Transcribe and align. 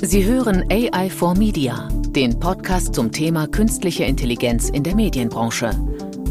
Sie 0.00 0.24
hören 0.24 0.64
AI 0.70 1.10
for 1.10 1.36
Media, 1.36 1.88
den 1.90 2.38
Podcast 2.38 2.94
zum 2.94 3.10
Thema 3.10 3.48
künstliche 3.48 4.04
Intelligenz 4.04 4.70
in 4.70 4.84
der 4.84 4.94
Medienbranche. 4.94 5.70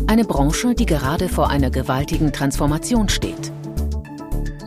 Eine 0.08 0.24
Branche, 0.24 0.74
die 0.74 0.86
gerade 0.86 1.28
vor 1.28 1.50
einer 1.50 1.70
gewaltigen 1.70 2.32
Transformation 2.32 3.10
steht. 3.10 3.52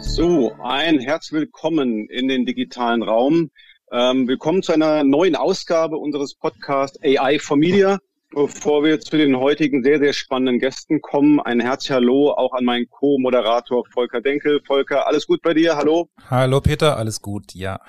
So, 0.00 0.52
ein 0.62 1.00
herzlich 1.00 1.40
willkommen 1.40 2.10
in 2.10 2.28
den 2.28 2.44
digitalen 2.44 3.02
Raum. 3.02 3.50
Ähm, 3.90 4.28
willkommen 4.28 4.62
zu 4.62 4.72
einer 4.72 5.02
neuen 5.02 5.34
Ausgabe 5.34 5.96
unseres 5.96 6.34
Podcasts 6.34 6.98
AI 7.02 7.38
for 7.38 7.56
Media. 7.56 7.98
Bevor 8.32 8.84
wir 8.84 9.00
zu 9.00 9.16
den 9.16 9.34
heutigen 9.38 9.82
sehr, 9.82 9.98
sehr 9.98 10.12
spannenden 10.12 10.58
Gästen 10.58 11.00
kommen, 11.00 11.40
ein 11.40 11.58
herzliches 11.58 11.96
Hallo 11.96 12.32
auch 12.32 12.52
an 12.52 12.66
meinen 12.66 12.88
Co-Moderator 12.90 13.82
Volker 13.92 14.20
Denkel. 14.20 14.60
Volker, 14.64 15.06
alles 15.06 15.26
gut 15.26 15.40
bei 15.40 15.54
dir? 15.54 15.76
Hallo? 15.76 16.10
Hallo 16.28 16.60
Peter, 16.60 16.98
alles 16.98 17.22
gut, 17.22 17.54
ja. 17.54 17.80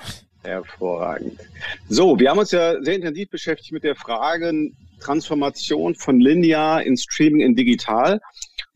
Hervorragend. 0.43 1.39
So, 1.87 2.19
wir 2.19 2.29
haben 2.29 2.39
uns 2.39 2.51
ja 2.51 2.81
sehr 2.81 2.95
intensiv 2.95 3.29
beschäftigt 3.29 3.71
mit 3.71 3.83
der 3.83 3.95
Frage 3.95 4.71
Transformation 4.99 5.95
von 5.95 6.19
linear 6.19 6.83
in 6.83 6.97
Streaming 6.97 7.41
in 7.41 7.55
digital. 7.55 8.21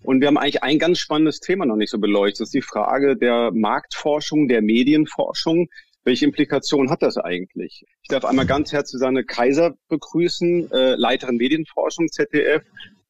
Und 0.03 0.21
wir 0.21 0.27
haben 0.27 0.37
eigentlich 0.37 0.63
ein 0.63 0.77
ganz 0.77 0.99
spannendes 0.99 1.39
Thema 1.39 1.65
noch 1.65 1.75
nicht 1.75 1.89
so 1.89 1.97
beleuchtet. 1.97 2.41
Das 2.41 2.47
ist 2.49 2.53
die 2.53 2.61
Frage 2.61 3.15
der 3.15 3.51
Marktforschung, 3.51 4.47
der 4.47 4.61
Medienforschung. 4.61 5.67
Welche 6.03 6.25
Implikationen 6.25 6.91
hat 6.91 7.01
das 7.01 7.17
eigentlich? 7.17 7.85
Ich 8.03 8.09
darf 8.09 8.25
einmal 8.25 8.45
ganz 8.45 8.71
herzlich 8.71 8.99
Susanne 8.99 9.23
Kaiser 9.23 9.75
begrüßen, 9.87 10.71
äh, 10.71 10.95
Leiterin 10.95 11.37
Medienforschung 11.37 12.09
ZDF 12.09 12.61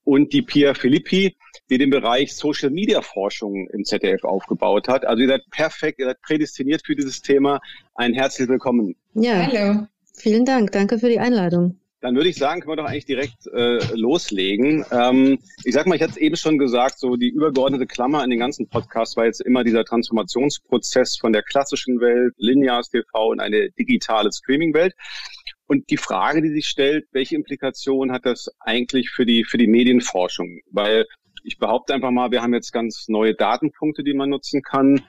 und 0.06 0.32
die 0.32 0.42
Pia 0.42 0.74
Filippi, 0.74 1.36
die 1.70 1.78
den 1.78 1.90
Bereich 1.90 2.34
Social 2.34 2.70
Media 2.70 3.02
Forschung 3.02 3.68
im 3.74 3.84
ZDF 3.84 4.24
aufgebaut 4.24 4.88
hat. 4.88 5.06
Also 5.06 5.24
ihr 5.24 5.28
seid 5.28 5.42
perfekt, 5.52 6.00
ihr 6.00 6.06
seid 6.06 6.22
prädestiniert 6.22 6.86
für 6.86 6.96
dieses 6.96 7.22
Thema. 7.22 7.60
Ein 7.96 8.14
herzliches 8.14 8.50
Willkommen. 8.50 8.96
Ja, 9.14 9.48
hallo. 9.48 9.88
Vielen 10.14 10.46
Dank. 10.46 10.72
Danke 10.72 11.00
für 11.00 11.10
die 11.10 11.20
Einladung. 11.20 11.78
Dann 12.02 12.16
würde 12.16 12.30
ich 12.30 12.36
sagen, 12.36 12.62
können 12.62 12.74
wir 12.74 12.84
doch 12.84 12.90
eigentlich 12.90 13.08
direkt 13.08 13.48
äh, 13.48 13.80
loslegen. 13.96 14.86
Ähm, 14.92 15.40
ich 15.64 15.74
sag 15.74 15.88
mal, 15.88 15.96
ich 15.96 16.04
hatte 16.04 16.12
es 16.12 16.18
eben 16.18 16.36
schon 16.36 16.60
gesagt, 16.60 17.00
so 17.00 17.16
die 17.16 17.30
übergeordnete 17.30 17.88
Klammer 17.88 18.24
in 18.24 18.30
den 18.30 18.38
ganzen 18.38 18.68
Podcasts 18.68 19.18
war 19.18 19.26
jetzt 19.26 19.42
immer 19.42 19.64
dieser 19.64 19.84
Transformationsprozess 19.86 21.18
von 21.18 21.34
der 21.34 21.42
klassischen 21.42 22.00
Welt, 22.00 22.36
lineares 22.38 22.90
TV 22.90 23.34
in 23.34 23.40
eine 23.40 23.72
digitale 23.72 24.32
Streaming-Welt. 24.32 24.94
Und 25.68 25.90
die 25.90 25.98
Frage, 25.98 26.42
die 26.42 26.50
sich 26.50 26.68
stellt, 26.68 27.06
welche 27.12 27.36
Implikationen 27.36 28.14
hat 28.14 28.26
das 28.26 28.50
eigentlich 28.60 29.10
für 29.10 29.26
die, 29.26 29.44
für 29.44 29.58
die 29.58 29.68
Medienforschung? 29.68 30.60
Weil 30.72 31.06
ich 31.44 31.58
behaupte 31.58 31.94
einfach 31.94 32.12
mal, 32.12 32.32
wir 32.32 32.42
haben 32.42 32.54
jetzt 32.54 32.72
ganz 32.72 33.08
neue 33.08 33.34
Datenpunkte, 33.34 34.04
die 34.04 34.14
man 34.14 34.30
nutzen 34.30 34.62
kann. 34.62 35.02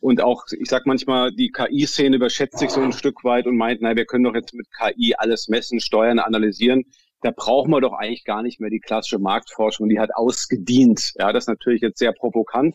Und 0.00 0.20
auch, 0.20 0.44
ich 0.58 0.68
sag 0.68 0.86
manchmal, 0.86 1.32
die 1.32 1.50
KI-Szene 1.50 2.16
überschätzt 2.16 2.58
sich 2.58 2.70
so 2.70 2.80
ein 2.80 2.92
Stück 2.92 3.22
weit 3.24 3.46
und 3.46 3.56
meint, 3.56 3.82
naja, 3.82 3.96
wir 3.96 4.06
können 4.06 4.24
doch 4.24 4.34
jetzt 4.34 4.54
mit 4.54 4.66
KI 4.72 5.14
alles 5.16 5.48
messen, 5.48 5.80
steuern, 5.80 6.18
analysieren 6.18 6.84
da 7.22 7.30
brauchen 7.30 7.70
wir 7.70 7.80
doch 7.80 7.92
eigentlich 7.92 8.24
gar 8.24 8.42
nicht 8.42 8.60
mehr 8.60 8.70
die 8.70 8.80
klassische 8.80 9.18
Marktforschung, 9.18 9.88
die 9.88 10.00
hat 10.00 10.14
ausgedient. 10.14 11.12
Ja, 11.18 11.32
das 11.32 11.44
ist 11.44 11.48
natürlich 11.48 11.82
jetzt 11.82 11.98
sehr 11.98 12.12
provokant. 12.12 12.74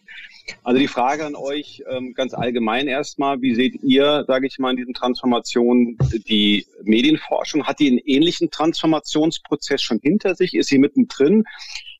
Also 0.63 0.79
die 0.79 0.87
Frage 0.87 1.25
an 1.25 1.35
euch 1.35 1.83
ähm, 1.89 2.13
ganz 2.13 2.33
allgemein 2.33 2.87
erstmal, 2.87 3.41
wie 3.41 3.55
seht 3.55 3.81
ihr, 3.83 4.23
sage 4.27 4.45
ich 4.47 4.59
mal, 4.59 4.71
in 4.71 4.77
diesen 4.77 4.93
Transformationen 4.93 5.97
die 6.27 6.65
Medienforschung? 6.83 7.65
Hat 7.65 7.79
die 7.79 7.87
einen 7.87 7.97
ähnlichen 7.97 8.52
Transformationsprozess 8.52 9.81
schon 9.81 9.99
hinter 9.99 10.35
sich? 10.35 10.53
Ist 10.53 10.69
sie 10.69 10.77
mittendrin? 10.77 11.43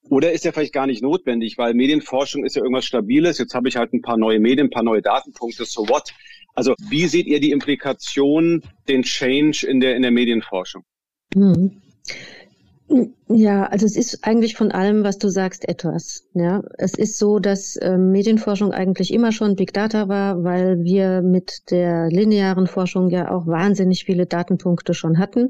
Oder 0.10 0.32
ist 0.32 0.46
er 0.46 0.54
vielleicht 0.54 0.74
gar 0.74 0.86
nicht 0.86 1.02
notwendig, 1.02 1.58
weil 1.58 1.74
Medienforschung 1.74 2.46
ist 2.46 2.56
ja 2.56 2.62
irgendwas 2.62 2.86
Stabiles. 2.86 3.40
Jetzt 3.40 3.56
habe 3.56 3.68
ich 3.68 3.78
halt 3.78 3.92
ein 3.94 4.04
paar 4.04 4.18
neue 4.18 4.40
Medien, 4.40 4.68
ein 4.68 4.72
paar 4.72 4.84
neue 4.84 5.02
Datenpunkte, 5.02 5.66
so 5.66 5.90
what? 5.90 6.14
Also 6.54 6.76
wie 6.90 7.08
seht 7.08 7.26
ihr 7.26 7.40
die 7.40 7.50
Implikation, 7.50 8.62
den 8.88 9.02
Change 9.02 9.66
in 9.68 9.80
der, 9.80 9.96
in 9.96 10.04
der 10.04 10.12
Medienforschung? 10.12 10.84
Hm. 11.34 11.82
Ja, 13.28 13.66
also 13.66 13.88
es 13.88 13.98
ist 13.98 14.20
eigentlich 14.24 14.56
von 14.56 14.72
allem, 14.72 15.04
was 15.04 15.18
du 15.18 15.28
sagst, 15.30 15.68
etwas. 15.68 16.28
Ja, 16.34 16.62
es 16.78 16.94
ist 16.94 17.18
so, 17.18 17.40
dass 17.40 17.76
äh, 17.78 17.98
Medienforschung 17.98 18.72
eigentlich 18.74 19.12
immer 19.12 19.32
schon 19.32 19.56
Big 19.56 19.74
Data 19.74 20.08
war, 20.08 20.44
weil 20.44 20.84
wir 20.84 21.24
mit 21.24 21.72
der 21.72 22.10
linearen 22.10 22.68
Forschung 22.68 23.10
ja 23.10 23.32
auch 23.32 23.48
wahnsinnig 23.48 24.06
viele 24.06 24.28
Datenpunkte 24.28 24.94
schon 24.94 25.18
hatten. 25.18 25.50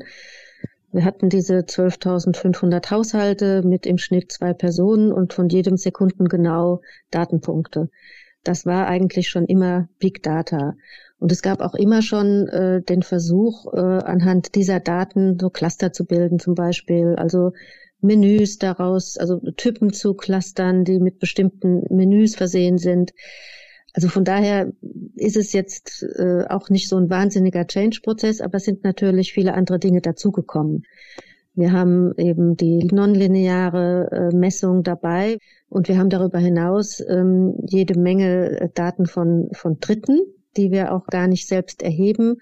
Wir 0.94 1.04
hatten 1.04 1.28
diese 1.28 1.58
12.500 1.66 2.90
Haushalte 2.90 3.64
mit 3.64 3.86
im 3.86 3.98
Schnitt 3.98 4.32
zwei 4.32 4.54
Personen 4.54 5.12
und 5.12 5.34
von 5.34 5.50
jedem 5.50 5.76
Sekunden 5.76 6.30
genau 6.30 6.80
Datenpunkte. 7.12 7.90
Das 8.46 8.66
war 8.66 8.88
eigentlich 8.88 9.28
schon 9.28 9.46
immer 9.46 9.90
Big 10.00 10.24
Data. 10.24 10.76
Und 11.20 11.32
es 11.32 11.42
gab 11.42 11.62
auch 11.62 11.76
immer 11.76 12.02
schon 12.02 12.48
äh, 12.48 12.82
den 12.82 13.02
Versuch, 13.02 13.74
äh, 13.74 13.80
anhand 13.80 14.56
dieser 14.56 14.80
Daten 14.80 15.38
so 15.40 15.50
Cluster 15.50 15.94
zu 15.94 16.06
bilden, 16.06 16.40
zum 16.40 16.56
Beispiel, 16.56 17.16
also 17.18 17.52
Menüs 18.02 18.58
daraus, 18.58 19.18
also 19.18 19.40
Typen 19.56 19.94
zu 19.94 20.14
clustern, 20.14 20.84
die 20.84 21.00
mit 21.00 21.20
bestimmten 21.20 21.84
Menüs 21.90 22.36
versehen 22.36 22.78
sind. 22.78 23.14
Also 23.94 24.10
von 24.10 24.26
daher 24.26 24.74
ist 25.16 25.38
es 25.38 25.54
jetzt 25.54 26.04
äh, 26.18 26.44
auch 26.50 26.70
nicht 26.70 26.90
so 26.90 26.98
ein 26.98 27.10
wahnsinniger 27.10 27.66
Change-Prozess, 27.66 28.42
aber 28.42 28.58
es 28.58 28.66
sind 28.66 28.84
natürlich 28.84 29.32
viele 29.32 29.54
andere 29.54 29.80
Dinge 29.80 30.02
dazugekommen. 30.02 30.84
Wir 31.54 31.72
haben 31.72 32.14
eben 32.18 32.58
die 32.58 32.84
nonlineare 32.84 34.10
äh, 34.12 34.36
Messung 34.36 34.84
dabei 34.84 35.38
und 35.70 35.88
wir 35.88 35.98
haben 35.98 36.10
darüber 36.10 36.40
hinaus 36.40 37.02
ähm, 37.08 37.56
jede 37.66 37.98
Menge 37.98 38.60
äh, 38.60 38.70
Daten 38.74 39.06
von, 39.06 39.48
von 39.54 39.80
Dritten, 39.80 40.20
die 40.58 40.72
wir 40.72 40.94
auch 40.94 41.08
gar 41.08 41.28
nicht 41.28 41.48
selbst 41.48 41.82
erheben, 41.82 42.38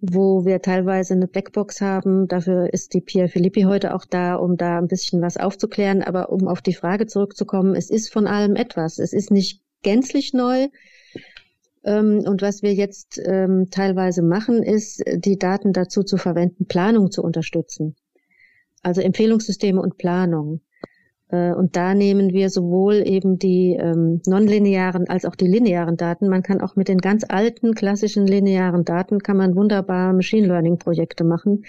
wo 0.00 0.44
wir 0.44 0.62
teilweise 0.62 1.14
eine 1.14 1.26
Blackbox 1.26 1.80
haben. 1.80 2.26
Dafür 2.26 2.72
ist 2.72 2.94
die 2.94 3.00
Pia 3.00 3.28
Filippi 3.28 3.62
heute 3.62 3.94
auch 3.94 4.04
da, 4.04 4.36
um 4.36 4.56
da 4.56 4.78
ein 4.78 4.88
bisschen 4.88 5.20
was 5.20 5.36
aufzuklären. 5.36 6.02
Aber 6.02 6.30
um 6.30 6.48
auf 6.48 6.62
die 6.62 6.74
Frage 6.74 7.06
zurückzukommen, 7.06 7.74
es 7.74 7.90
ist 7.90 8.12
von 8.12 8.26
allem 8.26 8.56
etwas. 8.56 8.98
Es 8.98 9.12
ist 9.12 9.30
nicht 9.30 9.62
gänzlich 9.82 10.32
neu. 10.32 10.68
Ähm, 11.84 12.22
und 12.26 12.42
was 12.42 12.62
wir 12.62 12.74
jetzt 12.74 13.20
ähm, 13.24 13.68
teilweise 13.70 14.22
machen, 14.22 14.62
ist, 14.62 15.02
die 15.06 15.38
Daten 15.38 15.72
dazu 15.72 16.02
zu 16.02 16.16
verwenden, 16.16 16.66
Planung 16.66 17.10
zu 17.10 17.22
unterstützen. 17.22 17.96
Also 18.82 19.00
Empfehlungssysteme 19.02 19.80
und 19.80 19.98
Planung. 19.98 20.60
Äh, 21.30 21.52
und 21.52 21.76
da 21.76 21.94
nehmen 21.94 22.32
wir 22.32 22.50
sowohl 22.50 23.06
eben 23.06 23.38
die 23.38 23.76
ähm, 23.80 24.20
nonlinearen 24.26 25.08
als 25.08 25.24
auch 25.24 25.36
die 25.36 25.46
linearen 25.46 25.96
Daten. 25.96 26.28
Man 26.28 26.42
kann 26.42 26.60
auch 26.60 26.76
mit 26.76 26.88
den 26.88 26.98
ganz 26.98 27.24
alten 27.28 27.74
klassischen 27.74 28.26
linearen 28.26 28.84
Daten 28.84 29.20
kann 29.20 29.36
man 29.36 29.56
wunderbar 29.56 30.12
Machine 30.12 30.46
Learning 30.46 30.78
Projekte 30.78 31.24
machen. 31.24 31.64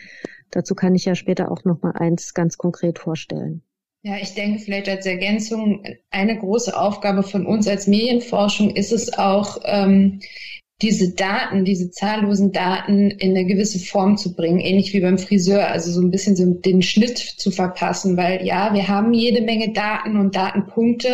Dazu 0.50 0.76
kann 0.76 0.96
ich 0.96 1.06
ja 1.06 1.16
später 1.16 1.52
auch 1.52 1.64
noch 1.64 1.82
mal 1.82 1.94
eins 1.94 2.34
ganz 2.34 2.58
konkret 2.58 3.00
vorstellen. 3.00 3.64
Ja, 4.04 4.18
ich 4.18 4.34
denke 4.34 4.60
vielleicht 4.60 4.90
als 4.90 5.06
Ergänzung, 5.06 5.84
eine 6.10 6.38
große 6.38 6.76
Aufgabe 6.76 7.22
von 7.22 7.46
uns 7.46 7.68
als 7.68 7.86
Medienforschung 7.86 8.72
ist 8.72 8.92
es 8.92 9.16
auch, 9.16 9.60
ähm, 9.64 10.22
diese 10.82 11.14
Daten, 11.14 11.66
diese 11.66 11.92
zahllosen 11.92 12.52
Daten 12.52 13.12
in 13.12 13.32
eine 13.32 13.46
gewisse 13.46 13.80
Form 13.80 14.18
zu 14.18 14.36
bringen, 14.36 14.60
ähnlich 14.60 14.94
wie 14.94 15.02
beim 15.02 15.18
Friseur, 15.18 15.68
also 15.68 15.92
so 15.92 16.02
ein 16.02 16.12
bisschen 16.12 16.36
so 16.36 16.46
den 16.46 16.82
Schnitt 16.82 17.18
zu 17.18 17.52
verpassen, 17.52 18.18
weil 18.18 18.46
ja, 18.46 18.74
wir 18.74 18.88
haben 18.88 19.14
jede 19.14 19.42
Menge 19.42 19.74
Daten 19.74 20.18
und 20.18 20.36
Datenpunkte 20.36 21.10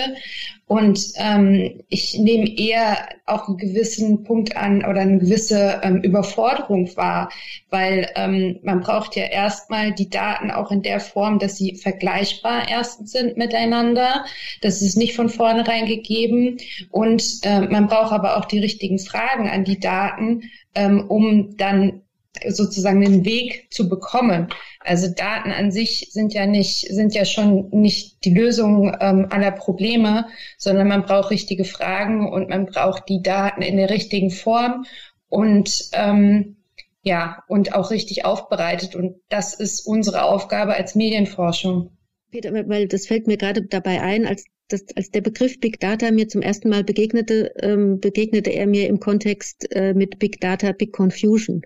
und 0.67 1.00
ähm, 1.16 1.81
ich 1.88 2.19
nehme 2.19 2.45
eher 2.57 3.07
auch 3.25 3.47
einen 3.47 3.57
gewissen 3.57 4.23
Punkt 4.23 4.57
an 4.57 4.83
oder 4.83 5.00
eine 5.00 5.19
gewisse 5.19 5.79
ähm, 5.81 6.01
Überforderung 6.01 6.94
wahr, 6.97 7.29
weil 7.69 8.09
ähm, 8.16 8.59
man 8.63 8.81
braucht 8.81 9.16
ja 9.16 9.23
erstmal 9.23 9.94
die 9.94 10.09
Daten 10.09 10.51
auch 10.51 10.69
in 10.69 10.81
der 10.81 11.00
Form, 11.00 11.39
dass 11.39 11.56
sie 11.56 11.75
vergleichbar 11.75 12.67
erstens 12.69 13.13
sind 13.13 13.38
miteinander. 13.38 14.25
Das 14.61 14.81
ist 14.81 14.97
nicht 14.97 15.16
von 15.16 15.29
vornherein 15.29 15.85
gegeben. 15.85 16.57
Und 16.91 17.23
äh, 17.44 17.61
man 17.61 17.88
braucht 17.88 18.11
aber 18.11 18.35
auch 18.35 18.45
die 18.45 18.59
richtigen 18.59 19.00
Fragen 19.00 19.47
an 19.50 19.63
die 19.63 19.79
Daten, 19.79 20.44
ähm, 20.75 21.06
um 21.07 21.56
dann 21.56 22.01
sozusagen 22.47 23.01
den 23.01 23.25
Weg 23.25 23.67
zu 23.71 23.89
bekommen. 23.89 24.47
Also 24.79 25.07
Daten 25.07 25.51
an 25.51 25.71
sich 25.71 26.09
sind 26.12 26.33
ja 26.33 26.45
nicht, 26.45 26.88
sind 26.88 27.13
ja 27.13 27.25
schon 27.25 27.69
nicht 27.71 28.23
die 28.25 28.33
Lösung 28.33 28.95
ähm, 29.00 29.27
aller 29.29 29.51
Probleme, 29.51 30.27
sondern 30.57 30.88
man 30.88 31.03
braucht 31.03 31.31
richtige 31.31 31.65
Fragen 31.65 32.29
und 32.29 32.50
man 32.50 32.65
braucht 32.65 33.09
die 33.09 33.21
Daten 33.21 33.62
in 33.62 33.77
der 33.77 33.89
richtigen 33.89 34.31
Form 34.31 34.85
und 35.29 35.89
ähm, 35.94 36.57
ja, 37.01 37.44
und 37.47 37.73
auch 37.73 37.91
richtig 37.91 38.25
aufbereitet. 38.25 38.95
Und 38.95 39.15
das 39.29 39.53
ist 39.53 39.85
unsere 39.85 40.23
Aufgabe 40.23 40.75
als 40.75 40.95
Medienforschung. 40.95 41.91
Peter, 42.31 42.51
weil 42.67 42.88
das 42.88 43.07
fällt 43.07 43.27
mir 43.27 43.38
gerade 43.38 43.63
dabei 43.63 44.01
ein, 44.01 44.25
als 44.25 44.44
das, 44.67 44.83
als 44.95 45.12
der 45.12 45.21
Begriff 45.21 45.59
Big 45.59 45.79
Data 45.79 46.12
mir 46.12 46.27
zum 46.27 46.41
ersten 46.41 46.69
Mal 46.69 46.83
begegnete, 46.83 47.53
ähm, 47.62 48.00
begegnete 48.00 48.50
er 48.50 48.67
mir 48.67 48.88
im 48.88 49.00
Kontext 49.00 49.67
äh, 49.71 49.94
mit 49.94 50.19
Big 50.19 50.41
Data, 50.41 50.73
Big 50.73 50.91
Confusion. 50.91 51.62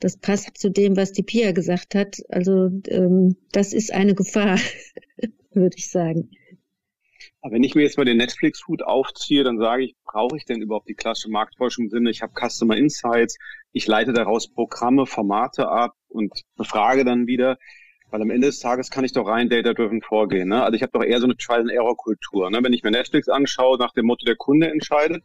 Das 0.00 0.16
passt 0.16 0.56
zu 0.58 0.70
dem, 0.70 0.96
was 0.96 1.12
die 1.12 1.22
Pia 1.22 1.52
gesagt 1.52 1.94
hat. 1.94 2.18
Also 2.28 2.70
ähm, 2.88 3.36
das 3.52 3.72
ist 3.72 3.92
eine 3.92 4.14
Gefahr, 4.14 4.58
würde 5.52 5.76
ich 5.76 5.90
sagen. 5.90 6.30
Wenn 7.42 7.62
ich 7.62 7.74
mir 7.74 7.82
jetzt 7.82 7.96
mal 7.96 8.04
den 8.04 8.16
Netflix-Hut 8.16 8.82
aufziehe, 8.82 9.44
dann 9.44 9.58
sage 9.58 9.84
ich, 9.84 9.96
brauche 10.04 10.36
ich 10.36 10.44
denn 10.44 10.60
überhaupt 10.60 10.88
die 10.88 10.94
klassische 10.94 11.30
Marktforschung 11.30 11.84
im 11.84 11.90
Sinne, 11.90 12.10
ich 12.10 12.22
habe 12.22 12.32
Customer 12.34 12.76
Insights, 12.76 13.38
ich 13.72 13.86
leite 13.86 14.12
daraus 14.12 14.52
Programme, 14.52 15.06
Formate 15.06 15.68
ab 15.68 15.94
und 16.08 16.42
befrage 16.56 17.04
dann 17.04 17.26
wieder. 17.26 17.58
Weil 18.10 18.22
am 18.22 18.30
Ende 18.30 18.46
des 18.46 18.60
Tages 18.60 18.90
kann 18.90 19.04
ich 19.04 19.12
doch 19.12 19.28
rein 19.28 19.50
data-driven 19.50 20.00
vorgehen. 20.00 20.48
Ne? 20.48 20.62
Also 20.62 20.76
ich 20.76 20.82
habe 20.82 20.92
doch 20.92 21.04
eher 21.04 21.20
so 21.20 21.26
eine 21.26 21.36
Trial-and-Error-Kultur. 21.36 22.50
Ne? 22.50 22.60
Wenn 22.62 22.72
ich 22.72 22.82
mir 22.82 22.90
Netflix 22.90 23.28
anschaue, 23.28 23.78
nach 23.78 23.92
dem 23.92 24.06
Motto, 24.06 24.24
der 24.24 24.36
Kunde 24.36 24.70
entscheidet, 24.70 25.22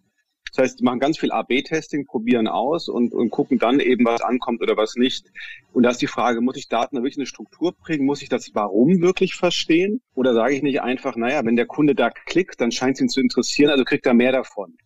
das 0.56 0.66
heißt, 0.66 0.80
die 0.80 0.84
machen 0.84 1.00
ganz 1.00 1.18
viel 1.18 1.32
AB-Testing, 1.32 2.06
probieren 2.06 2.48
aus 2.48 2.88
und, 2.88 3.12
und 3.14 3.32
gucken 3.32 3.58
dann 3.58 3.80
eben, 3.80 4.06
was 4.06 4.22
ankommt 4.22 4.62
oder 4.62 4.78
was 4.78 4.96
nicht. 4.96 5.26
Und 5.72 5.82
da 5.82 5.90
ist 5.90 6.02
die 6.02 6.08
Frage, 6.08 6.42
muss 6.42 6.58
ich 6.58 6.70
Daten 6.70 6.98
wirklich 6.98 7.18
eine 7.18 7.26
Struktur 7.26 7.74
bringen? 7.74 8.06
Muss 8.06 8.22
ich 8.22 8.30
das 8.30 8.52
Warum 8.54 9.02
wirklich 9.02 9.34
verstehen? 9.34 10.02
Oder 10.14 10.36
sage 10.36 10.54
ich 10.54 10.62
nicht 10.62 10.82
einfach, 10.82 11.16
naja, 11.16 11.44
wenn 11.44 11.56
der 11.56 11.66
Kunde 11.66 11.96
da 11.96 12.12
klickt, 12.12 12.62
dann 12.62 12.72
scheint 12.72 12.98
es 12.98 13.02
ihn 13.02 13.10
zu 13.10 13.20
interessieren, 13.20 13.72
also 13.72 13.84
kriegt 13.84 14.06
er 14.06 14.14
mehr 14.14 14.32
davon. 14.32 14.78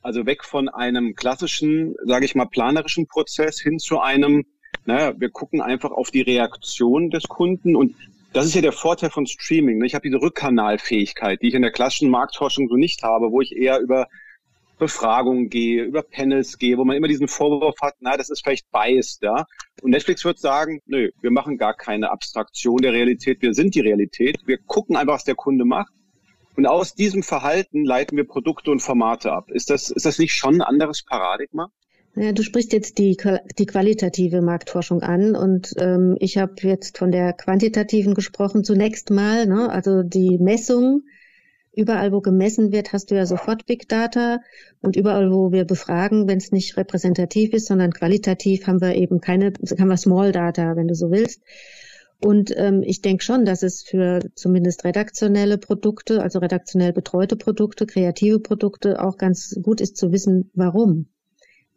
Also 0.00 0.24
weg 0.24 0.44
von 0.44 0.70
einem 0.70 1.14
klassischen, 1.14 1.94
sage 2.06 2.24
ich 2.24 2.34
mal, 2.34 2.46
planerischen 2.46 3.06
Prozess 3.06 3.60
hin 3.60 3.78
zu 3.78 4.00
einem, 4.00 4.46
naja, 4.86 5.12
wir 5.20 5.28
gucken 5.28 5.60
einfach 5.60 5.90
auf 5.90 6.10
die 6.10 6.22
Reaktion 6.22 7.10
des 7.10 7.24
Kunden 7.24 7.76
und 7.76 7.94
das 8.32 8.46
ist 8.46 8.54
ja 8.54 8.62
der 8.62 8.72
Vorteil 8.72 9.10
von 9.10 9.26
Streaming. 9.26 9.84
Ich 9.84 9.94
habe 9.94 10.08
diese 10.08 10.22
Rückkanalfähigkeit, 10.22 11.42
die 11.42 11.48
ich 11.48 11.54
in 11.54 11.60
der 11.60 11.70
klassischen 11.70 12.08
Marktforschung 12.08 12.66
so 12.68 12.76
nicht 12.76 13.02
habe, 13.02 13.30
wo 13.30 13.42
ich 13.42 13.54
eher 13.54 13.78
über 13.78 14.08
Befragungen 14.82 15.48
gehe, 15.48 15.84
über 15.84 16.02
Panels 16.02 16.58
gehe, 16.58 16.76
wo 16.76 16.84
man 16.84 16.96
immer 16.96 17.06
diesen 17.06 17.28
Vorwurf 17.28 17.76
hat, 17.80 17.94
na, 18.00 18.16
das 18.16 18.30
ist 18.30 18.42
vielleicht 18.42 18.68
biased, 18.72 19.22
ja. 19.22 19.46
Und 19.80 19.92
Netflix 19.92 20.24
wird 20.24 20.40
sagen, 20.40 20.80
nö, 20.86 21.10
wir 21.20 21.30
machen 21.30 21.56
gar 21.56 21.74
keine 21.74 22.10
Abstraktion 22.10 22.78
der 22.78 22.92
Realität, 22.92 23.42
wir 23.42 23.54
sind 23.54 23.76
die 23.76 23.80
Realität, 23.80 24.38
wir 24.44 24.58
gucken 24.58 24.96
einfach, 24.96 25.14
was 25.14 25.24
der 25.24 25.36
Kunde 25.36 25.64
macht. 25.64 25.92
Und 26.56 26.66
aus 26.66 26.94
diesem 26.94 27.22
Verhalten 27.22 27.84
leiten 27.84 28.16
wir 28.16 28.26
Produkte 28.26 28.72
und 28.72 28.80
Formate 28.80 29.32
ab. 29.32 29.50
Ist 29.52 29.70
das, 29.70 29.90
ist 29.90 30.04
das 30.04 30.18
nicht 30.18 30.34
schon 30.34 30.56
ein 30.56 30.62
anderes 30.62 31.04
Paradigma? 31.04 31.70
Ja, 32.16 32.32
du 32.32 32.42
sprichst 32.42 32.72
jetzt 32.72 32.98
die, 32.98 33.16
die 33.58 33.66
qualitative 33.66 34.42
Marktforschung 34.42 35.00
an 35.00 35.36
und 35.36 35.74
ähm, 35.78 36.16
ich 36.18 36.38
habe 36.38 36.54
jetzt 36.62 36.98
von 36.98 37.12
der 37.12 37.32
quantitativen 37.34 38.14
gesprochen 38.14 38.64
zunächst 38.64 39.10
mal, 39.10 39.46
ne? 39.46 39.70
also 39.70 40.02
die 40.02 40.38
Messung 40.38 41.04
Überall, 41.74 42.12
wo 42.12 42.20
gemessen 42.20 42.70
wird, 42.70 42.92
hast 42.92 43.10
du 43.10 43.14
ja 43.14 43.24
sofort 43.24 43.64
Big 43.64 43.88
Data 43.88 44.40
und 44.82 44.94
überall, 44.96 45.30
wo 45.30 45.52
wir 45.52 45.64
befragen, 45.64 46.28
wenn 46.28 46.38
es 46.38 46.52
nicht 46.52 46.76
repräsentativ 46.76 47.54
ist, 47.54 47.66
sondern 47.66 47.92
qualitativ, 47.92 48.66
haben 48.66 48.82
wir 48.82 48.94
eben 48.94 49.20
keine, 49.20 49.52
haben 49.78 49.88
wir 49.88 49.96
Small 49.96 50.32
Data, 50.32 50.76
wenn 50.76 50.88
du 50.88 50.94
so 50.94 51.10
willst. 51.10 51.40
Und 52.24 52.54
ähm, 52.56 52.82
ich 52.84 53.00
denke 53.00 53.24
schon, 53.24 53.44
dass 53.44 53.62
es 53.62 53.82
für 53.82 54.20
zumindest 54.34 54.84
redaktionelle 54.84 55.58
Produkte, 55.58 56.22
also 56.22 56.38
redaktionell 56.38 56.92
betreute 56.92 57.36
Produkte, 57.36 57.86
kreative 57.86 58.38
Produkte 58.38 59.02
auch 59.02 59.16
ganz 59.16 59.58
gut 59.62 59.80
ist 59.80 59.96
zu 59.96 60.12
wissen, 60.12 60.50
warum 60.54 61.06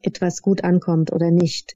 etwas 0.04 0.42
gut 0.42 0.64
ankommt 0.64 1.12
oder 1.12 1.32
nicht. 1.32 1.76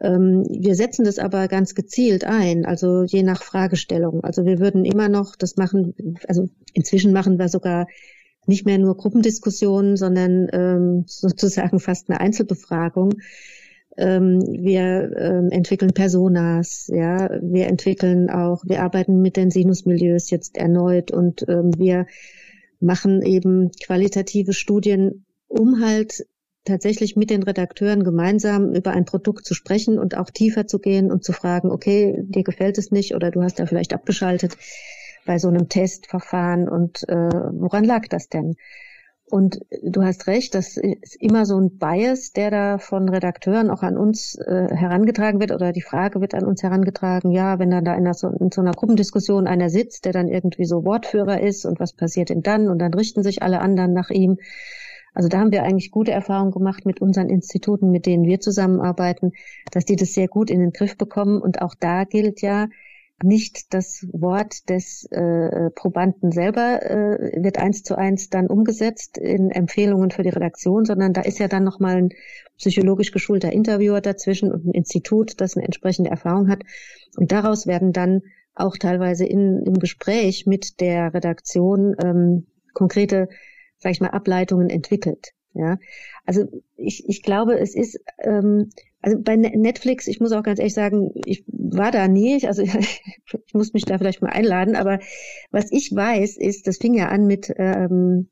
Ähm, 0.00 0.44
wir 0.50 0.74
setzen 0.74 1.04
das 1.04 1.18
aber 1.18 1.48
ganz 1.48 1.74
gezielt 1.74 2.24
ein, 2.24 2.64
also 2.64 3.04
je 3.04 3.22
nach 3.22 3.42
Fragestellung. 3.42 4.24
Also 4.24 4.44
wir 4.44 4.58
würden 4.58 4.84
immer 4.84 5.08
noch 5.08 5.36
das 5.36 5.56
machen, 5.56 5.94
also 6.26 6.48
inzwischen 6.72 7.12
machen 7.12 7.38
wir 7.38 7.48
sogar 7.48 7.86
nicht 8.46 8.66
mehr 8.66 8.78
nur 8.78 8.96
Gruppendiskussionen, 8.96 9.96
sondern 9.96 10.48
ähm, 10.52 11.04
sozusagen 11.06 11.80
fast 11.80 12.10
eine 12.10 12.20
Einzelbefragung. 12.20 13.14
Ähm, 13.96 14.40
wir 14.40 15.48
entwickeln 15.52 15.92
Personas, 15.92 16.90
ja, 16.92 17.30
wir 17.40 17.68
entwickeln 17.68 18.28
auch, 18.28 18.64
wir 18.66 18.82
arbeiten 18.82 19.22
mit 19.22 19.36
den 19.36 19.52
Sinusmilieus 19.52 20.30
jetzt 20.30 20.56
erneut 20.56 21.12
und 21.12 21.42
wir 21.42 22.06
machen 22.80 23.22
eben 23.22 23.70
qualitative 23.84 24.52
Studien, 24.52 25.24
um 25.46 25.80
halt 25.80 26.26
tatsächlich 26.64 27.16
mit 27.16 27.30
den 27.30 27.42
Redakteuren 27.42 28.04
gemeinsam 28.04 28.74
über 28.74 28.92
ein 28.92 29.04
Produkt 29.04 29.44
zu 29.44 29.54
sprechen 29.54 29.98
und 29.98 30.16
auch 30.16 30.30
tiefer 30.30 30.66
zu 30.66 30.78
gehen 30.78 31.12
und 31.12 31.24
zu 31.24 31.32
fragen, 31.32 31.70
okay, 31.70 32.22
dir 32.22 32.42
gefällt 32.42 32.78
es 32.78 32.90
nicht 32.90 33.14
oder 33.14 33.30
du 33.30 33.42
hast 33.42 33.58
da 33.58 33.66
vielleicht 33.66 33.92
abgeschaltet 33.92 34.56
bei 35.26 35.38
so 35.38 35.48
einem 35.48 35.68
Testverfahren 35.68 36.68
und 36.68 37.08
äh, 37.08 37.14
woran 37.14 37.84
lag 37.84 38.08
das 38.08 38.28
denn? 38.28 38.56
Und 39.30 39.60
du 39.82 40.02
hast 40.02 40.26
recht, 40.26 40.54
das 40.54 40.76
ist 40.76 41.16
immer 41.18 41.46
so 41.46 41.58
ein 41.58 41.78
Bias, 41.78 42.32
der 42.32 42.50
da 42.50 42.78
von 42.78 43.08
Redakteuren 43.08 43.70
auch 43.70 43.82
an 43.82 43.96
uns 43.96 44.36
äh, 44.36 44.68
herangetragen 44.70 45.40
wird 45.40 45.50
oder 45.50 45.72
die 45.72 45.82
Frage 45.82 46.20
wird 46.20 46.34
an 46.34 46.44
uns 46.44 46.62
herangetragen, 46.62 47.32
ja, 47.32 47.58
wenn 47.58 47.70
dann 47.70 47.86
da 47.86 47.94
in, 47.94 48.12
so, 48.12 48.28
in 48.28 48.50
so 48.52 48.60
einer 48.60 48.72
Gruppendiskussion 48.72 49.46
einer 49.46 49.70
sitzt, 49.70 50.04
der 50.04 50.12
dann 50.12 50.28
irgendwie 50.28 50.66
so 50.66 50.84
Wortführer 50.84 51.40
ist 51.40 51.64
und 51.64 51.80
was 51.80 51.94
passiert 51.94 52.28
denn 52.28 52.42
dann? 52.42 52.68
Und 52.68 52.78
dann 52.78 52.92
richten 52.92 53.22
sich 53.22 53.42
alle 53.42 53.60
anderen 53.60 53.94
nach 53.94 54.10
ihm 54.10 54.36
also 55.14 55.28
da 55.28 55.38
haben 55.38 55.52
wir 55.52 55.62
eigentlich 55.62 55.90
gute 55.90 56.10
Erfahrungen 56.10 56.52
gemacht 56.52 56.84
mit 56.84 57.00
unseren 57.00 57.30
Instituten, 57.30 57.90
mit 57.90 58.04
denen 58.04 58.24
wir 58.24 58.40
zusammenarbeiten, 58.40 59.32
dass 59.70 59.84
die 59.84 59.96
das 59.96 60.12
sehr 60.12 60.28
gut 60.28 60.50
in 60.50 60.60
den 60.60 60.72
Griff 60.72 60.98
bekommen. 60.98 61.40
Und 61.40 61.62
auch 61.62 61.74
da 61.78 62.04
gilt 62.04 62.42
ja, 62.42 62.66
nicht 63.22 63.72
das 63.72 64.06
Wort 64.12 64.68
des 64.68 65.04
äh, 65.10 65.70
Probanden 65.70 66.32
selber 66.32 66.82
äh, 66.82 67.42
wird 67.42 67.58
eins 67.58 67.82
zu 67.82 67.96
eins 67.96 68.28
dann 68.28 68.48
umgesetzt 68.48 69.18
in 69.18 69.50
Empfehlungen 69.50 70.10
für 70.10 70.24
die 70.24 70.30
Redaktion, 70.30 70.84
sondern 70.84 71.12
da 71.12 71.20
ist 71.20 71.38
ja 71.38 71.46
dann 71.46 71.64
nochmal 71.64 71.96
ein 71.96 72.08
psychologisch 72.58 73.12
geschulter 73.12 73.52
Interviewer 73.52 74.00
dazwischen 74.00 74.52
und 74.52 74.66
ein 74.66 74.72
Institut, 74.72 75.40
das 75.40 75.56
eine 75.56 75.64
entsprechende 75.64 76.10
Erfahrung 76.10 76.48
hat. 76.48 76.62
Und 77.16 77.30
daraus 77.30 77.66
werden 77.66 77.92
dann 77.92 78.22
auch 78.54 78.76
teilweise 78.76 79.24
in, 79.24 79.62
im 79.64 79.74
Gespräch 79.74 80.46
mit 80.46 80.80
der 80.80 81.14
Redaktion 81.14 81.94
ähm, 82.02 82.46
konkrete 82.72 83.28
sag 83.84 83.92
ich 83.92 84.00
mal, 84.00 84.08
Ableitungen 84.08 84.70
entwickelt. 84.70 85.34
Ja, 85.52 85.78
also 86.26 86.46
ich, 86.76 87.08
ich 87.08 87.22
glaube, 87.22 87.56
es 87.60 87.76
ist, 87.76 88.00
ähm, 88.18 88.70
also 89.00 89.20
bei 89.20 89.36
ne-, 89.36 89.56
Netflix, 89.56 90.08
ich 90.08 90.18
muss 90.18 90.32
auch 90.32 90.42
ganz 90.42 90.58
ehrlich 90.58 90.74
sagen, 90.74 91.12
ich 91.26 91.44
war 91.46 91.92
da 91.92 92.08
nie, 92.08 92.44
also 92.44 92.62
ich 93.46 93.54
muss 93.54 93.72
mich 93.72 93.84
da 93.84 93.98
vielleicht 93.98 94.20
mal 94.20 94.32
einladen, 94.32 94.74
aber 94.74 94.98
was 95.52 95.70
ich 95.70 95.94
weiß, 95.94 96.38
ist, 96.38 96.66
das 96.66 96.78
fing 96.78 96.94
ja 96.94 97.08
an 97.08 97.26
mit, 97.26 97.54
ähm, 97.56 98.30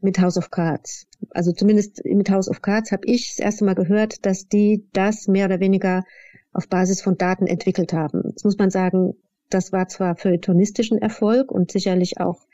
mit 0.00 0.20
House 0.20 0.36
of 0.36 0.52
Cards. 0.52 1.08
Also 1.30 1.50
zumindest 1.50 2.04
mit 2.04 2.30
House 2.30 2.48
of 2.48 2.62
Cards 2.62 2.92
habe 2.92 3.06
ich 3.06 3.30
das 3.30 3.44
erste 3.44 3.64
Mal 3.64 3.74
gehört, 3.74 4.24
dass 4.24 4.46
die 4.46 4.86
das 4.92 5.26
mehr 5.26 5.46
oder 5.46 5.58
weniger 5.58 6.04
auf 6.52 6.68
Basis 6.68 7.02
von 7.02 7.16
Daten 7.18 7.48
entwickelt 7.48 7.92
haben. 7.92 8.22
Jetzt 8.28 8.44
muss 8.44 8.58
man 8.58 8.70
sagen, 8.70 9.14
das 9.50 9.72
war 9.72 9.88
zwar 9.88 10.14
feuilletonistischen 10.14 10.98
Erfolg 10.98 11.50
und 11.50 11.72
sicherlich 11.72 12.20
auch 12.20 12.46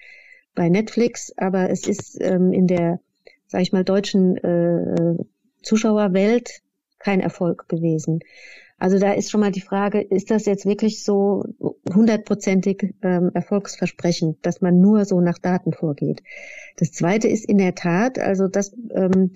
bei 0.54 0.68
Netflix, 0.68 1.32
aber 1.36 1.70
es 1.70 1.86
ist 1.86 2.18
ähm, 2.20 2.52
in 2.52 2.66
der, 2.66 3.00
sag 3.46 3.62
ich 3.62 3.72
mal, 3.72 3.84
deutschen 3.84 4.36
äh, 4.36 5.16
Zuschauerwelt 5.62 6.62
kein 6.98 7.20
Erfolg 7.20 7.68
gewesen. 7.68 8.20
Also 8.78 8.98
da 8.98 9.12
ist 9.12 9.30
schon 9.30 9.40
mal 9.40 9.52
die 9.52 9.60
Frage, 9.60 10.00
ist 10.00 10.30
das 10.30 10.46
jetzt 10.46 10.64
wirklich 10.64 11.04
so 11.04 11.44
hundertprozentig 11.94 12.94
ähm, 13.02 13.30
erfolgsversprechend, 13.34 14.38
dass 14.40 14.62
man 14.62 14.80
nur 14.80 15.04
so 15.04 15.20
nach 15.20 15.38
Daten 15.38 15.74
vorgeht? 15.74 16.22
Das 16.78 16.90
Zweite 16.90 17.28
ist 17.28 17.44
in 17.44 17.58
der 17.58 17.74
Tat, 17.74 18.18
also 18.18 18.48
dass 18.48 18.72
ähm, 18.94 19.32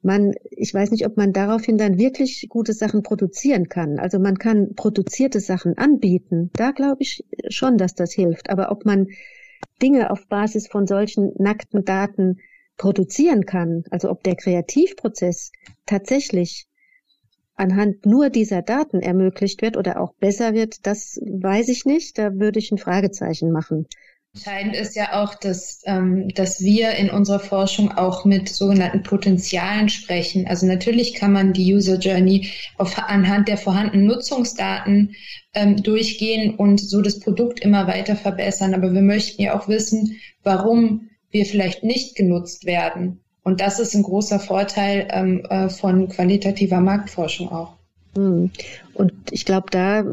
man, 0.00 0.32
ich 0.50 0.72
weiß 0.72 0.90
nicht, 0.90 1.04
ob 1.06 1.18
man 1.18 1.34
daraufhin 1.34 1.76
dann 1.76 1.98
wirklich 1.98 2.46
gute 2.48 2.72
Sachen 2.72 3.02
produzieren 3.02 3.68
kann. 3.68 3.98
Also 3.98 4.18
man 4.18 4.38
kann 4.38 4.74
produzierte 4.74 5.40
Sachen 5.40 5.76
anbieten. 5.76 6.50
Da 6.54 6.70
glaube 6.70 7.02
ich 7.02 7.26
schon, 7.50 7.76
dass 7.76 7.94
das 7.94 8.12
hilft. 8.12 8.48
Aber 8.48 8.70
ob 8.70 8.86
man 8.86 9.08
Dinge 9.82 10.10
auf 10.10 10.26
Basis 10.28 10.68
von 10.68 10.86
solchen 10.86 11.32
nackten 11.38 11.84
Daten 11.84 12.38
produzieren 12.76 13.44
kann, 13.44 13.84
also 13.90 14.10
ob 14.10 14.22
der 14.22 14.36
Kreativprozess 14.36 15.52
tatsächlich 15.86 16.68
anhand 17.58 18.06
nur 18.06 18.30
dieser 18.30 18.62
Daten 18.62 19.00
ermöglicht 19.00 19.62
wird 19.62 19.76
oder 19.76 20.00
auch 20.00 20.14
besser 20.14 20.54
wird, 20.54 20.86
das 20.86 21.20
weiß 21.22 21.68
ich 21.68 21.84
nicht. 21.84 22.16
Da 22.16 22.34
würde 22.34 22.60
ich 22.60 22.70
ein 22.70 22.78
Fragezeichen 22.78 23.50
machen. 23.50 23.86
Entscheidend 24.34 24.76
ist 24.76 24.94
ja 24.94 25.22
auch, 25.22 25.34
dass, 25.34 25.80
ähm, 25.86 26.28
dass 26.34 26.60
wir 26.60 26.92
in 26.92 27.10
unserer 27.10 27.40
Forschung 27.40 27.90
auch 27.90 28.24
mit 28.24 28.48
sogenannten 28.48 29.02
Potenzialen 29.02 29.88
sprechen. 29.88 30.46
Also 30.46 30.66
natürlich 30.66 31.14
kann 31.14 31.32
man 31.32 31.54
die 31.54 31.74
User 31.74 31.98
Journey 31.98 32.50
auf, 32.76 32.98
anhand 32.98 33.48
der 33.48 33.56
vorhandenen 33.56 34.06
Nutzungsdaten 34.06 35.14
ähm, 35.54 35.82
durchgehen 35.82 36.54
und 36.54 36.78
so 36.78 37.00
das 37.00 37.20
Produkt 37.20 37.60
immer 37.60 37.86
weiter 37.86 38.16
verbessern. 38.16 38.74
Aber 38.74 38.92
wir 38.92 39.02
möchten 39.02 39.42
ja 39.42 39.58
auch 39.58 39.66
wissen, 39.66 40.20
warum 40.42 41.08
wir 41.30 41.46
vielleicht 41.46 41.82
nicht 41.82 42.14
genutzt 42.14 42.66
werden. 42.66 43.20
Und 43.42 43.62
das 43.62 43.80
ist 43.80 43.94
ein 43.94 44.02
großer 44.02 44.40
Vorteil 44.40 45.08
ähm, 45.10 45.44
äh, 45.48 45.70
von 45.70 46.08
qualitativer 46.08 46.80
Marktforschung 46.80 47.48
auch. 47.48 47.77
Hm. 48.16 48.50
Und 48.94 49.12
ich 49.30 49.44
glaube, 49.44 49.66
da 49.70 50.04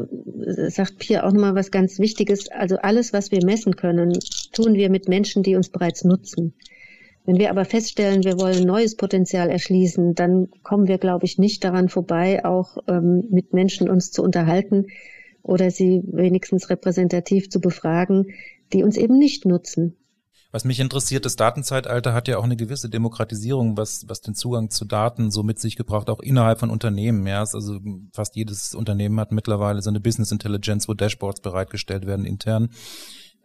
sagt 0.68 0.98
Pia 0.98 1.24
auch 1.24 1.32
nochmal 1.32 1.54
was 1.54 1.70
ganz 1.70 1.98
Wichtiges. 1.98 2.48
Also 2.50 2.76
alles, 2.76 3.12
was 3.12 3.30
wir 3.30 3.44
messen 3.44 3.76
können, 3.76 4.18
tun 4.52 4.74
wir 4.74 4.90
mit 4.90 5.08
Menschen, 5.08 5.42
die 5.42 5.56
uns 5.56 5.68
bereits 5.68 6.04
nutzen. 6.04 6.54
Wenn 7.24 7.38
wir 7.38 7.50
aber 7.50 7.64
feststellen, 7.64 8.22
wir 8.22 8.38
wollen 8.38 8.64
neues 8.64 8.96
Potenzial 8.96 9.50
erschließen, 9.50 10.14
dann 10.14 10.48
kommen 10.62 10.86
wir, 10.86 10.98
glaube 10.98 11.26
ich, 11.26 11.38
nicht 11.38 11.64
daran 11.64 11.88
vorbei, 11.88 12.44
auch 12.44 12.78
ähm, 12.86 13.24
mit 13.30 13.52
Menschen 13.52 13.90
uns 13.90 14.12
zu 14.12 14.22
unterhalten 14.22 14.86
oder 15.42 15.72
sie 15.72 16.02
wenigstens 16.06 16.70
repräsentativ 16.70 17.50
zu 17.50 17.60
befragen, 17.60 18.32
die 18.72 18.84
uns 18.84 18.96
eben 18.96 19.18
nicht 19.18 19.44
nutzen. 19.44 19.96
Was 20.52 20.64
mich 20.64 20.80
interessiert, 20.80 21.24
das 21.24 21.36
Datenzeitalter 21.36 22.14
hat 22.14 22.28
ja 22.28 22.38
auch 22.38 22.44
eine 22.44 22.56
gewisse 22.56 22.88
Demokratisierung, 22.88 23.76
was, 23.76 24.08
was 24.08 24.20
den 24.20 24.34
Zugang 24.34 24.70
zu 24.70 24.84
Daten 24.84 25.30
so 25.30 25.42
mit 25.42 25.58
sich 25.58 25.76
gebracht, 25.76 26.08
auch 26.08 26.20
innerhalb 26.20 26.60
von 26.60 26.70
Unternehmen. 26.70 27.26
Ja, 27.26 27.40
also 27.40 27.80
fast 28.12 28.36
jedes 28.36 28.74
Unternehmen 28.74 29.18
hat 29.20 29.32
mittlerweile 29.32 29.82
so 29.82 29.90
eine 29.90 30.00
Business 30.00 30.30
Intelligence, 30.30 30.88
wo 30.88 30.94
Dashboards 30.94 31.40
bereitgestellt 31.40 32.06
werden 32.06 32.24
intern. 32.24 32.70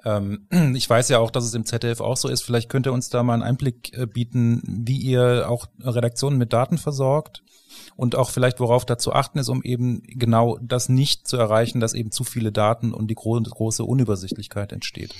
Ähm, 0.03 0.47
ich 0.75 0.89
weiß 0.89 1.09
ja 1.09 1.19
auch, 1.19 1.31
dass 1.31 1.45
es 1.45 1.53
im 1.53 1.65
ZDF 1.65 2.01
auch 2.01 2.17
so 2.17 2.27
ist. 2.27 2.43
Vielleicht 2.43 2.69
könnt 2.69 2.85
ihr 2.85 2.93
uns 2.93 3.09
da 3.09 3.23
mal 3.23 3.33
einen 3.33 3.43
Einblick 3.43 3.97
äh, 3.97 4.05
bieten, 4.05 4.61
wie 4.65 4.97
ihr 4.97 5.49
auch 5.49 5.67
Redaktionen 5.79 6.37
mit 6.37 6.53
Daten 6.53 6.77
versorgt 6.77 7.43
und 7.95 8.15
auch 8.15 8.29
vielleicht 8.29 8.59
worauf 8.59 8.85
da 8.85 8.97
zu 8.97 9.13
achten 9.13 9.39
ist, 9.39 9.49
um 9.49 9.63
eben 9.63 10.03
genau 10.03 10.57
das 10.61 10.89
nicht 10.89 11.27
zu 11.27 11.37
erreichen, 11.37 11.79
dass 11.79 11.93
eben 11.93 12.11
zu 12.11 12.23
viele 12.23 12.51
Daten 12.51 12.93
und 12.93 13.07
die 13.07 13.15
große 13.15 13.83
Unübersichtlichkeit 13.83 14.71
entsteht. 14.71 15.13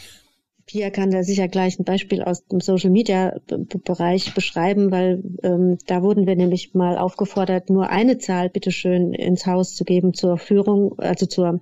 Pia 0.66 0.90
kann 0.90 1.12
da 1.12 1.24
sicher 1.24 1.48
gleich 1.48 1.80
ein 1.80 1.86
Beispiel 1.86 2.22
aus 2.22 2.46
dem 2.48 2.62
Social 2.62 2.90
Media 2.90 3.40
Bereich 3.84 4.34
beschreiben, 4.34 4.92
weil 4.92 5.24
ähm, 5.44 5.78
da 5.88 6.02
wurden 6.02 6.28
wir 6.28 6.36
nämlich 6.36 6.74
mal 6.74 6.98
aufgefordert, 6.98 7.70
nur 7.70 7.90
eine 7.90 8.18
Zahl 8.18 8.50
bitteschön 8.50 9.14
ins 9.14 9.46
Haus 9.46 9.76
zu 9.76 9.84
geben 9.84 10.14
zur 10.14 10.38
Führung, 10.38 10.98
also 11.00 11.26
zur, 11.26 11.62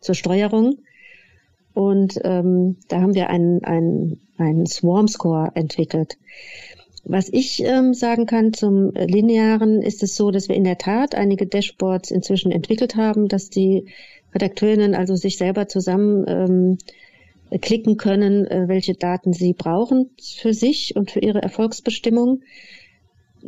zur 0.00 0.14
Steuerung. 0.14 0.78
Und 1.74 2.18
ähm, 2.24 2.76
da 2.88 3.00
haben 3.00 3.14
wir 3.14 3.30
einen, 3.30 3.62
einen, 3.64 4.20
einen 4.36 4.66
Swarm 4.66 5.08
Score 5.08 5.52
entwickelt. 5.54 6.18
Was 7.04 7.28
ich 7.30 7.62
ähm, 7.64 7.94
sagen 7.94 8.26
kann 8.26 8.52
zum 8.52 8.92
Linearen, 8.92 9.80
ist 9.82 10.02
es 10.02 10.16
so, 10.16 10.30
dass 10.30 10.48
wir 10.48 10.56
in 10.56 10.64
der 10.64 10.78
Tat 10.78 11.14
einige 11.14 11.46
Dashboards 11.46 12.10
inzwischen 12.10 12.50
entwickelt 12.50 12.96
haben, 12.96 13.28
dass 13.28 13.48
die 13.48 13.86
Redakteurinnen 14.34 14.94
also 14.94 15.16
sich 15.16 15.38
selber 15.38 15.68
zusammen 15.68 16.24
ähm, 16.28 16.78
klicken 17.60 17.96
können, 17.96 18.46
äh, 18.46 18.68
welche 18.68 18.94
Daten 18.94 19.32
sie 19.32 19.52
brauchen 19.52 20.10
für 20.20 20.52
sich 20.52 20.96
und 20.96 21.10
für 21.10 21.20
ihre 21.20 21.42
Erfolgsbestimmung. 21.42 22.42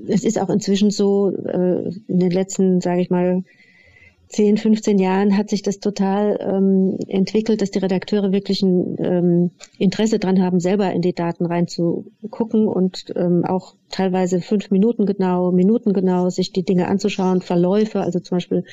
Es 0.06 0.24
ist 0.24 0.40
auch 0.40 0.50
inzwischen 0.50 0.90
so, 0.90 1.30
äh, 1.30 1.90
in 2.08 2.18
den 2.18 2.30
letzten, 2.30 2.80
sage 2.80 3.02
ich 3.02 3.10
mal, 3.10 3.42
10, 4.30 4.58
15 4.58 5.00
Jahren 5.00 5.36
hat 5.36 5.50
sich 5.50 5.62
das 5.62 5.80
total 5.80 6.38
ähm, 6.40 6.96
entwickelt, 7.08 7.60
dass 7.60 7.72
die 7.72 7.80
Redakteure 7.80 8.30
wirklich 8.30 8.62
ein 8.62 8.96
ähm, 9.00 9.50
Interesse 9.76 10.20
dran 10.20 10.40
haben, 10.40 10.60
selber 10.60 10.92
in 10.92 11.02
die 11.02 11.14
Daten 11.14 11.46
reinzugucken 11.46 12.68
und 12.68 13.12
ähm, 13.16 13.44
auch 13.44 13.74
teilweise 13.90 14.40
fünf 14.40 14.70
Minuten 14.70 15.04
genau, 15.04 15.50
Minuten 15.50 15.92
genau 15.92 16.30
sich 16.30 16.52
die 16.52 16.64
Dinge 16.64 16.86
anzuschauen, 16.86 17.42
Verläufe, 17.42 18.00
also 18.02 18.20
zum 18.20 18.36
Beispiel 18.36 18.64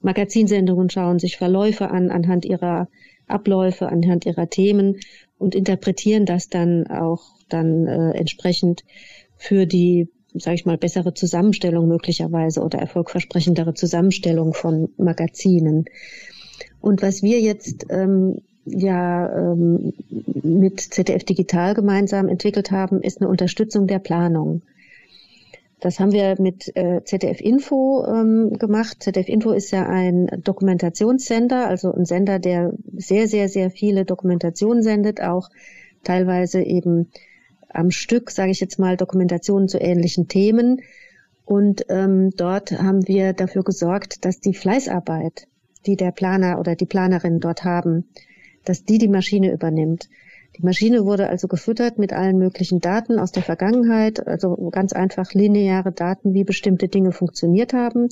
Magazinsendungen 0.00 0.90
schauen 0.90 1.20
sich 1.20 1.36
Verläufe 1.36 1.90
an 1.90 2.10
anhand 2.10 2.44
ihrer 2.44 2.88
Abläufe, 3.26 3.88
anhand 3.88 4.26
ihrer 4.26 4.48
Themen 4.48 5.00
und 5.38 5.54
interpretieren 5.54 6.26
das 6.26 6.48
dann 6.48 6.86
auch 6.86 7.22
dann 7.48 7.86
äh, 7.86 8.10
entsprechend 8.12 8.84
für 9.36 9.66
die 9.66 10.08
sage 10.34 10.56
ich 10.56 10.66
mal, 10.66 10.76
bessere 10.76 11.14
Zusammenstellung 11.14 11.86
möglicherweise 11.86 12.60
oder 12.60 12.78
erfolgversprechendere 12.78 13.74
Zusammenstellung 13.74 14.52
von 14.52 14.88
Magazinen. 14.96 15.84
Und 16.80 17.02
was 17.02 17.22
wir 17.22 17.40
jetzt 17.40 17.86
ähm, 17.90 18.38
ja 18.64 19.52
ähm, 19.52 19.92
mit 20.42 20.80
ZDF 20.80 21.24
Digital 21.24 21.74
gemeinsam 21.74 22.28
entwickelt 22.28 22.70
haben, 22.70 23.00
ist 23.00 23.20
eine 23.20 23.30
Unterstützung 23.30 23.86
der 23.86 24.00
Planung. 24.00 24.62
Das 25.80 26.00
haben 26.00 26.12
wir 26.12 26.36
mit 26.40 26.74
äh, 26.76 27.02
ZDF 27.04 27.40
Info 27.40 28.04
ähm, 28.06 28.54
gemacht. 28.58 29.02
ZDF 29.02 29.28
Info 29.28 29.50
ist 29.50 29.70
ja 29.70 29.86
ein 29.86 30.28
Dokumentationssender, 30.42 31.66
also 31.68 31.92
ein 31.92 32.04
Sender, 32.04 32.38
der 32.38 32.72
sehr, 32.96 33.28
sehr, 33.28 33.48
sehr 33.48 33.70
viele 33.70 34.04
Dokumentationen 34.04 34.82
sendet, 34.82 35.20
auch 35.20 35.50
teilweise 36.02 36.62
eben 36.62 37.10
am 37.68 37.90
Stück, 37.90 38.30
sage 38.30 38.52
ich 38.52 38.60
jetzt 38.60 38.78
mal, 38.78 38.96
Dokumentationen 38.96 39.68
zu 39.68 39.78
ähnlichen 39.78 40.28
Themen. 40.28 40.80
Und 41.44 41.84
ähm, 41.88 42.30
dort 42.36 42.72
haben 42.72 43.06
wir 43.06 43.32
dafür 43.32 43.64
gesorgt, 43.64 44.24
dass 44.24 44.40
die 44.40 44.54
Fleißarbeit, 44.54 45.46
die 45.86 45.96
der 45.96 46.12
Planer 46.12 46.58
oder 46.58 46.76
die 46.76 46.86
Planerin 46.86 47.40
dort 47.40 47.64
haben, 47.64 48.08
dass 48.64 48.84
die 48.84 48.98
die 48.98 49.08
Maschine 49.08 49.52
übernimmt. 49.52 50.08
Die 50.56 50.62
Maschine 50.62 51.04
wurde 51.04 51.28
also 51.28 51.48
gefüttert 51.48 51.98
mit 51.98 52.12
allen 52.12 52.38
möglichen 52.38 52.80
Daten 52.80 53.18
aus 53.18 53.32
der 53.32 53.42
Vergangenheit, 53.42 54.26
also 54.26 54.54
ganz 54.70 54.92
einfach 54.92 55.32
lineare 55.32 55.90
Daten, 55.90 56.32
wie 56.32 56.44
bestimmte 56.44 56.88
Dinge 56.88 57.10
funktioniert 57.10 57.72
haben, 57.72 58.08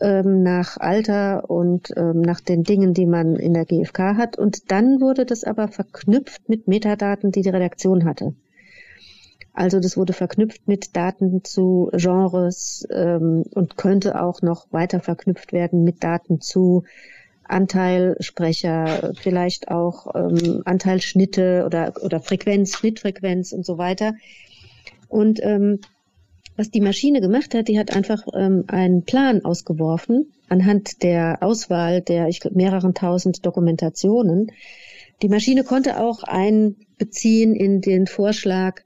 ähm, 0.00 0.42
nach 0.42 0.78
Alter 0.78 1.48
und 1.48 1.92
ähm, 1.96 2.22
nach 2.22 2.40
den 2.40 2.64
Dingen, 2.64 2.92
die 2.92 3.06
man 3.06 3.36
in 3.36 3.54
der 3.54 3.66
GfK 3.66 4.16
hat. 4.16 4.36
Und 4.36 4.72
dann 4.72 5.00
wurde 5.00 5.24
das 5.24 5.44
aber 5.44 5.68
verknüpft 5.68 6.48
mit 6.48 6.66
Metadaten, 6.66 7.30
die 7.30 7.42
die 7.42 7.50
Redaktion 7.50 8.04
hatte. 8.04 8.34
Also 9.52 9.78
das 9.78 9.96
wurde 9.96 10.12
verknüpft 10.12 10.66
mit 10.66 10.96
Daten 10.96 11.44
zu 11.44 11.90
Genres 11.92 12.86
ähm, 12.90 13.44
und 13.54 13.76
könnte 13.76 14.20
auch 14.20 14.42
noch 14.42 14.72
weiter 14.72 15.00
verknüpft 15.00 15.52
werden 15.52 15.84
mit 15.84 16.02
Daten 16.02 16.40
zu 16.40 16.84
Anteilsprecher, 17.50 19.12
vielleicht 19.20 19.68
auch 19.68 20.14
ähm, 20.14 20.62
Anteilsschnitte 20.64 21.64
oder, 21.66 21.94
oder 22.02 22.20
Frequenz, 22.20 22.76
Schnittfrequenz 22.76 23.52
und 23.52 23.66
so 23.66 23.78
weiter. 23.78 24.14
Und 25.08 25.40
ähm, 25.42 25.80
was 26.56 26.70
die 26.70 26.80
Maschine 26.80 27.20
gemacht 27.20 27.54
hat, 27.54 27.68
die 27.68 27.78
hat 27.78 27.94
einfach 27.94 28.22
ähm, 28.34 28.64
einen 28.68 29.04
Plan 29.04 29.44
ausgeworfen 29.44 30.32
anhand 30.48 31.02
der 31.02 31.38
Auswahl 31.40 32.00
der 32.02 32.28
ich 32.28 32.40
glaub, 32.40 32.54
mehreren 32.54 32.92
tausend 32.92 33.46
Dokumentationen. 33.46 34.52
Die 35.22 35.28
Maschine 35.28 35.64
konnte 35.64 36.00
auch 36.00 36.22
einbeziehen 36.22 37.54
in 37.54 37.80
den 37.80 38.06
Vorschlag, 38.06 38.82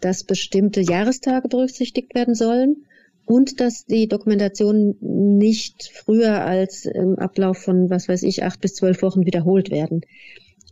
dass 0.00 0.24
bestimmte 0.24 0.80
Jahrestage 0.80 1.48
berücksichtigt 1.48 2.14
werden 2.14 2.34
sollen 2.34 2.85
und 3.26 3.60
dass 3.60 3.84
die 3.84 4.08
Dokumentationen 4.08 4.96
nicht 5.00 5.90
früher 5.92 6.44
als 6.44 6.86
im 6.86 7.18
Ablauf 7.18 7.58
von, 7.58 7.90
was 7.90 8.08
weiß 8.08 8.22
ich, 8.22 8.44
acht 8.44 8.60
bis 8.60 8.74
zwölf 8.74 9.02
Wochen 9.02 9.26
wiederholt 9.26 9.70
werden. 9.70 10.02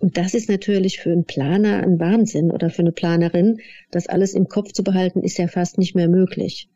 Und 0.00 0.16
das 0.16 0.34
ist 0.34 0.48
natürlich 0.48 1.00
für 1.00 1.10
einen 1.10 1.24
Planer 1.24 1.82
ein 1.82 1.98
Wahnsinn 1.98 2.50
oder 2.50 2.70
für 2.70 2.82
eine 2.82 2.92
Planerin. 2.92 3.58
Das 3.90 4.06
alles 4.06 4.34
im 4.34 4.48
Kopf 4.48 4.72
zu 4.72 4.84
behalten, 4.84 5.22
ist 5.22 5.38
ja 5.38 5.48
fast 5.48 5.78
nicht 5.78 5.96
mehr 5.96 6.08
möglich. 6.08 6.68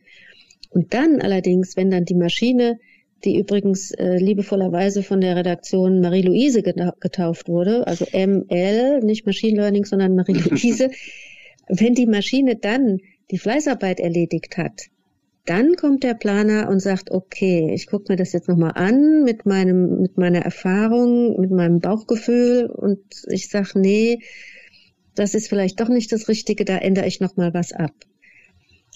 Und 0.71 0.95
dann 0.95 1.21
allerdings, 1.21 1.77
wenn 1.77 1.91
dann 1.91 2.05
die 2.05 2.15
Maschine, 2.15 2.79
die 3.25 3.39
übrigens 3.39 3.93
äh, 3.93 4.17
liebevollerweise 4.19 5.03
von 5.03 5.21
der 5.21 5.37
Redaktion 5.37 6.01
Marie-Louise 6.01 6.63
getauft 6.63 7.49
wurde, 7.49 7.87
also 7.87 8.05
ML, 8.13 9.01
nicht 9.01 9.27
Machine 9.27 9.61
Learning, 9.61 9.85
sondern 9.85 10.15
Marie-Louise, 10.17 10.91
wenn 11.69 11.95
die 11.95 12.07
Maschine 12.07 12.57
dann 12.57 12.99
die 13.31 13.39
Fleißarbeit 13.39 14.01
erledigt 14.01 14.57
hat, 14.57 14.89
dann 15.49 15.77
kommt 15.77 16.03
der 16.05 16.15
Planer 16.15 16.69
und 16.69 16.81
sagt, 16.81 17.11
okay, 17.11 17.73
ich 17.75 17.87
gucke 17.87 18.13
mir 18.13 18.17
das 18.17 18.33
jetzt 18.33 18.49
nochmal 18.49 18.73
an 18.75 19.25
mit 19.25 19.47
meinem, 19.47 20.01
mit 20.03 20.19
meiner 20.19 20.41
Erfahrung, 20.41 21.41
mit 21.41 21.51
meinem 21.51 21.81
Bauchgefühl 21.81 22.67
und 22.67 23.01
ich 23.29 23.49
sag, 23.49 23.75
nee, 23.75 24.19
das 25.15 25.35
ist 25.35 25.49
vielleicht 25.49 25.81
doch 25.81 25.89
nicht 25.89 26.13
das 26.13 26.29
Richtige, 26.29 26.65
da 26.65 26.77
ändere 26.77 27.07
ich 27.07 27.21
nochmal 27.21 27.55
was 27.55 27.73
ab. 27.73 27.93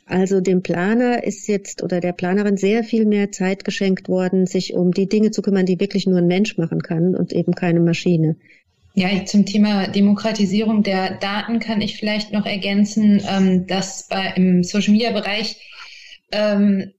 Also 0.04 0.40
dem 0.40 0.62
Planer 0.62 1.24
ist 1.24 1.48
jetzt 1.48 1.82
oder 1.82 2.00
der 2.00 2.12
Planerin 2.12 2.56
sehr 2.56 2.84
viel 2.84 3.06
mehr 3.06 3.32
Zeit 3.32 3.64
geschenkt 3.64 4.08
worden, 4.08 4.46
sich 4.46 4.74
um 4.74 4.92
die 4.92 5.08
Dinge 5.08 5.30
zu 5.30 5.40
kümmern, 5.40 5.64
die 5.64 5.80
wirklich 5.80 6.06
nur 6.06 6.18
ein 6.18 6.26
Mensch 6.26 6.58
machen 6.58 6.82
kann 6.82 7.14
und 7.14 7.32
eben 7.32 7.54
keine 7.54 7.80
Maschine. 7.80 8.36
Ja, 8.94 9.24
zum 9.24 9.46
Thema 9.46 9.88
Demokratisierung 9.88 10.82
der 10.82 11.18
Daten 11.18 11.60
kann 11.60 11.80
ich 11.80 11.96
vielleicht 11.96 12.32
noch 12.32 12.44
ergänzen, 12.44 13.22
ähm, 13.26 13.66
dass 13.66 14.06
bei, 14.08 14.34
im 14.36 14.62
Social 14.62 14.92
Media 14.92 15.12
Bereich 15.12 15.56
ähm, 16.32 16.92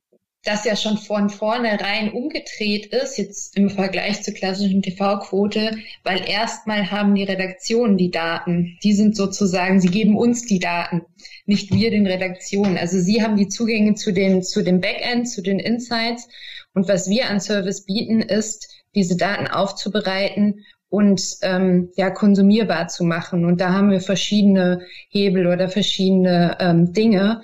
das 0.44 0.66
ja 0.66 0.76
schon 0.76 0.98
von 0.98 1.30
vornherein 1.30 2.12
umgedreht 2.12 2.88
ist, 2.88 3.18
jetzt 3.18 3.56
im 3.56 3.70
Vergleich 3.70 4.24
zur 4.24 4.34
klassischen 4.34 4.82
TV-Quote, 4.82 5.78
weil 6.04 6.28
erstmal 6.28 6.92
haben 6.92 7.16
die 7.16 7.24
Redaktionen 7.24 7.98
die 7.98 8.12
Daten. 8.12 8.78
Die 8.84 8.94
sind 8.94 9.16
sozusagen, 9.16 9.80
sie 9.80 9.88
geben 9.88 10.18
uns 10.18 10.46
die 10.46 10.60
Daten, 10.60 11.04
nicht 11.46 11.74
wir 11.74 11.92
den 11.92 12.06
Redaktionen. 12.06 12.78
Also 12.78 13.00
sie 13.00 13.24
haben 13.24 13.38
die 13.38 13.48
Zugänge 13.48 13.96
zu 13.96 14.12
den, 14.12 14.44
zu 14.44 14.64
dem 14.64 14.82
Backend, 14.82 15.30
zu 15.30 15.42
den 15.42 15.60
Insights. 15.60 16.28
Und 16.74 16.90
was 16.90 17.10
wir 17.10 17.30
an 17.30 17.40
Service 17.40 17.86
bieten, 17.86 18.22
ist, 18.22 18.68
diese 18.96 19.16
Daten 19.16 19.48
aufzubereiten 19.48 20.66
und 20.94 21.38
ähm, 21.42 21.90
ja 21.96 22.12
konsumierbar 22.12 22.88
zu 22.88 23.04
machen. 23.04 23.46
Und 23.46 23.62
da 23.62 23.74
haben 23.74 23.90
wir 23.90 24.00
verschiedene 24.00 24.82
Hebel 25.10 25.48
oder 25.48 25.68
verschiedene 25.68 26.56
ähm, 26.60 26.94
Dinge, 26.94 27.42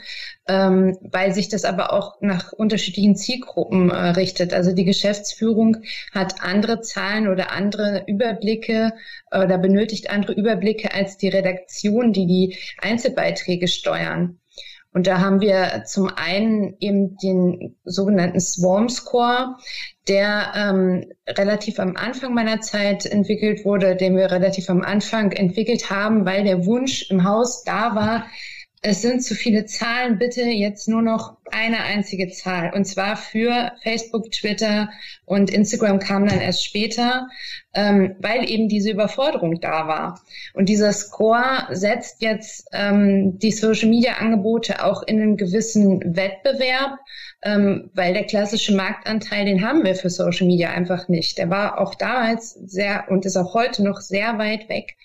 ähm, 0.48 0.96
weil 1.01 1.34
sich 1.34 1.50
das 1.50 1.65
aber 1.65 1.91
auch 1.91 2.22
nach 2.22 2.53
unterschiedlichen 2.53 3.15
Zielgruppen 3.15 3.89
äh, 3.89 4.10
richtet. 4.10 4.53
Also 4.53 4.72
die 4.72 4.86
Geschäftsführung 4.86 5.77
hat 6.13 6.44
andere 6.44 6.82
Zahlen 6.82 7.27
oder 7.27 7.51
andere 7.51 8.03
Überblicke 8.06 8.94
äh, 9.32 9.44
oder 9.44 9.58
benötigt 9.58 10.12
andere 10.12 10.34
Überblicke 10.34 10.94
als 10.94 11.18
die 11.18 11.29
Redaktion, 11.29 12.13
die 12.13 12.27
die 12.27 12.58
Einzelbeiträge 12.79 13.68
steuern. 13.68 14.38
Und 14.91 15.05
da 15.05 15.19
haben 15.19 15.39
wir 15.39 15.84
zum 15.86 16.10
einen 16.15 16.75
eben 16.79 17.15
den 17.17 17.77
sogenannten 17.84 18.39
Swarm 18.39 18.89
Score, 18.89 19.55
der 20.08 20.51
ähm, 20.55 21.05
relativ 21.27 21.79
am 21.79 21.96
Anfang 21.96 22.34
meiner 22.34 22.60
Zeit 22.62 23.05
entwickelt 23.05 23.65
wurde, 23.65 23.96
den 23.96 24.15
wir 24.15 24.31
relativ 24.31 24.69
am 24.69 24.81
Anfang 24.81 25.31
entwickelt 25.31 25.91
haben, 25.91 26.25
weil 26.25 26.43
der 26.43 26.65
Wunsch 26.65 27.12
im 27.12 27.24
Haus 27.24 27.63
da 27.63 27.93
war, 27.93 28.25
es 28.81 29.01
sind 29.01 29.24
zu 29.24 29.36
viele 29.36 29.65
Zahlen, 29.65 30.19
bitte 30.19 30.43
jetzt 30.43 30.88
nur 30.88 31.01
noch 31.01 31.38
eine 31.51 31.79
einzige 31.81 32.29
Zahl. 32.29 32.71
Und 32.74 32.86
zwar 32.86 33.17
für 33.17 33.74
Facebook, 33.83 34.31
Twitter 34.31 34.89
und 35.25 35.50
Instagram 35.50 36.00
kam 36.00 36.25
dann 36.25 36.39
erst 36.39 36.63
später, 36.63 37.27
ähm, 37.74 38.15
weil 38.19 38.50
eben 38.50 38.69
diese 38.69 38.91
Überforderung 38.91 39.59
da 39.59 39.88
war. 39.88 40.21
Und 40.53 40.69
dieser 40.69 40.93
Score 40.93 41.67
setzt 41.71 42.21
jetzt 42.21 42.69
ähm, 42.71 43.38
die 43.39 43.51
Social-Media-Angebote 43.51 44.83
auch 44.83 45.03
in 45.03 45.21
einen 45.21 45.38
gewissen 45.38 46.15
Wettbewerb, 46.15 47.00
ähm, 47.43 47.91
weil 47.93 48.13
der 48.13 48.25
klassische 48.25 48.74
Marktanteil, 48.74 49.45
den 49.45 49.65
haben 49.65 49.83
wir 49.83 49.95
für 49.95 50.09
Social 50.09 50.48
Media 50.48 50.71
einfach 50.71 51.09
nicht. 51.09 51.38
Der 51.38 51.50
war 51.50 51.79
auch 51.79 51.95
damals 51.95 52.53
sehr 52.53 53.05
und 53.09 53.25
ist 53.25 53.36
auch 53.36 53.53
heute 53.53 53.83
noch 53.83 54.00
sehr 54.00 54.38
weit 54.38 54.69
weg. 54.69 54.95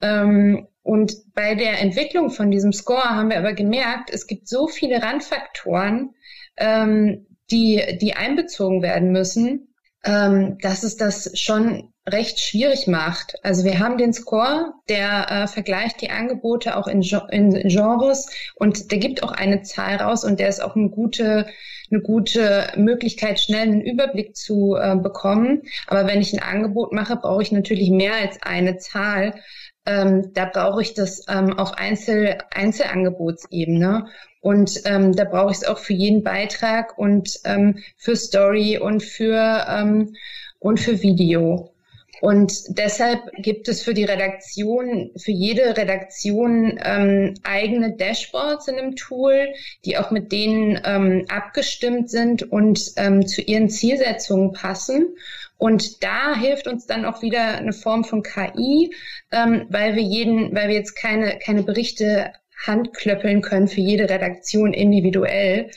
Ähm, 0.00 0.68
und 0.82 1.14
bei 1.34 1.54
der 1.54 1.80
Entwicklung 1.80 2.30
von 2.30 2.50
diesem 2.50 2.72
Score 2.72 3.10
haben 3.10 3.30
wir 3.30 3.38
aber 3.38 3.52
gemerkt, 3.52 4.10
es 4.10 4.26
gibt 4.26 4.48
so 4.48 4.66
viele 4.66 5.02
Randfaktoren, 5.02 6.14
ähm, 6.56 7.26
die, 7.50 7.98
die 8.00 8.14
einbezogen 8.14 8.82
werden 8.82 9.12
müssen, 9.12 9.74
ähm, 10.04 10.58
dass 10.60 10.82
es 10.82 10.96
das 10.96 11.38
schon 11.38 11.92
recht 12.08 12.40
schwierig 12.40 12.88
macht. 12.88 13.36
Also 13.44 13.64
wir 13.64 13.78
haben 13.78 13.96
den 13.96 14.12
Score, 14.12 14.72
der 14.88 15.30
äh, 15.30 15.46
vergleicht 15.46 16.00
die 16.00 16.10
Angebote 16.10 16.76
auch 16.76 16.88
in, 16.88 17.02
in 17.02 17.68
Genres 17.68 18.28
und 18.56 18.90
der 18.90 18.98
gibt 18.98 19.22
auch 19.22 19.30
eine 19.30 19.62
Zahl 19.62 19.96
raus 19.96 20.24
und 20.24 20.40
der 20.40 20.48
ist 20.48 20.60
auch 20.60 20.74
eine 20.74 20.90
gute, 20.90 21.46
eine 21.92 22.00
gute 22.00 22.72
Möglichkeit, 22.76 23.38
schnell 23.38 23.68
einen 23.68 23.82
Überblick 23.82 24.34
zu 24.34 24.74
äh, 24.74 24.96
bekommen. 24.96 25.62
Aber 25.86 26.08
wenn 26.08 26.20
ich 26.20 26.32
ein 26.32 26.42
Angebot 26.42 26.92
mache, 26.92 27.14
brauche 27.14 27.42
ich 27.42 27.52
natürlich 27.52 27.90
mehr 27.90 28.14
als 28.14 28.42
eine 28.42 28.78
Zahl. 28.78 29.34
Ähm, 29.86 30.32
da 30.34 30.44
brauche 30.46 30.82
ich 30.82 30.94
das 30.94 31.24
ähm, 31.28 31.58
auf 31.58 31.72
Einzel 31.74 32.38
Einzelangebotsebene. 32.52 34.06
Und 34.40 34.82
ähm, 34.84 35.14
da 35.14 35.24
brauche 35.24 35.52
ich 35.52 35.58
es 35.58 35.64
auch 35.64 35.78
für 35.78 35.92
jeden 35.92 36.22
Beitrag 36.22 36.98
und 36.98 37.40
ähm, 37.44 37.78
für 37.96 38.16
Story 38.16 38.78
und 38.78 39.02
für, 39.02 39.66
ähm, 39.68 40.14
und 40.58 40.80
für 40.80 41.00
Video. 41.02 41.72
Und 42.22 42.78
deshalb 42.78 43.32
gibt 43.38 43.66
es 43.66 43.82
für 43.82 43.94
die 43.94 44.04
Redaktion, 44.04 45.10
für 45.16 45.32
jede 45.32 45.76
Redaktion 45.76 46.78
ähm, 46.80 47.34
eigene 47.42 47.96
Dashboards 47.96 48.68
in 48.68 48.76
dem 48.76 48.94
Tool, 48.94 49.48
die 49.84 49.98
auch 49.98 50.12
mit 50.12 50.30
denen 50.30 50.80
ähm, 50.84 51.24
abgestimmt 51.28 52.10
sind 52.10 52.44
und 52.44 52.92
ähm, 52.96 53.26
zu 53.26 53.42
ihren 53.42 53.68
Zielsetzungen 53.68 54.52
passen. 54.52 55.16
Und 55.62 56.02
da 56.02 56.34
hilft 56.34 56.66
uns 56.66 56.86
dann 56.86 57.04
auch 57.04 57.22
wieder 57.22 57.58
eine 57.58 57.72
Form 57.72 58.02
von 58.02 58.24
KI, 58.24 58.92
ähm, 59.30 59.66
weil 59.70 59.94
wir 59.94 60.02
jeden, 60.02 60.52
weil 60.56 60.66
wir 60.66 60.74
jetzt 60.74 60.96
keine, 60.96 61.38
keine 61.38 61.62
Berichte 61.62 62.32
handklöppeln 62.66 63.42
können 63.42 63.68
für 63.68 63.80
jede 63.80 64.10
Redaktion 64.10 64.72
individuell, 64.72 65.70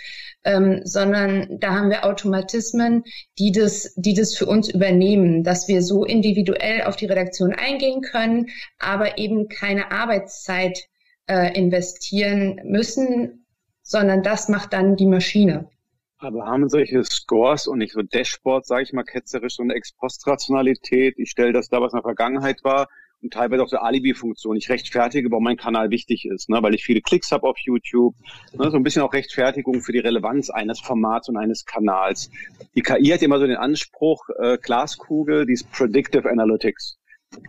ähm, 0.43 0.81
sondern 0.85 1.59
da 1.59 1.75
haben 1.75 1.91
wir 1.91 2.03
Automatismen, 2.03 3.03
die 3.37 3.51
das, 3.51 3.93
die 3.95 4.15
das 4.15 4.35
für 4.35 4.47
uns 4.47 4.73
übernehmen, 4.73 5.43
dass 5.43 5.67
wir 5.67 5.83
so 5.83 6.03
individuell 6.03 6.81
auf 6.85 6.95
die 6.95 7.05
Redaktion 7.05 7.53
eingehen 7.53 8.01
können, 8.01 8.47
aber 8.79 9.19
eben 9.19 9.49
keine 9.49 9.91
Arbeitszeit 9.91 10.79
äh, 11.27 11.55
investieren 11.55 12.59
müssen, 12.63 13.45
sondern 13.83 14.23
das 14.23 14.49
macht 14.49 14.73
dann 14.73 14.95
die 14.95 15.05
Maschine. 15.05 15.69
Aber 16.17 16.45
haben 16.45 16.69
solche 16.69 17.03
Scores 17.03 17.67
und 17.67 17.79
nicht 17.79 17.93
so 17.93 18.01
Dashboards, 18.01 18.67
sage 18.67 18.83
ich 18.83 18.93
mal, 18.93 19.03
ketzerisch, 19.03 19.55
so 19.55 19.63
eine 19.63 19.73
Ex-Post-Rationalität? 19.73 21.15
Ich 21.17 21.29
stelle 21.29 21.53
das 21.53 21.67
da, 21.67 21.81
was 21.81 21.93
in 21.93 21.97
der 21.97 22.03
Vergangenheit 22.03 22.63
war, 22.63 22.87
und 23.21 23.33
teilweise 23.33 23.63
auch 23.63 23.67
so 23.67 23.77
Alibi-Funktion. 23.77 24.55
Ich 24.55 24.69
rechtfertige, 24.69 25.31
warum 25.31 25.43
mein 25.43 25.57
Kanal 25.57 25.89
wichtig 25.89 26.25
ist, 26.25 26.49
ne, 26.49 26.61
weil 26.61 26.75
ich 26.75 26.83
viele 26.83 27.01
Klicks 27.01 27.31
habe 27.31 27.47
auf 27.47 27.57
YouTube. 27.59 28.15
Ne, 28.53 28.69
so 28.69 28.77
ein 28.77 28.83
bisschen 28.83 29.01
auch 29.01 29.13
Rechtfertigung 29.13 29.81
für 29.81 29.91
die 29.91 29.99
Relevanz 29.99 30.49
eines 30.49 30.79
Formats 30.79 31.27
und 31.27 31.37
eines 31.37 31.65
Kanals. 31.65 32.29
Die 32.75 32.81
KI 32.81 33.07
hat 33.07 33.21
immer 33.21 33.39
so 33.39 33.47
den 33.47 33.57
Anspruch, 33.57 34.29
äh, 34.39 34.57
Glaskugel, 34.61 35.45
dies 35.45 35.63
Predictive 35.63 36.29
Analytics. 36.29 36.97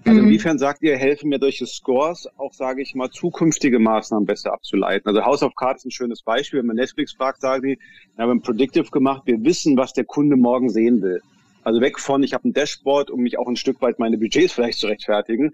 Also 0.04 0.20
mhm. 0.20 0.26
inwiefern 0.26 0.58
sagt 0.58 0.82
ihr, 0.82 0.96
helfen 0.96 1.28
mir 1.28 1.38
solche 1.38 1.66
Scores 1.66 2.28
auch, 2.36 2.52
sage 2.52 2.82
ich 2.82 2.94
mal, 2.94 3.10
zukünftige 3.10 3.78
Maßnahmen 3.78 4.26
besser 4.26 4.52
abzuleiten? 4.52 5.08
Also 5.08 5.24
House 5.24 5.42
of 5.42 5.54
Cards 5.54 5.82
ist 5.82 5.86
ein 5.86 5.90
schönes 5.90 6.22
Beispiel. 6.22 6.60
Wenn 6.60 6.66
man 6.66 6.76
Netflix 6.76 7.12
fragt, 7.12 7.40
sagen 7.40 7.62
die, 7.62 7.78
wir 8.16 8.24
haben 8.24 8.42
Predictive 8.42 8.90
gemacht, 8.90 9.22
wir 9.26 9.42
wissen, 9.44 9.76
was 9.76 9.92
der 9.92 10.04
Kunde 10.04 10.36
morgen 10.36 10.68
sehen 10.68 11.02
will. 11.02 11.22
Also 11.64 11.80
weg 11.80 11.98
von, 11.98 12.22
ich 12.22 12.32
habe 12.32 12.48
ein 12.48 12.52
Dashboard, 12.52 13.10
um 13.10 13.20
mich 13.20 13.38
auch 13.38 13.48
ein 13.48 13.56
Stück 13.56 13.82
weit 13.82 13.98
meine 13.98 14.18
Budgets 14.18 14.52
vielleicht 14.54 14.78
zu 14.78 14.86
rechtfertigen, 14.86 15.52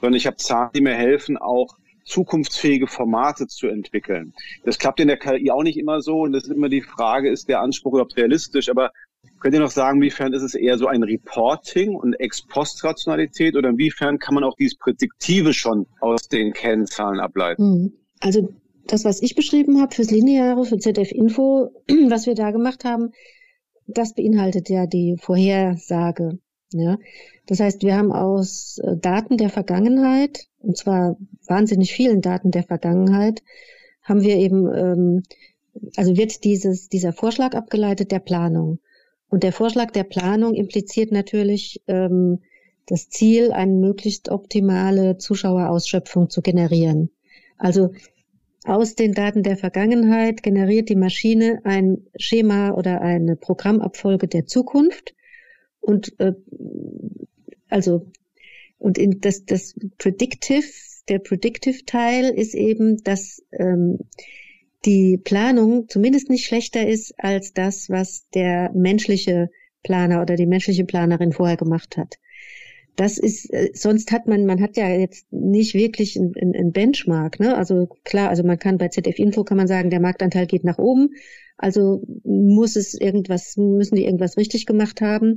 sondern 0.00 0.16
ich 0.16 0.26
habe 0.26 0.36
Zahlen, 0.36 0.70
die 0.74 0.80
mir 0.80 0.94
helfen, 0.94 1.36
auch 1.36 1.76
zukunftsfähige 2.04 2.86
Formate 2.86 3.46
zu 3.46 3.68
entwickeln. 3.68 4.32
Das 4.64 4.78
klappt 4.78 5.00
in 5.00 5.08
der 5.08 5.16
KI 5.16 5.50
auch 5.50 5.62
nicht 5.62 5.78
immer 5.78 6.00
so 6.00 6.20
und 6.20 6.32
das 6.32 6.44
ist 6.44 6.50
immer 6.50 6.68
die 6.68 6.82
Frage, 6.82 7.30
ist 7.30 7.48
der 7.48 7.60
Anspruch 7.60 7.92
überhaupt 7.92 8.16
realistisch? 8.16 8.68
Aber 8.68 8.92
Könnt 9.40 9.54
ihr 9.54 9.60
noch 9.60 9.70
sagen, 9.70 9.98
inwiefern 9.98 10.34
ist 10.34 10.42
es 10.42 10.54
eher 10.54 10.76
so 10.76 10.86
ein 10.86 11.02
Reporting 11.02 11.94
und 11.94 12.14
Ex-Post-Rationalität 12.14 13.56
oder 13.56 13.70
inwiefern 13.70 14.18
kann 14.18 14.34
man 14.34 14.44
auch 14.44 14.54
dieses 14.54 14.76
Prädiktive 14.76 15.54
schon 15.54 15.86
aus 16.00 16.28
den 16.28 16.52
Kennzahlen 16.52 17.20
ableiten? 17.20 17.62
Hm. 17.62 17.92
Also 18.20 18.52
das, 18.86 19.04
was 19.04 19.22
ich 19.22 19.34
beschrieben 19.34 19.80
habe 19.80 19.94
fürs 19.94 20.10
Lineare, 20.10 20.64
für 20.64 20.78
ZDF 20.78 21.12
Info, 21.12 21.70
was 22.08 22.26
wir 22.26 22.34
da 22.34 22.50
gemacht 22.50 22.84
haben, 22.84 23.12
das 23.86 24.14
beinhaltet 24.14 24.68
ja 24.68 24.86
die 24.86 25.16
Vorhersage. 25.18 26.38
Ja, 26.72 26.98
das 27.46 27.58
heißt, 27.58 27.82
wir 27.82 27.96
haben 27.96 28.12
aus 28.12 28.78
äh, 28.78 28.96
Daten 28.96 29.36
der 29.36 29.48
Vergangenheit, 29.48 30.46
und 30.60 30.76
zwar 30.76 31.16
wahnsinnig 31.46 31.92
vielen 31.92 32.20
Daten 32.20 32.52
der 32.52 32.62
Vergangenheit, 32.62 33.42
haben 34.02 34.22
wir 34.22 34.36
eben, 34.36 34.72
ähm, 34.72 35.22
also 35.96 36.16
wird 36.16 36.44
dieses, 36.44 36.88
dieser 36.88 37.12
Vorschlag 37.12 37.54
abgeleitet 37.54 38.12
der 38.12 38.20
Planung. 38.20 38.78
Und 39.30 39.44
der 39.44 39.52
Vorschlag 39.52 39.92
der 39.92 40.04
Planung 40.04 40.54
impliziert 40.54 41.12
natürlich 41.12 41.82
ähm, 41.86 42.40
das 42.86 43.08
Ziel, 43.08 43.52
eine 43.52 43.72
möglichst 43.72 44.28
optimale 44.28 45.16
Zuschauerausschöpfung 45.16 46.28
zu 46.28 46.42
generieren. 46.42 47.10
Also 47.56 47.92
aus 48.64 48.96
den 48.96 49.12
Daten 49.14 49.42
der 49.42 49.56
Vergangenheit 49.56 50.42
generiert 50.42 50.88
die 50.88 50.96
Maschine 50.96 51.60
ein 51.64 52.06
Schema 52.16 52.72
oder 52.72 53.00
eine 53.00 53.36
Programmabfolge 53.36 54.28
der 54.28 54.46
Zukunft 54.46 55.14
und 55.80 56.18
äh, 56.18 56.32
also 57.68 58.10
und 58.78 58.98
in 58.98 59.20
das, 59.20 59.44
das 59.44 59.74
Predictive, 59.98 60.66
der 61.08 61.20
Predictive 61.20 61.84
Teil 61.84 62.30
ist 62.30 62.54
eben, 62.54 63.02
dass 63.04 63.42
ähm, 63.52 63.98
die 64.84 65.18
Planung 65.18 65.88
zumindest 65.88 66.30
nicht 66.30 66.46
schlechter 66.46 66.86
ist 66.86 67.14
als 67.18 67.52
das, 67.52 67.90
was 67.90 68.26
der 68.34 68.70
menschliche 68.74 69.50
Planer 69.82 70.22
oder 70.22 70.36
die 70.36 70.46
menschliche 70.46 70.84
Planerin 70.84 71.32
vorher 71.32 71.56
gemacht 71.56 71.96
hat. 71.96 72.16
Das 72.96 73.18
ist, 73.18 73.50
äh, 73.52 73.70
sonst 73.72 74.12
hat 74.12 74.26
man, 74.26 74.46
man 74.46 74.60
hat 74.60 74.76
ja 74.76 74.88
jetzt 74.88 75.26
nicht 75.32 75.74
wirklich 75.74 76.16
ein, 76.16 76.34
ein 76.36 76.72
Benchmark, 76.72 77.40
ne? 77.40 77.56
Also 77.56 77.88
klar, 78.04 78.28
also 78.28 78.42
man 78.42 78.58
kann 78.58 78.78
bei 78.78 78.88
ZF 78.88 79.18
Info 79.18 79.44
kann 79.44 79.56
man 79.56 79.68
sagen, 79.68 79.90
der 79.90 80.00
Marktanteil 80.00 80.46
geht 80.46 80.64
nach 80.64 80.78
oben. 80.78 81.10
Also 81.56 82.02
muss 82.24 82.76
es 82.76 82.94
irgendwas, 82.94 83.56
müssen 83.56 83.94
die 83.94 84.04
irgendwas 84.04 84.36
richtig 84.36 84.66
gemacht 84.66 85.00
haben. 85.00 85.36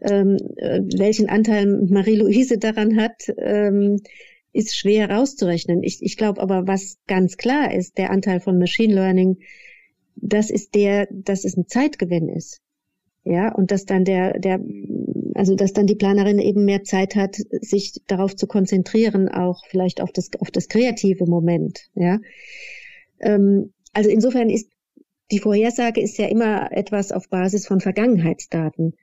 Ähm, 0.00 0.36
äh, 0.56 0.82
welchen 0.96 1.28
Anteil 1.28 1.66
Marie-Louise 1.66 2.58
daran 2.58 2.96
hat, 3.00 3.32
ähm, 3.38 4.00
ist 4.56 4.76
schwer 4.76 5.10
rauszurechnen. 5.10 5.82
Ich, 5.82 6.02
ich 6.02 6.16
glaube 6.16 6.40
aber, 6.40 6.66
was 6.66 6.98
ganz 7.06 7.36
klar 7.36 7.72
ist, 7.72 7.98
der 7.98 8.10
Anteil 8.10 8.40
von 8.40 8.58
Machine 8.58 8.94
Learning, 8.94 9.38
das 10.16 10.50
ist 10.50 10.74
der, 10.74 11.08
dass 11.10 11.44
es 11.44 11.56
ein 11.56 11.68
Zeitgewinn 11.68 12.28
ist. 12.28 12.60
Ja, 13.24 13.52
und 13.52 13.72
dass 13.72 13.84
dann 13.86 14.04
der, 14.04 14.38
der, 14.38 14.60
also 15.34 15.56
dass 15.56 15.72
dann 15.72 15.88
die 15.88 15.96
Planerin 15.96 16.38
eben 16.38 16.64
mehr 16.64 16.84
Zeit 16.84 17.16
hat, 17.16 17.34
sich 17.34 18.00
darauf 18.06 18.36
zu 18.36 18.46
konzentrieren, 18.46 19.28
auch 19.28 19.64
vielleicht 19.68 20.00
auf 20.00 20.12
das, 20.12 20.30
auf 20.38 20.52
das 20.52 20.68
kreative 20.68 21.26
Moment. 21.26 21.88
Ja, 21.96 22.20
ähm, 23.18 23.72
also 23.92 24.10
insofern 24.10 24.48
ist 24.48 24.70
die 25.32 25.40
Vorhersage 25.40 26.00
ist 26.00 26.18
ja 26.18 26.26
immer 26.28 26.70
etwas 26.70 27.10
auf 27.10 27.28
Basis 27.28 27.66
von 27.66 27.80
Vergangenheitsdaten. 27.80 28.94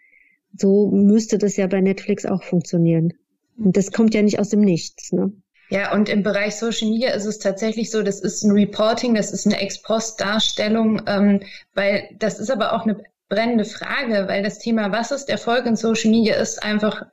So 0.55 0.89
müsste 0.89 1.37
das 1.37 1.57
ja 1.57 1.67
bei 1.67 1.81
Netflix 1.81 2.25
auch 2.25 2.43
funktionieren. 2.43 3.13
Und 3.57 3.75
das 3.75 3.91
kommt 3.91 4.13
ja 4.13 4.21
nicht 4.21 4.39
aus 4.39 4.49
dem 4.49 4.61
Nichts. 4.61 5.11
Ne? 5.11 5.33
Ja, 5.69 5.93
und 5.93 6.09
im 6.09 6.23
Bereich 6.23 6.55
Social 6.55 6.89
Media 6.89 7.11
ist 7.11 7.25
es 7.25 7.39
tatsächlich 7.39 7.89
so, 7.89 8.03
das 8.03 8.19
ist 8.19 8.43
ein 8.43 8.51
Reporting, 8.51 9.15
das 9.15 9.31
ist 9.31 9.45
eine 9.45 9.59
Ex-Post-Darstellung, 9.59 11.01
ähm, 11.07 11.41
weil 11.73 12.09
das 12.19 12.39
ist 12.39 12.51
aber 12.51 12.73
auch 12.73 12.83
eine 12.83 13.03
brennende 13.29 13.65
Frage, 13.65 14.27
weil 14.27 14.43
das 14.43 14.59
Thema, 14.59 14.91
was 14.91 15.11
ist 15.11 15.29
Erfolg 15.29 15.65
in 15.65 15.75
Social 15.75 16.11
Media, 16.11 16.35
ist 16.35 16.61
einfach. 16.63 17.05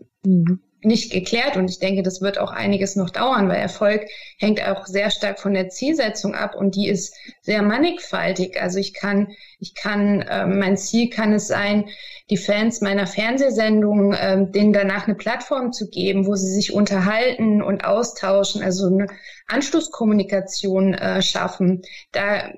Nicht 0.82 1.12
geklärt 1.12 1.56
und 1.56 1.68
ich 1.68 1.78
denke, 1.78 2.02
das 2.02 2.20
wird 2.20 2.38
auch 2.38 2.52
einiges 2.52 2.96
noch 2.96 3.10
dauern, 3.10 3.48
weil 3.48 3.56
Erfolg 3.56 4.06
hängt 4.38 4.66
auch 4.66 4.86
sehr 4.86 5.10
stark 5.10 5.38
von 5.38 5.54
der 5.54 5.68
Zielsetzung 5.68 6.34
ab 6.34 6.54
und 6.54 6.74
die 6.74 6.88
ist 6.88 7.14
sehr 7.42 7.62
mannigfaltig. 7.62 8.60
Also 8.60 8.78
ich 8.78 8.94
kann, 8.94 9.28
ich 9.58 9.74
kann, 9.74 10.22
äh, 10.22 10.46
mein 10.46 10.76
Ziel 10.76 11.10
kann 11.10 11.32
es 11.32 11.46
sein, 11.46 11.88
die 12.30 12.36
Fans 12.36 12.80
meiner 12.80 13.06
Fernsehsendung, 13.06 14.12
äh, 14.14 14.46
denen 14.50 14.72
danach 14.72 15.06
eine 15.06 15.16
Plattform 15.16 15.72
zu 15.72 15.90
geben, 15.90 16.26
wo 16.26 16.34
sie 16.34 16.52
sich 16.52 16.72
unterhalten 16.72 17.62
und 17.62 17.84
austauschen, 17.84 18.62
also 18.62 18.86
eine 18.86 19.06
Anschlusskommunikation 19.48 20.94
äh, 20.94 21.22
schaffen. 21.22 21.82
Da 22.12 22.52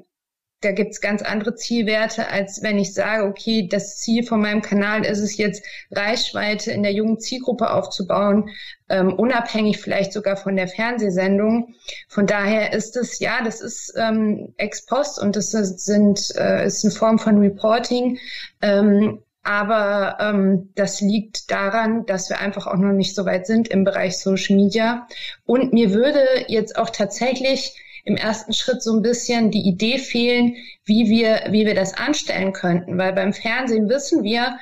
da 0.62 0.72
gibt's 0.72 1.01
ganz 1.01 1.22
andere 1.22 1.55
Zielwerte, 1.55 2.29
als 2.29 2.62
wenn 2.62 2.79
ich 2.79 2.94
sage, 2.94 3.25
okay, 3.25 3.68
das 3.68 3.98
Ziel 3.98 4.25
von 4.25 4.40
meinem 4.40 4.62
Kanal 4.62 5.05
ist 5.05 5.18
es 5.18 5.37
jetzt, 5.37 5.64
Reichweite 5.90 6.70
in 6.70 6.83
der 6.83 6.92
jungen 6.92 7.18
Zielgruppe 7.18 7.70
aufzubauen, 7.70 8.48
ähm, 8.88 9.12
unabhängig 9.12 9.79
vielleicht 9.79 10.12
sogar 10.12 10.37
von 10.37 10.57
der 10.57 10.68
Fernsehsendung. 10.68 11.75
Von 12.09 12.27
daher 12.27 12.72
ist 12.72 12.96
es, 12.96 13.18
ja, 13.18 13.42
das 13.44 13.61
ist 13.61 13.94
ähm, 13.96 14.55
ex 14.57 14.87
post 14.87 15.20
und 15.20 15.37
das 15.37 15.51
sind, 15.51 16.35
äh, 16.37 16.64
ist 16.66 16.85
eine 16.85 16.94
Form 16.94 17.18
von 17.18 17.38
Reporting. 17.38 18.18
Ähm, 18.61 19.18
aber 19.42 20.18
ähm, 20.20 20.70
das 20.77 21.01
liegt 21.01 21.51
daran, 21.51 22.07
dass 22.07 22.31
wir 22.31 22.38
einfach 22.38 22.68
auch 22.68 22.77
noch 22.77 22.92
nicht 22.92 23.16
so 23.16 23.27
weit 23.27 23.46
sind 23.46 23.66
im 23.66 23.83
Bereich 23.83 24.18
Social 24.18 24.57
Media. 24.57 25.09
Und 25.44 25.72
mir 25.72 25.92
würde 25.92 26.25
jetzt 26.46 26.79
auch 26.79 26.90
tatsächlich 26.90 27.75
im 28.05 28.17
ersten 28.17 28.53
Schritt 28.53 28.83
so 28.83 28.95
ein 28.97 29.03
bisschen 29.03 29.51
die 29.51 29.67
Idee 29.67 29.99
fehlen, 29.99 30.57
wie 30.85 31.09
wir, 31.09 31.53
wie 31.53 31.67
wir 31.67 31.75
das 31.75 31.95
anstellen 31.95 32.53
könnten. 32.53 32.99
Weil 32.99 33.12
beim 33.12 33.33
Fernsehen 33.33 33.88
wissen 33.88 34.25
wir 34.25 34.59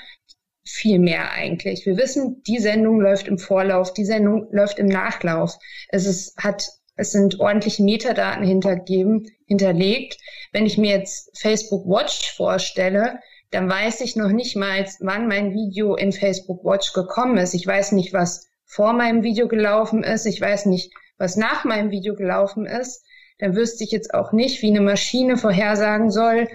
viel 0.62 0.98
mehr 0.98 1.33
eigentlich. 1.33 1.87
Wir 1.87 1.96
wissen, 1.96 2.42
die 2.46 2.59
Sendung 2.59 3.00
läuft 3.00 3.29
im 3.29 3.38
Vorlauf, 3.38 3.94
die 3.94 4.05
Sendung 4.05 4.46
läuft 4.50 4.79
im 4.79 4.87
Nachlauf. 4.87 5.57
Es 5.88 6.07
ist, 6.07 6.37
hat, 6.37 6.68
es 6.96 7.12
sind 7.12 7.40
ordentliche 7.40 7.83
Metadaten 7.83 8.44
hintergeben, 8.44 9.26
hinterlegt. 9.46 10.18
Wenn 10.53 10.66
ich 10.66 10.76
mir 10.76 10.96
jetzt 10.98 11.31
Facebook 11.38 11.87
Watch 11.87 12.37
vorstelle, 12.37 13.20
dann 13.50 13.68
weiß 13.68 14.03
ich 14.03 14.16
noch 14.16 14.31
nicht 14.31 14.55
mal, 14.55 14.87
wann 15.00 15.26
mein 15.26 15.53
Video 15.53 15.96
in 15.96 16.12
Facebook 16.12 16.62
Watch 16.62 16.92
gekommen 16.92 17.38
ist. 17.38 17.55
Ich 17.55 17.66
weiß 17.66 17.92
nicht, 17.92 18.12
was 18.12 18.46
vor 18.66 18.92
meinem 18.92 19.24
Video 19.24 19.48
gelaufen 19.48 20.05
ist. 20.05 20.26
Ich 20.26 20.40
weiß 20.40 20.66
nicht, 20.66 20.92
was 21.18 21.37
nach 21.37 21.64
meinem 21.64 21.90
Video 21.90 22.14
gelaufen 22.14 22.66
ist 22.66 23.03
dann 23.40 23.57
wüsste 23.57 23.85
ich 23.85 23.90
jetzt 23.90 24.14
auch 24.14 24.33
nicht, 24.33 24.62
wie 24.62 24.68
eine 24.68 24.81
Maschine 24.81 25.37
vorhersagen 25.37 26.11
soll, 26.11 26.48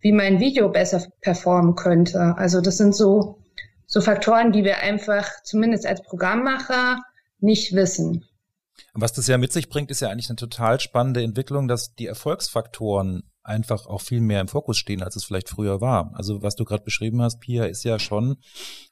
wie 0.00 0.12
mein 0.12 0.40
Video 0.40 0.70
besser 0.70 1.06
performen 1.20 1.76
könnte. 1.76 2.34
Also 2.36 2.60
das 2.60 2.78
sind 2.78 2.94
so, 2.94 3.38
so 3.86 4.00
Faktoren, 4.00 4.52
die 4.52 4.64
wir 4.64 4.78
einfach 4.78 5.28
zumindest 5.44 5.86
als 5.86 6.02
Programmmacher 6.02 6.98
nicht 7.38 7.74
wissen. 7.74 8.24
Was 8.94 9.12
das 9.12 9.26
ja 9.26 9.38
mit 9.38 9.52
sich 9.52 9.68
bringt, 9.68 9.90
ist 9.90 10.00
ja 10.00 10.08
eigentlich 10.08 10.30
eine 10.30 10.36
total 10.36 10.80
spannende 10.80 11.22
Entwicklung, 11.22 11.68
dass 11.68 11.94
die 11.94 12.06
Erfolgsfaktoren 12.06 13.22
einfach 13.42 13.86
auch 13.86 14.00
viel 14.00 14.20
mehr 14.20 14.40
im 14.40 14.48
Fokus 14.48 14.78
stehen, 14.78 15.02
als 15.02 15.16
es 15.16 15.24
vielleicht 15.24 15.48
früher 15.48 15.80
war. 15.80 16.12
Also 16.14 16.42
was 16.42 16.56
du 16.56 16.64
gerade 16.64 16.84
beschrieben 16.84 17.22
hast, 17.22 17.40
Pia, 17.40 17.64
ist 17.64 17.84
ja 17.84 17.98
schon, 17.98 18.36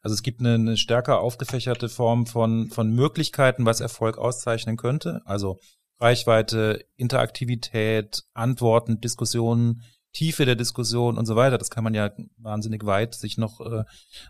also 0.02 0.14
es 0.14 0.22
gibt 0.22 0.40
eine, 0.40 0.54
eine 0.54 0.76
stärker 0.76 1.20
aufgefächerte 1.20 1.88
Form 1.88 2.26
von, 2.26 2.68
von 2.70 2.90
Möglichkeiten, 2.90 3.66
was 3.66 3.80
Erfolg 3.80 4.18
auszeichnen 4.18 4.76
könnte. 4.76 5.20
Also 5.24 5.58
Reichweite, 6.00 6.84
Interaktivität, 6.96 8.24
Antworten, 8.34 9.00
Diskussionen, 9.00 9.82
Tiefe 10.12 10.46
der 10.46 10.56
Diskussion 10.56 11.18
und 11.18 11.26
so 11.26 11.36
weiter. 11.36 11.58
Das 11.58 11.70
kann 11.70 11.84
man 11.84 11.94
ja 11.94 12.10
wahnsinnig 12.38 12.84
weit 12.86 13.14
sich 13.14 13.36
noch 13.36 13.60
äh, 13.60 13.84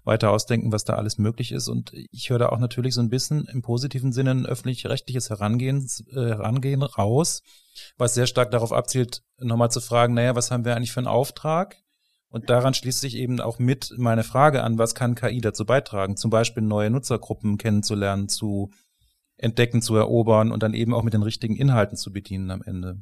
weiter 0.04 0.30
ausdenken, 0.30 0.72
was 0.72 0.84
da 0.84 0.94
alles 0.94 1.18
möglich 1.18 1.52
ist. 1.52 1.68
Und 1.68 1.92
ich 2.10 2.30
höre 2.30 2.38
da 2.38 2.48
auch 2.48 2.58
natürlich 2.58 2.94
so 2.94 3.00
ein 3.00 3.10
bisschen 3.10 3.46
im 3.46 3.62
positiven 3.62 4.12
Sinne 4.12 4.32
ein 4.32 4.46
öffentlich-rechtliches 4.46 5.30
Herangehen, 5.30 5.88
äh, 6.10 6.14
Herangehen 6.14 6.82
raus, 6.82 7.42
was 7.96 8.14
sehr 8.14 8.26
stark 8.26 8.50
darauf 8.50 8.72
abzielt, 8.72 9.22
nochmal 9.38 9.70
zu 9.70 9.80
fragen, 9.80 10.14
naja, 10.14 10.34
was 10.34 10.50
haben 10.50 10.64
wir 10.64 10.74
eigentlich 10.74 10.92
für 10.92 11.00
einen 11.00 11.06
Auftrag? 11.06 11.76
Und 12.28 12.50
daran 12.50 12.74
schließt 12.74 13.00
sich 13.00 13.16
eben 13.16 13.40
auch 13.40 13.58
mit 13.58 13.94
meine 13.96 14.24
Frage 14.24 14.62
an, 14.62 14.76
was 14.76 14.94
kann 14.94 15.14
KI 15.14 15.40
dazu 15.40 15.64
beitragen? 15.64 16.16
Zum 16.16 16.30
Beispiel 16.30 16.62
neue 16.62 16.90
Nutzergruppen 16.90 17.56
kennenzulernen, 17.56 18.28
zu 18.28 18.70
entdecken, 19.38 19.80
zu 19.80 19.96
erobern 19.96 20.52
und 20.52 20.62
dann 20.62 20.74
eben 20.74 20.92
auch 20.92 21.02
mit 21.02 21.14
den 21.14 21.22
richtigen 21.22 21.56
Inhalten 21.56 21.96
zu 21.96 22.12
bedienen 22.12 22.50
am 22.50 22.62
Ende. 22.62 23.00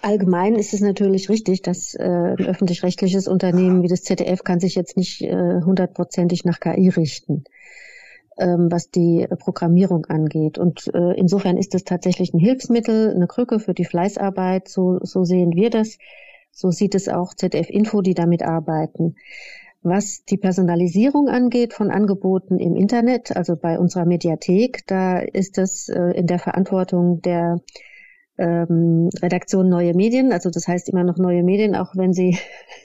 Allgemein 0.00 0.54
ist 0.54 0.74
es 0.74 0.80
natürlich 0.80 1.28
richtig, 1.28 1.62
dass 1.62 1.94
äh, 1.94 2.02
ein 2.02 2.46
öffentlich-rechtliches 2.46 3.28
Unternehmen 3.28 3.82
wie 3.82 3.88
das 3.88 4.02
ZDF 4.02 4.44
kann 4.44 4.60
sich 4.60 4.74
jetzt 4.74 4.96
nicht 4.96 5.22
äh, 5.22 5.60
hundertprozentig 5.64 6.44
nach 6.44 6.60
KI 6.60 6.88
richten, 6.88 7.44
ähm, 8.38 8.68
was 8.70 8.90
die 8.90 9.26
Programmierung 9.38 10.06
angeht. 10.06 10.58
Und 10.58 10.88
äh, 10.94 11.14
insofern 11.16 11.56
ist 11.56 11.74
es 11.74 11.84
tatsächlich 11.84 12.32
ein 12.32 12.38
Hilfsmittel, 12.38 13.12
eine 13.12 13.26
Krücke 13.26 13.58
für 13.58 13.74
die 13.74 13.84
Fleißarbeit. 13.84 14.68
So, 14.68 14.98
so 15.02 15.24
sehen 15.24 15.52
wir 15.54 15.70
das. 15.70 15.98
So 16.52 16.70
sieht 16.70 16.94
es 16.94 17.08
auch 17.08 17.34
ZDF 17.34 17.70
Info, 17.70 18.02
die 18.02 18.14
damit 18.14 18.42
arbeiten. 18.42 19.16
Was 19.82 20.24
die 20.24 20.36
Personalisierung 20.36 21.28
angeht 21.28 21.74
von 21.74 21.90
Angeboten 21.90 22.58
im 22.58 22.76
Internet, 22.76 23.36
also 23.36 23.56
bei 23.56 23.78
unserer 23.78 24.06
Mediathek, 24.06 24.86
da 24.86 25.18
ist 25.18 25.58
das 25.58 25.88
äh, 25.88 26.12
in 26.16 26.28
der 26.28 26.38
Verantwortung 26.38 27.20
der 27.20 27.60
ähm, 28.38 29.10
Redaktion 29.20 29.68
Neue 29.68 29.94
Medien, 29.94 30.32
also 30.32 30.50
das 30.50 30.68
heißt 30.68 30.88
immer 30.88 31.02
noch 31.02 31.18
Neue 31.18 31.42
Medien, 31.42 31.74
auch 31.74 31.96
wenn 31.96 32.12
sie 32.12 32.38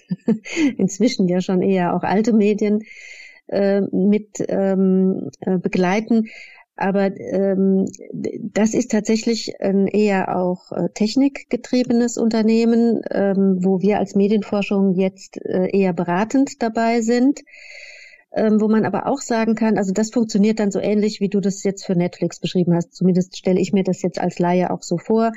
inzwischen 0.78 1.28
ja 1.28 1.40
schon 1.40 1.62
eher 1.62 1.96
auch 1.96 2.04
alte 2.04 2.34
Medien 2.34 2.84
äh, 3.48 3.82
mit 3.92 4.44
ähm, 4.48 5.30
äh, 5.42 5.58
begleiten. 5.60 6.26
Aber 6.78 7.10
ähm, 7.20 7.86
das 8.14 8.74
ist 8.74 8.92
tatsächlich 8.92 9.60
ein 9.60 9.88
eher 9.88 10.38
auch 10.38 10.72
äh, 10.72 10.90
technikgetriebenes 10.94 12.18
Unternehmen, 12.18 13.02
ähm, 13.10 13.58
wo 13.62 13.82
wir 13.82 13.98
als 13.98 14.16
Medienforschung 14.16 14.94
jetzt 14.94 15.38
äh, 15.44 15.70
eher 15.72 15.94
beratend 15.94 16.62
dabei 16.62 17.02
sind. 17.02 17.42
Ähm, 18.34 18.62
wo 18.62 18.68
man 18.68 18.86
aber 18.86 19.08
auch 19.08 19.20
sagen 19.20 19.56
kann, 19.56 19.78
also 19.78 19.94
das 19.94 20.12
funktioniert 20.12 20.60
dann 20.60 20.70
so 20.70 20.80
ähnlich, 20.80 21.22
wie 21.22 21.30
du 21.30 21.40
das 21.40 21.64
jetzt 21.64 21.86
für 21.86 21.96
Netflix 21.96 22.40
beschrieben 22.40 22.76
hast. 22.76 22.94
Zumindest 22.94 23.38
stelle 23.38 23.60
ich 23.60 23.74
mir 23.74 23.84
das 23.84 24.02
jetzt 24.02 24.20
als 24.20 24.38
Laie 24.38 24.70
auch 24.70 24.84
so 24.84 24.98
vor. 24.98 25.32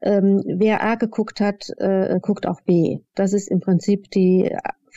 Ähm, 0.00 0.42
wer 0.46 0.82
A 0.82 0.94
geguckt 0.94 1.40
hat, 1.40 1.68
äh, 1.76 2.18
guckt 2.22 2.46
auch 2.46 2.62
B. 2.62 3.00
Das 3.14 3.34
ist 3.34 3.50
im 3.50 3.60
Prinzip 3.60 4.10
die 4.10 4.50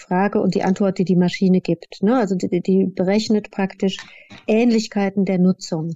Frage 0.04 0.40
und 0.42 0.56
die 0.56 0.64
Antwort, 0.64 0.98
die 0.98 1.06
die 1.06 1.16
Maschine 1.16 1.62
gibt. 1.62 2.04
Ne? 2.04 2.16
Also 2.18 2.36
die, 2.36 2.62
die 2.62 2.86
berechnet 2.86 3.52
praktisch 3.52 3.98
Ähnlichkeiten 4.48 5.26
der 5.26 5.40
Nutzung. 5.40 5.96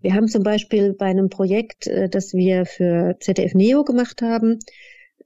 Wir 0.00 0.14
haben 0.14 0.28
zum 0.28 0.42
Beispiel 0.42 0.92
bei 0.92 1.06
einem 1.06 1.28
Projekt, 1.28 1.86
äh, 1.86 2.08
das 2.08 2.32
wir 2.34 2.66
für 2.66 3.16
ZDF 3.20 3.54
Neo 3.54 3.84
gemacht 3.84 4.22
haben, 4.22 4.58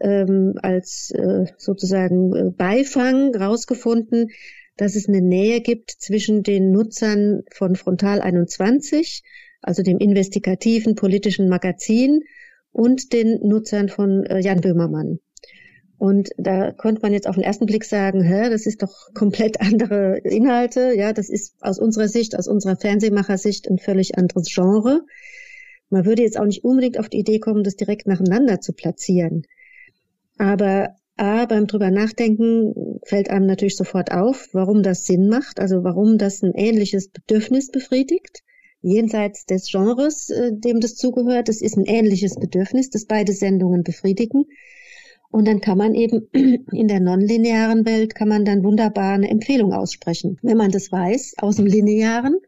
ähm, 0.00 0.54
als 0.62 1.10
äh, 1.10 1.46
sozusagen 1.58 2.34
äh, 2.34 2.50
Beifang 2.50 3.34
rausgefunden, 3.34 4.30
dass 4.76 4.96
es 4.96 5.08
eine 5.08 5.20
Nähe 5.20 5.60
gibt 5.60 5.90
zwischen 5.90 6.42
den 6.42 6.70
Nutzern 6.72 7.42
von 7.52 7.76
Frontal 7.76 8.20
21, 8.22 9.22
also 9.60 9.82
dem 9.82 9.98
investigativen 9.98 10.94
politischen 10.94 11.48
Magazin, 11.48 12.20
und 12.72 13.12
den 13.12 13.40
Nutzern 13.46 13.88
von 13.88 14.24
Jan 14.40 14.60
Böhmermann. 14.60 15.18
Und 16.00 16.30
da 16.38 16.72
konnte 16.72 17.02
man 17.02 17.12
jetzt 17.12 17.28
auf 17.28 17.34
den 17.34 17.44
ersten 17.44 17.66
Blick 17.66 17.84
sagen, 17.84 18.22
hä, 18.22 18.48
das 18.48 18.64
ist 18.64 18.82
doch 18.82 19.12
komplett 19.12 19.60
andere 19.60 20.16
Inhalte. 20.24 20.94
Ja, 20.96 21.12
das 21.12 21.28
ist 21.28 21.56
aus 21.60 21.78
unserer 21.78 22.08
Sicht, 22.08 22.38
aus 22.38 22.48
unserer 22.48 22.76
Fernsehmachersicht 22.76 23.68
ein 23.68 23.76
völlig 23.76 24.16
anderes 24.16 24.48
Genre. 24.50 25.02
Man 25.90 26.06
würde 26.06 26.22
jetzt 26.22 26.38
auch 26.38 26.46
nicht 26.46 26.64
unbedingt 26.64 26.98
auf 26.98 27.10
die 27.10 27.18
Idee 27.18 27.38
kommen, 27.38 27.64
das 27.64 27.76
direkt 27.76 28.06
nacheinander 28.06 28.62
zu 28.62 28.72
platzieren. 28.72 29.42
Aber 30.38 30.96
A, 31.18 31.44
beim 31.44 31.66
drüber 31.66 31.90
nachdenken 31.90 32.98
fällt 33.04 33.28
einem 33.28 33.44
natürlich 33.44 33.76
sofort 33.76 34.10
auf, 34.10 34.48
warum 34.54 34.82
das 34.82 35.04
Sinn 35.04 35.28
macht, 35.28 35.60
also 35.60 35.84
warum 35.84 36.16
das 36.16 36.42
ein 36.42 36.54
ähnliches 36.54 37.10
Bedürfnis 37.10 37.70
befriedigt. 37.70 38.40
Jenseits 38.80 39.44
des 39.44 39.70
Genres, 39.70 40.30
äh, 40.30 40.52
dem 40.54 40.80
das 40.80 40.94
zugehört, 40.94 41.50
es 41.50 41.60
ist 41.60 41.76
ein 41.76 41.84
ähnliches 41.84 42.36
Bedürfnis, 42.36 42.88
das 42.88 43.04
beide 43.04 43.34
Sendungen 43.34 43.82
befriedigen. 43.82 44.46
Und 45.30 45.46
dann 45.46 45.60
kann 45.60 45.78
man 45.78 45.94
eben 45.94 46.28
in 46.32 46.88
der 46.88 47.00
nonlinearen 47.00 47.86
Welt 47.86 48.14
kann 48.14 48.28
man 48.28 48.44
dann 48.44 48.64
wunderbar 48.64 49.14
eine 49.14 49.30
Empfehlung 49.30 49.72
aussprechen. 49.72 50.38
Wenn 50.42 50.56
man 50.56 50.70
das 50.70 50.90
weiß 50.90 51.34
aus 51.38 51.56
dem 51.56 51.66
Linearen, 51.66 52.38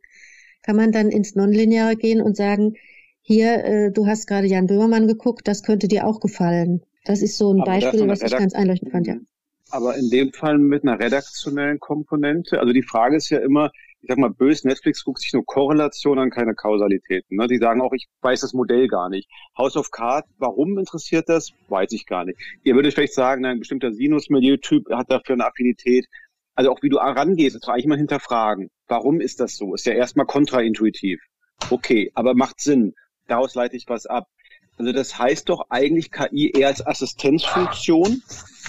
kann 0.63 0.77
man 0.77 0.93
dann 0.93 1.09
ins 1.09 1.35
Nonlineare 1.35 1.97
gehen 1.97 2.21
und 2.21 2.37
sagen, 2.37 2.75
hier, 3.21 3.65
äh, 3.65 3.93
du 3.93 4.07
hast 4.07 4.27
gerade 4.27 4.47
Jan 4.49 4.67
Böhmermann 4.67 5.07
geguckt, 5.07 5.47
das 5.47 5.63
könnte 5.63 5.87
dir 5.87 6.07
auch 6.07 6.21
gefallen. 6.21 6.83
Das 7.05 7.23
ist 7.23 7.39
so 7.39 7.53
ein 7.53 7.61
Aber 7.61 7.71
Beispiel, 7.71 8.09
was 8.09 8.23
ich 8.23 8.33
ganz 8.33 8.55
einleuchtend 8.55 8.91
fand, 8.91 9.07
ja. 9.07 9.17
Aber 9.71 9.97
in 9.97 10.11
dem 10.11 10.33
Fall 10.33 10.59
mit 10.59 10.83
einer 10.83 11.01
redaktionellen 11.01 11.79
Komponente. 11.79 12.61
Also 12.61 12.73
die 12.73 12.83
Frage 12.83 13.17
ist 13.17 13.31
ja 13.31 13.39
immer, 13.39 13.71
ich 14.03 14.09
sag 14.09 14.19
mal, 14.19 14.31
bös 14.31 14.65
Netflix 14.65 15.05
guckt 15.05 15.21
sich 15.21 15.33
nur 15.33 15.47
Korrelation 15.47 16.19
an, 16.19 16.31
keine 16.31 16.55
Kausalitäten. 16.55 17.37
Ne? 17.37 17.47
Die 17.47 17.59
sagen 17.59 17.81
auch, 17.81 17.93
ich 17.93 18.09
weiß 18.21 18.41
das 18.41 18.53
Modell 18.53 18.89
gar 18.89 19.09
nicht. 19.09 19.31
House 19.57 19.77
of 19.77 19.93
Cards, 19.93 20.29
warum 20.39 20.77
interessiert 20.77 21.29
das? 21.29 21.53
Weiß 21.69 21.93
ich 21.93 22.07
gar 22.07 22.25
nicht. 22.25 22.39
Ihr 22.65 22.75
würdet 22.75 22.95
vielleicht 22.95 23.15
sagen, 23.15 23.47
ein 23.47 23.61
bestimmter 23.61 23.93
Sinus-Milieu-Typ 23.93 24.91
hat 24.91 25.09
dafür 25.09 25.35
eine 25.35 25.47
Affinität. 25.47 26.07
Also 26.57 26.73
auch 26.73 26.83
wie 26.83 26.89
du 26.89 26.97
rangehst, 26.97 27.55
das 27.55 27.67
war 27.67 27.75
eigentlich 27.75 27.87
mal 27.87 27.97
hinterfragen. 27.97 28.71
Warum 28.89 29.21
ist 29.21 29.39
das 29.39 29.57
so? 29.57 29.73
Ist 29.73 29.87
ja 29.87 29.93
erstmal 29.93 30.27
kontraintuitiv. 30.27 31.21
Okay, 31.71 32.11
aber 32.15 32.35
macht 32.35 32.61
Sinn. 32.61 32.95
Daraus 33.29 33.55
leite 33.55 33.77
ich 33.77 33.85
was 33.87 34.07
ab. 34.07 34.27
Also 34.79 34.93
das 34.93 35.17
heißt 35.17 35.49
doch 35.49 35.67
eigentlich 35.69 36.11
KI 36.11 36.51
eher 36.51 36.67
als 36.67 36.85
Assistenzfunktion 36.85 38.21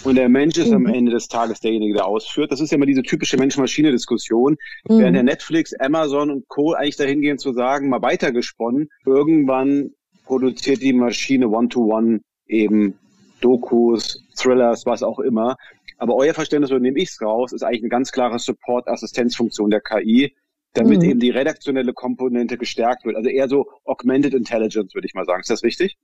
und 0.03 0.15
der 0.15 0.29
Mensch 0.29 0.57
ist 0.57 0.69
mhm. 0.69 0.75
am 0.75 0.85
Ende 0.87 1.11
des 1.11 1.27
Tages 1.27 1.59
derjenige, 1.59 1.93
der 1.93 2.05
ausführt. 2.05 2.51
Das 2.51 2.59
ist 2.59 2.71
ja 2.71 2.75
immer 2.75 2.85
diese 2.85 3.03
typische 3.03 3.37
Mensch-Maschine-Diskussion. 3.37 4.57
Mhm. 4.87 4.99
Während 4.99 5.15
der 5.15 5.23
Netflix, 5.23 5.73
Amazon 5.79 6.29
und 6.29 6.47
Co. 6.47 6.73
eigentlich 6.73 6.97
dahin 6.97 7.21
gehen 7.21 7.37
zu 7.37 7.53
sagen, 7.53 7.89
mal 7.89 8.01
weitergesponnen, 8.01 8.89
irgendwann 9.05 9.91
produziert 10.25 10.81
die 10.81 10.93
Maschine 10.93 11.49
One-to-One 11.49 12.17
-one 12.17 12.19
eben 12.47 12.97
Dokus, 13.41 14.23
Thrillers, 14.35 14.85
was 14.85 15.03
auch 15.03 15.19
immer. 15.19 15.57
Aber 15.97 16.15
euer 16.15 16.33
Verständnis, 16.33 16.69
so 16.69 16.79
nehme 16.79 16.99
ich 16.99 17.09
es 17.09 17.21
raus, 17.21 17.53
ist 17.53 17.63
eigentlich 17.63 17.81
eine 17.81 17.89
ganz 17.89 18.11
klare 18.11 18.39
Support-Assistenzfunktion 18.39 19.69
der 19.69 19.81
KI, 19.81 20.35
damit 20.73 20.99
mhm. 21.01 21.09
eben 21.09 21.19
die 21.19 21.29
redaktionelle 21.29 21.93
Komponente 21.93 22.57
gestärkt 22.57 23.05
wird. 23.05 23.15
Also 23.15 23.29
eher 23.29 23.47
so 23.47 23.67
Augmented 23.85 24.33
Intelligence, 24.33 24.93
würde 24.95 25.07
ich 25.07 25.13
mal 25.13 25.25
sagen. 25.25 25.41
Ist 25.41 25.49
das 25.49 25.63
richtig? 25.63 25.97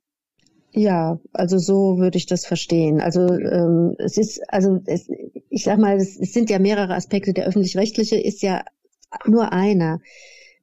Ja, 0.72 1.20
also 1.34 1.58
so 1.58 1.98
würde 1.98 2.18
ich 2.18 2.28
das 2.28 2.46
verstehen. 2.46 3.02
Also 3.02 3.22
ähm, 3.28 3.96
es 3.98 4.18
ist, 4.18 4.42
also 4.50 4.80
es, 4.86 5.10
ich 5.50 5.64
sag 5.64 5.80
mal, 5.80 5.98
es, 5.98 6.20
es 6.20 6.34
sind 6.34 6.50
ja 6.50 6.60
mehrere 6.60 6.94
Aspekte. 6.94 7.34
Der 7.34 7.48
öffentlich-rechtliche 7.48 8.18
ist 8.18 8.42
ja 8.42 8.64
nur 9.26 9.52
einer. 9.52 10.00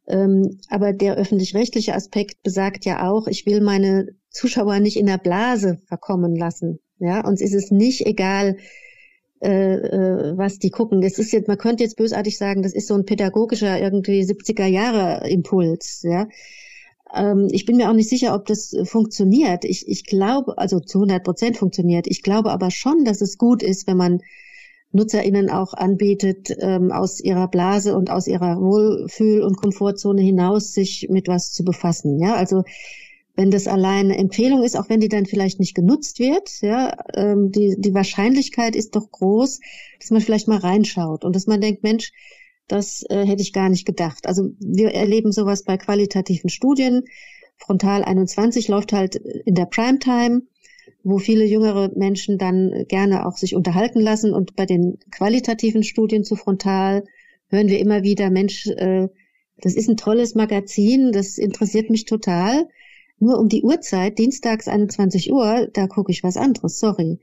Ähm, 0.06 0.58
aber 0.68 0.92
der 0.92 1.16
öffentlich-rechtliche 1.16 1.94
Aspekt 1.94 2.42
besagt 2.44 2.84
ja 2.84 3.10
auch, 3.10 3.26
ich 3.26 3.46
will 3.46 3.60
meine 3.60 4.14
Zuschauer 4.30 4.78
nicht 4.78 4.96
in 4.96 5.06
der 5.06 5.18
Blase 5.18 5.78
verkommen 5.86 6.36
lassen. 6.36 6.78
Ja, 6.98 7.26
uns 7.26 7.40
ist 7.40 7.54
es 7.54 7.72
nicht 7.72 8.06
egal, 8.06 8.56
äh, 9.42 9.74
äh, 9.74 10.38
was 10.38 10.58
die 10.58 10.70
gucken. 10.70 11.00
Das 11.00 11.18
ist 11.18 11.32
jetzt, 11.32 11.48
man 11.48 11.58
könnte 11.58 11.82
jetzt 11.82 11.96
bösartig 11.96 12.38
sagen, 12.38 12.62
das 12.62 12.74
ist 12.74 12.86
so 12.86 12.94
ein 12.94 13.04
pädagogischer 13.04 13.80
irgendwie 13.80 14.22
70er 14.22 14.66
Jahre 14.66 15.28
Impuls, 15.28 16.02
ja. 16.04 16.28
Ähm, 17.14 17.48
ich 17.50 17.66
bin 17.66 17.76
mir 17.76 17.90
auch 17.90 17.94
nicht 17.94 18.08
sicher, 18.08 18.34
ob 18.34 18.46
das 18.46 18.74
funktioniert. 18.84 19.64
Ich, 19.64 19.88
ich 19.88 20.04
glaube, 20.04 20.58
also 20.58 20.80
zu 20.80 20.98
100 20.98 21.24
Prozent 21.24 21.56
funktioniert. 21.56 22.06
Ich 22.06 22.22
glaube 22.22 22.50
aber 22.50 22.70
schon, 22.70 23.04
dass 23.04 23.20
es 23.20 23.38
gut 23.38 23.62
ist, 23.62 23.86
wenn 23.86 23.96
man 23.96 24.20
NutzerInnen 24.92 25.50
auch 25.50 25.74
anbietet, 25.74 26.56
ähm, 26.60 26.90
aus 26.90 27.20
ihrer 27.20 27.48
Blase 27.48 27.96
und 27.96 28.10
aus 28.10 28.26
ihrer 28.26 28.60
Wohlfühl- 28.60 29.42
und 29.42 29.56
Komfortzone 29.56 30.22
hinaus 30.22 30.72
sich 30.72 31.08
mit 31.10 31.28
was 31.28 31.52
zu 31.52 31.64
befassen. 31.64 32.18
Ja, 32.18 32.34
also 32.34 32.64
wenn 33.36 33.50
das 33.50 33.68
allein 33.68 34.06
eine 34.06 34.16
Empfehlung 34.16 34.62
ist, 34.62 34.76
auch 34.76 34.88
wenn 34.88 35.00
die 35.00 35.10
dann 35.10 35.26
vielleicht 35.26 35.60
nicht 35.60 35.74
genutzt 35.74 36.18
wird, 36.18 36.62
ja, 36.62 36.96
ähm, 37.14 37.52
die, 37.52 37.76
die 37.78 37.94
Wahrscheinlichkeit 37.94 38.74
ist 38.74 38.96
doch 38.96 39.10
groß, 39.10 39.60
dass 40.00 40.10
man 40.10 40.22
vielleicht 40.22 40.48
mal 40.48 40.58
reinschaut 40.58 41.24
und 41.24 41.36
dass 41.36 41.46
man 41.46 41.60
denkt, 41.60 41.82
Mensch, 41.82 42.12
das 42.68 43.04
äh, 43.08 43.24
hätte 43.24 43.42
ich 43.42 43.52
gar 43.52 43.68
nicht 43.68 43.86
gedacht. 43.86 44.26
Also 44.26 44.50
wir 44.58 44.92
erleben 44.92 45.32
sowas 45.32 45.64
bei 45.64 45.76
qualitativen 45.76 46.50
Studien. 46.50 47.04
Frontal 47.58 48.04
21 48.04 48.68
läuft 48.68 48.92
halt 48.92 49.16
in 49.16 49.54
der 49.54 49.66
Primetime, 49.66 50.42
wo 51.02 51.18
viele 51.18 51.44
jüngere 51.44 51.90
Menschen 51.96 52.38
dann 52.38 52.84
gerne 52.88 53.26
auch 53.26 53.36
sich 53.36 53.54
unterhalten 53.54 54.00
lassen. 54.00 54.32
Und 54.32 54.56
bei 54.56 54.66
den 54.66 54.98
qualitativen 55.10 55.82
Studien 55.82 56.24
zu 56.24 56.36
Frontal 56.36 57.04
hören 57.48 57.68
wir 57.68 57.78
immer 57.78 58.02
wieder, 58.02 58.30
Mensch, 58.30 58.66
äh, 58.66 59.08
das 59.58 59.74
ist 59.74 59.88
ein 59.88 59.96
tolles 59.96 60.34
Magazin, 60.34 61.12
das 61.12 61.38
interessiert 61.38 61.88
mich 61.90 62.04
total. 62.04 62.68
Nur 63.18 63.38
um 63.38 63.48
die 63.48 63.62
Uhrzeit, 63.62 64.18
dienstags 64.18 64.68
21 64.68 65.32
Uhr, 65.32 65.68
da 65.72 65.86
gucke 65.86 66.12
ich 66.12 66.22
was 66.22 66.36
anderes, 66.36 66.78
sorry. 66.78 67.18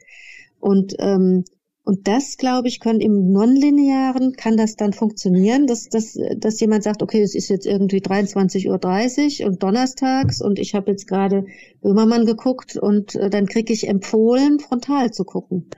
Und 0.59 0.95
ähm, 0.99 1.43
und 1.85 2.07
das, 2.07 2.37
glaube 2.37 2.69
ich, 2.69 2.79
kann 2.79 3.01
im 3.01 3.31
Nonlinearen, 3.31 4.33
kann 4.33 4.55
das 4.55 4.77
dann 4.77 4.93
funktionieren, 4.93 5.67
dass, 5.67 5.89
dass, 5.89 6.17
dass 6.37 6.59
jemand 6.61 6.83
sagt, 6.83 7.03
okay, 7.03 7.21
es 7.21 7.35
ist 7.35 7.49
jetzt 7.49 7.65
irgendwie 7.65 7.99
23.30 7.99 9.41
Uhr 9.41 9.47
und 9.47 9.61
donnerstags 9.61 10.41
und 10.41 10.59
ich 10.59 10.75
habe 10.75 10.91
jetzt 10.91 11.07
gerade 11.07 11.45
Böhmermann 11.81 12.25
geguckt 12.25 12.77
und 12.77 13.15
äh, 13.15 13.29
dann 13.29 13.47
kriege 13.47 13.73
ich 13.73 13.89
empfohlen, 13.89 14.59
frontal 14.59 15.11
zu 15.11 15.25
gucken. 15.25 15.69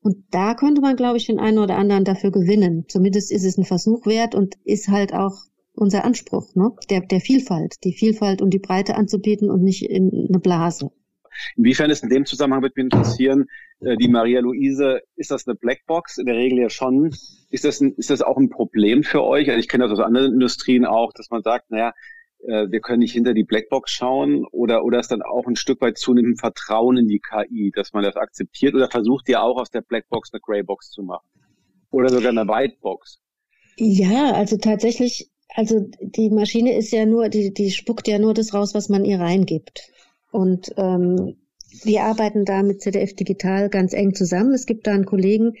Und 0.00 0.16
da 0.30 0.54
könnte 0.54 0.80
man, 0.80 0.96
glaube 0.96 1.18
ich, 1.18 1.26
den 1.26 1.38
einen 1.38 1.58
oder 1.58 1.76
anderen 1.76 2.04
dafür 2.04 2.30
gewinnen. 2.30 2.86
Zumindest 2.88 3.30
ist 3.30 3.44
es 3.44 3.58
ein 3.58 3.64
Versuch 3.64 4.06
wert 4.06 4.34
und 4.34 4.54
ist 4.64 4.88
halt 4.88 5.12
auch 5.12 5.42
unser 5.74 6.04
Anspruch, 6.06 6.54
ne? 6.54 6.70
der, 6.88 7.02
der 7.02 7.20
Vielfalt, 7.20 7.76
die 7.84 7.92
Vielfalt 7.92 8.40
und 8.40 8.54
die 8.54 8.58
Breite 8.58 8.94
anzubieten 8.94 9.50
und 9.50 9.62
nicht 9.62 9.82
in 9.82 10.26
eine 10.28 10.38
Blase. 10.38 10.90
Inwiefern 11.56 11.90
ist 11.90 12.02
in 12.02 12.10
dem 12.10 12.26
Zusammenhang 12.26 12.62
wird 12.62 12.76
mich 12.76 12.84
interessieren, 12.84 13.46
äh, 13.80 13.96
die 13.96 14.08
Maria 14.08 14.40
Luise, 14.40 15.02
ist 15.16 15.30
das 15.30 15.46
eine 15.46 15.56
Blackbox? 15.56 16.18
In 16.18 16.26
der 16.26 16.36
Regel 16.36 16.58
ja 16.58 16.70
schon. 16.70 17.14
Ist 17.50 17.64
das, 17.64 17.80
ein, 17.80 17.94
ist 17.96 18.10
das 18.10 18.22
auch 18.22 18.36
ein 18.36 18.50
Problem 18.50 19.02
für 19.02 19.22
euch? 19.22 19.48
Also 19.48 19.60
ich 19.60 19.68
kenne 19.68 19.84
das 19.84 19.98
aus 19.98 20.04
anderen 20.04 20.32
Industrien 20.34 20.84
auch, 20.84 21.12
dass 21.12 21.30
man 21.30 21.42
sagt, 21.42 21.70
naja, 21.70 21.92
äh, 22.46 22.70
wir 22.70 22.80
können 22.80 23.00
nicht 23.00 23.12
hinter 23.12 23.34
die 23.34 23.44
Blackbox 23.44 23.90
schauen 23.90 24.44
oder, 24.52 24.84
oder 24.84 25.00
ist 25.00 25.10
dann 25.10 25.22
auch 25.22 25.46
ein 25.46 25.56
Stück 25.56 25.80
weit 25.80 25.98
zunehmend 25.98 26.40
Vertrauen 26.40 26.96
in 26.96 27.08
die 27.08 27.20
KI, 27.20 27.72
dass 27.74 27.92
man 27.92 28.04
das 28.04 28.16
akzeptiert 28.16 28.74
oder 28.74 28.90
versucht 28.90 29.28
ihr 29.28 29.42
auch 29.42 29.60
aus 29.60 29.70
der 29.70 29.80
Blackbox 29.80 30.32
eine 30.32 30.40
Greybox 30.40 30.90
zu 30.90 31.02
machen? 31.02 31.26
Oder 31.90 32.10
sogar 32.10 32.30
eine 32.30 32.46
Whitebox? 32.46 33.20
Ja, 33.76 34.32
also 34.32 34.56
tatsächlich, 34.58 35.30
also 35.54 35.88
die 36.00 36.30
Maschine 36.30 36.76
ist 36.76 36.90
ja 36.90 37.06
nur, 37.06 37.28
die, 37.28 37.52
die 37.54 37.70
spuckt 37.70 38.08
ja 38.08 38.18
nur 38.18 38.34
das 38.34 38.52
raus, 38.52 38.74
was 38.74 38.88
man 38.88 39.04
ihr 39.04 39.20
reingibt. 39.20 39.90
Und 40.30 40.72
ähm, 40.76 41.36
wir 41.82 42.02
arbeiten 42.02 42.44
da 42.44 42.62
mit 42.62 42.80
ZDF 42.80 43.14
Digital 43.14 43.68
ganz 43.68 43.92
eng 43.92 44.14
zusammen. 44.14 44.52
Es 44.52 44.66
gibt 44.66 44.86
da 44.86 44.92
einen 44.92 45.04
Kollegen, 45.04 45.54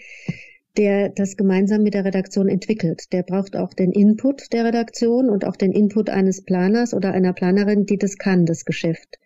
der 0.76 1.08
das 1.08 1.36
gemeinsam 1.36 1.82
mit 1.82 1.94
der 1.94 2.04
Redaktion 2.04 2.48
entwickelt. 2.48 3.12
Der 3.12 3.22
braucht 3.22 3.56
auch 3.56 3.74
den 3.74 3.92
Input 3.92 4.52
der 4.52 4.64
Redaktion 4.64 5.28
und 5.28 5.44
auch 5.44 5.56
den 5.56 5.72
Input 5.72 6.08
eines 6.08 6.44
Planers 6.44 6.94
oder 6.94 7.12
einer 7.12 7.32
Planerin, 7.32 7.84
die 7.84 7.98
das 7.98 8.16
kann, 8.16 8.46
das 8.46 8.64
Geschäft. 8.64 9.18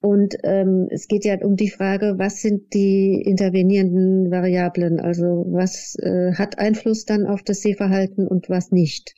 Und 0.00 0.36
ähm, 0.42 0.88
es 0.90 1.06
geht 1.06 1.24
ja 1.24 1.38
um 1.42 1.56
die 1.56 1.70
Frage, 1.70 2.14
was 2.16 2.42
sind 2.42 2.74
die 2.74 3.22
intervenierenden 3.22 4.32
Variablen? 4.32 4.98
Also 4.98 5.46
was 5.48 5.94
äh, 6.00 6.34
hat 6.34 6.58
Einfluss 6.58 7.04
dann 7.04 7.26
auf 7.26 7.42
das 7.42 7.60
Sehverhalten 7.60 8.26
und 8.26 8.50
was 8.50 8.72
nicht? 8.72 9.14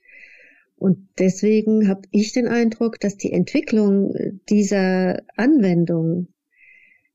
Und 0.84 1.08
deswegen 1.18 1.88
habe 1.88 2.02
ich 2.10 2.34
den 2.34 2.46
Eindruck, 2.46 3.00
dass 3.00 3.16
die 3.16 3.32
Entwicklung 3.32 4.12
dieser 4.50 5.22
Anwendung, 5.34 6.28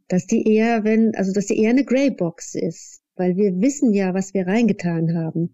dass 0.07 0.25
die 0.25 0.51
eher, 0.51 0.83
wenn, 0.85 1.13
also 1.13 1.33
dass 1.33 1.45
die 1.45 1.61
eher 1.61 1.69
eine 1.69 1.85
Greybox 1.85 2.55
ist, 2.55 3.03
weil 3.15 3.37
wir 3.37 3.61
wissen 3.61 3.93
ja, 3.93 4.15
was 4.15 4.33
wir 4.33 4.47
reingetan 4.47 5.13
haben. 5.13 5.53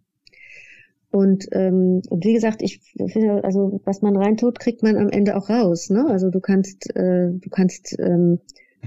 Und, 1.11 1.49
ähm, 1.51 2.03
und 2.09 2.23
wie 2.23 2.31
gesagt, 2.31 2.61
ich 2.61 2.79
finde, 2.95 3.43
also 3.43 3.81
was 3.83 4.01
man 4.01 4.15
reintut, 4.15 4.59
kriegt 4.61 4.81
man 4.81 4.95
am 4.95 5.09
Ende 5.09 5.35
auch 5.35 5.49
raus. 5.49 5.89
Ne? 5.89 6.07
Also 6.07 6.29
du 6.29 6.39
kannst, 6.39 6.89
äh, 6.95 7.31
du 7.33 7.49
kannst 7.49 7.99
ähm, 7.99 8.39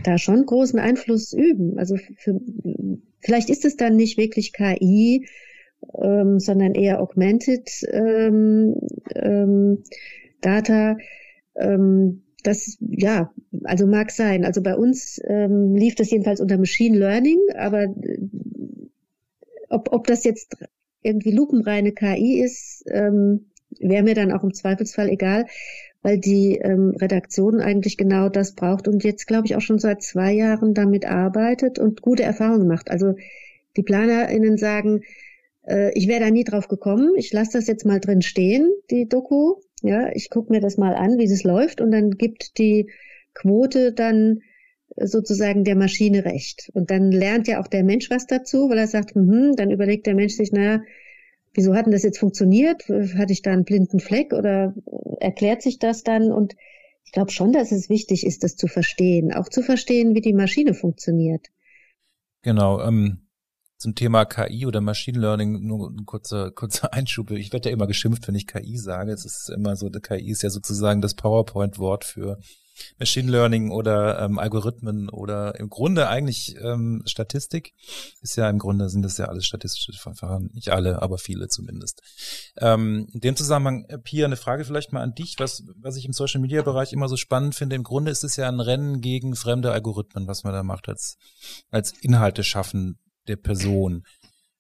da 0.05 0.17
schon 0.17 0.47
großen 0.47 0.79
Einfluss 0.79 1.35
üben. 1.35 1.79
Also 1.79 1.97
für, 2.17 2.41
vielleicht 3.21 3.51
ist 3.51 3.67
es 3.67 3.77
dann 3.77 3.95
nicht 3.95 4.17
wirklich 4.17 4.55
KI, 4.55 5.27
ähm, 5.95 6.39
sondern 6.39 6.75
eher 6.75 7.01
Augmented 7.01 7.69
ähm, 7.93 8.75
ähm, 9.15 9.83
Data. 10.41 10.97
Ähm, 11.57 12.23
das, 12.45 12.79
ja, 12.81 13.33
also 13.65 13.87
mag 13.87 14.11
sein. 14.11 14.45
Also 14.45 14.63
bei 14.63 14.77
uns 14.77 15.21
ähm, 15.27 15.75
lief 15.75 15.95
das 15.97 16.11
jedenfalls 16.11 16.41
unter 16.41 16.57
Machine 16.57 16.97
Learning, 16.97 17.39
aber 17.57 17.83
äh, 17.85 18.19
ob, 19.69 19.93
ob 19.93 20.07
das 20.07 20.25
jetzt 20.25 20.57
irgendwie 21.03 21.33
lupenreine 21.33 21.93
KI 21.93 22.41
ist, 22.43 22.85
ähm, 22.91 23.47
wäre 23.79 24.03
mir 24.03 24.15
dann 24.15 24.33
auch 24.33 24.45
im 24.45 24.55
Zweifelsfall 24.55 25.09
egal, 25.09 25.47
weil 26.03 26.19
die 26.19 26.57
ähm, 26.57 26.95
Redaktion 27.01 27.61
eigentlich 27.61 27.97
genau 27.97 28.29
das 28.29 28.55
braucht 28.55 28.89
und 28.89 29.05
jetzt, 29.05 29.27
glaube 29.27 29.47
ich, 29.47 29.57
auch 29.57 29.61
schon 29.61 29.79
seit 29.79 30.03
zwei 30.03 30.33
Jahren 30.33 30.75
damit 30.75 31.07
arbeitet 31.07 31.79
und 31.79 32.03
gute 32.03 32.23
Erfahrungen 32.23 32.69
macht. 32.69 32.91
Also 32.91 33.15
die 33.77 33.83
PlanerInnen 33.83 34.57
sagen, 34.57 35.03
äh, 35.69 35.93
ich 35.95 36.09
wäre 36.09 36.21
da 36.21 36.31
nie 36.31 36.45
drauf 36.45 36.69
gekommen. 36.69 37.13
Ich 37.17 37.33
lasse 37.33 37.53
das 37.53 37.67
jetzt 37.67 37.85
mal 37.85 38.01
drin 38.01 38.23
stehen, 38.23 38.71
die 38.91 39.09
Doku. 39.09 39.57
Ja, 39.83 40.11
ich 40.13 40.31
gucke 40.31 40.53
mir 40.53 40.61
das 40.61 40.77
mal 40.77 40.95
an, 40.95 41.19
wie 41.19 41.25
es 41.25 41.45
läuft 41.45 41.81
und 41.81 41.93
dann 41.93 42.11
gibt 42.13 42.59
die 42.59 42.91
Quote 43.35 43.93
dann 43.93 44.41
sozusagen 44.97 45.65
der 45.65 45.77
Maschine 45.77 46.25
recht. 46.25 46.71
Und 46.75 46.91
dann 46.91 47.13
lernt 47.13 47.47
ja 47.47 47.61
auch 47.61 47.69
der 47.69 47.85
Mensch 47.85 48.11
was 48.11 48.27
dazu, 48.27 48.69
weil 48.69 48.79
er 48.79 48.89
sagt, 48.89 49.15
hm, 49.15 49.55
dann 49.55 49.71
überlegt 49.71 50.07
der 50.07 50.15
Mensch 50.15 50.35
sich, 50.35 50.51
naja, 50.51 50.83
wieso 51.55 51.75
hat 51.75 51.87
denn 51.87 51.93
das 51.93 52.03
jetzt 52.03 52.19
funktioniert? 52.19 52.89
Hatte 52.89 53.33
ich 53.33 53.43
da 53.43 53.53
einen 53.53 53.65
blinden 53.65 54.01
Fleck 54.01 54.33
oder 54.33 54.75
erklärt 55.21 55.63
sich 55.63 55.79
das 55.79 56.03
dann? 56.03 56.33
Und 56.33 56.57
ich 57.05 57.13
glaube 57.13 57.31
schon, 57.31 57.53
dass 57.53 57.71
es 57.71 57.89
wichtig 57.89 58.27
ist, 58.27 58.43
das 58.43 58.57
zu 58.57 58.67
verstehen, 58.67 59.33
auch 59.33 59.49
zu 59.49 59.63
verstehen, 59.63 60.15
wie 60.15 60.21
die 60.21 60.35
Maschine 60.35 60.75
funktioniert. 60.75 61.47
Genau. 62.43 62.83
Ähm, 62.83 63.28
zum 63.79 63.95
Thema 63.95 64.25
KI 64.25 64.67
oder 64.67 64.81
Machine 64.81 65.19
Learning 65.19 65.65
nur 65.67 65.91
ein 65.91 66.05
kurzer, 66.05 66.51
kurzer 66.55 66.93
Einschub. 66.93 67.31
Ich 67.31 67.53
werde 67.53 67.69
ja 67.69 67.73
immer 67.73 67.87
geschimpft, 67.87 68.27
wenn 68.29 68.35
ich 68.35 68.47
KI 68.47 68.77
sage. 68.77 69.13
Es 69.13 69.25
ist 69.25 69.49
immer 69.49 69.77
so, 69.77 69.89
KI 69.89 70.31
ist 70.31 70.43
ja 70.43 70.51
sozusagen 70.51 71.01
das 71.01 71.15
PowerPoint-Wort 71.15 72.05
für 72.05 72.39
Machine 72.99 73.31
Learning 73.31 73.71
oder 73.71 74.21
ähm, 74.21 74.39
Algorithmen 74.39 75.09
oder 75.09 75.59
im 75.59 75.69
Grunde 75.69 76.09
eigentlich 76.09 76.57
ähm, 76.61 77.03
Statistik. 77.07 77.75
Ist 78.21 78.37
ja 78.37 78.49
im 78.49 78.59
Grunde 78.59 78.89
sind 78.89 79.03
das 79.03 79.19
ja 79.19 79.27
alles 79.27 79.47
statistische 79.47 79.93
Verfahren. 79.93 80.51
Nicht 80.53 80.71
alle, 80.71 81.03
aber 81.03 81.19
viele 81.19 81.49
zumindest. 81.49 82.03
Ähm, 82.57 83.09
in 83.13 83.21
dem 83.21 83.37
Zusammenhang, 83.37 83.85
äh, 83.89 83.99
Pia, 83.99 84.27
eine 84.27 84.37
Frage 84.37 84.65
vielleicht 84.65 84.93
mal 84.93 85.03
an 85.03 85.15
dich, 85.15 85.37
was, 85.39 85.65
was 85.77 85.97
ich 85.97 86.05
im 86.05 86.13
Social 86.13 86.41
Media 86.41 86.63
Bereich 86.63 86.93
immer 86.93 87.09
so 87.09 87.17
spannend 87.17 87.55
finde. 87.55 87.77
Im 87.77 87.85
Grunde 87.85 88.11
ist 88.11 88.25
es 88.25 88.37
ja 88.37 88.49
ein 88.49 88.61
Rennen 88.61 89.01
gegen 89.01 89.35
fremde 89.35 89.73
Algorithmen, 89.73 90.27
was 90.27 90.45
man 90.45 90.53
da 90.53 90.63
macht 90.63 90.89
als, 90.89 91.17
als 91.71 91.93
Inhalte 92.01 92.45
schaffen 92.45 92.99
der 93.29 93.37
Person. 93.37 94.05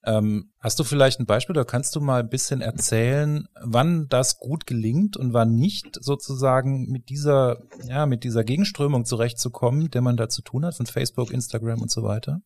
Ähm, 0.04 0.52
hast 0.60 0.78
du 0.78 0.84
vielleicht 0.84 1.20
ein 1.20 1.26
Beispiel 1.26 1.54
oder 1.54 1.64
kannst 1.64 1.94
du 1.96 2.00
mal 2.00 2.20
ein 2.20 2.28
bisschen 2.28 2.60
erzählen, 2.60 3.46
wann 3.60 4.06
das 4.08 4.38
gut 4.38 4.66
gelingt 4.66 5.16
und 5.16 5.32
wann 5.32 5.56
nicht 5.56 5.98
sozusagen 6.00 6.86
mit 6.90 7.08
dieser, 7.08 7.58
ja, 7.86 8.06
mit 8.06 8.24
dieser 8.24 8.44
Gegenströmung 8.44 9.04
zurechtzukommen, 9.04 9.90
der 9.90 10.00
man 10.00 10.16
da 10.16 10.28
zu 10.28 10.42
tun 10.42 10.64
hat 10.64 10.76
von 10.76 10.86
Facebook, 10.86 11.32
Instagram 11.32 11.82
und 11.82 11.90
so 11.90 12.04
weiter? 12.04 12.40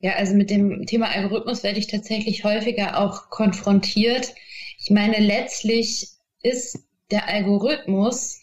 Ja, 0.00 0.14
also 0.14 0.34
mit 0.34 0.48
dem 0.48 0.86
Thema 0.86 1.10
Algorithmus 1.10 1.62
werde 1.62 1.78
ich 1.78 1.86
tatsächlich 1.86 2.44
häufiger 2.44 2.98
auch 2.98 3.28
konfrontiert. 3.28 4.34
Ich 4.78 4.90
meine, 4.90 5.18
letztlich 5.20 6.08
ist 6.42 6.78
der 7.10 7.28
Algorithmus 7.28 8.39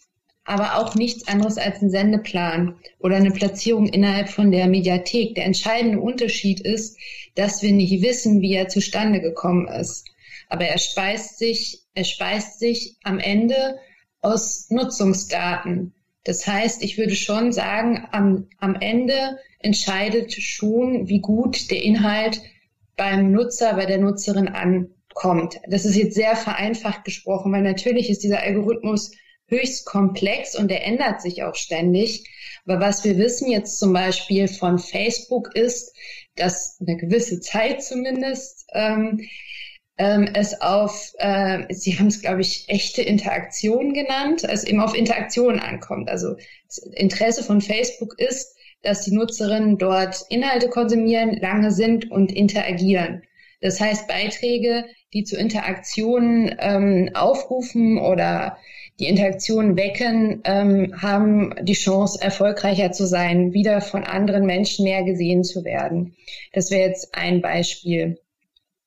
aber 0.48 0.78
auch 0.78 0.94
nichts 0.94 1.28
anderes 1.28 1.58
als 1.58 1.82
ein 1.82 1.90
Sendeplan 1.90 2.78
oder 2.98 3.16
eine 3.16 3.32
Platzierung 3.32 3.86
innerhalb 3.86 4.30
von 4.30 4.50
der 4.50 4.66
Mediathek. 4.66 5.34
Der 5.34 5.44
entscheidende 5.44 6.00
Unterschied 6.00 6.60
ist, 6.60 6.96
dass 7.34 7.62
wir 7.62 7.72
nicht 7.72 8.02
wissen, 8.02 8.40
wie 8.40 8.54
er 8.54 8.68
zustande 8.68 9.20
gekommen 9.20 9.68
ist. 9.68 10.06
Aber 10.48 10.64
er 10.64 10.78
speist 10.78 11.38
sich, 11.38 11.82
er 11.94 12.04
speist 12.04 12.58
sich 12.60 12.96
am 13.04 13.18
Ende 13.18 13.78
aus 14.22 14.70
Nutzungsdaten. 14.70 15.92
Das 16.24 16.46
heißt, 16.46 16.82
ich 16.82 16.96
würde 16.96 17.14
schon 17.14 17.52
sagen, 17.52 18.08
am, 18.12 18.48
am 18.58 18.74
Ende 18.74 19.38
entscheidet 19.58 20.32
schon, 20.32 21.08
wie 21.08 21.20
gut 21.20 21.70
der 21.70 21.82
Inhalt 21.82 22.40
beim 22.96 23.32
Nutzer, 23.32 23.74
bei 23.74 23.84
der 23.84 23.98
Nutzerin 23.98 24.48
ankommt. 24.48 25.60
Das 25.68 25.84
ist 25.84 25.96
jetzt 25.96 26.14
sehr 26.14 26.36
vereinfacht 26.36 27.04
gesprochen, 27.04 27.52
weil 27.52 27.62
natürlich 27.62 28.08
ist 28.08 28.22
dieser 28.22 28.42
Algorithmus 28.42 29.12
höchst 29.48 29.86
komplex 29.86 30.56
und 30.56 30.70
er 30.70 30.84
ändert 30.84 31.20
sich 31.20 31.42
auch 31.42 31.54
ständig. 31.54 32.24
Aber 32.66 32.80
was 32.80 33.04
wir 33.04 33.16
wissen 33.18 33.50
jetzt 33.50 33.78
zum 33.78 33.92
Beispiel 33.92 34.46
von 34.48 34.78
Facebook 34.78 35.54
ist, 35.54 35.94
dass 36.36 36.78
eine 36.80 36.96
gewisse 36.96 37.40
Zeit 37.40 37.82
zumindest 37.82 38.66
ähm, 38.72 39.26
ähm, 39.98 40.28
es 40.32 40.60
auf, 40.60 41.12
äh, 41.18 41.64
Sie 41.70 41.98
haben 41.98 42.06
es, 42.06 42.22
glaube 42.22 42.40
ich, 42.40 42.68
echte 42.68 43.02
Interaktion 43.02 43.92
genannt, 43.92 44.44
es 44.44 44.64
eben 44.64 44.80
auf 44.80 44.94
Interaktion 44.94 45.58
ankommt. 45.58 46.08
Also 46.08 46.36
das 46.66 46.78
Interesse 46.78 47.42
von 47.42 47.60
Facebook 47.60 48.18
ist, 48.18 48.56
dass 48.82 49.04
die 49.04 49.14
Nutzerinnen 49.14 49.76
dort 49.76 50.24
Inhalte 50.28 50.68
konsumieren, 50.68 51.36
lange 51.40 51.72
sind 51.72 52.10
und 52.10 52.30
interagieren. 52.30 53.22
Das 53.60 53.80
heißt, 53.80 54.06
Beiträge, 54.06 54.84
die 55.12 55.24
zu 55.24 55.36
Interaktionen 55.36 56.54
ähm, 56.60 57.10
aufrufen 57.14 57.98
oder 57.98 58.58
die 58.98 59.06
Interaktion 59.06 59.76
wecken, 59.76 60.40
ähm, 60.44 60.94
haben 61.00 61.54
die 61.62 61.74
Chance, 61.74 62.20
erfolgreicher 62.20 62.90
zu 62.92 63.06
sein, 63.06 63.52
wieder 63.52 63.80
von 63.80 64.04
anderen 64.04 64.44
Menschen 64.44 64.84
mehr 64.84 65.04
gesehen 65.04 65.44
zu 65.44 65.64
werden. 65.64 66.16
Das 66.52 66.70
wäre 66.70 66.88
jetzt 66.88 67.14
ein 67.14 67.40
Beispiel. 67.40 68.18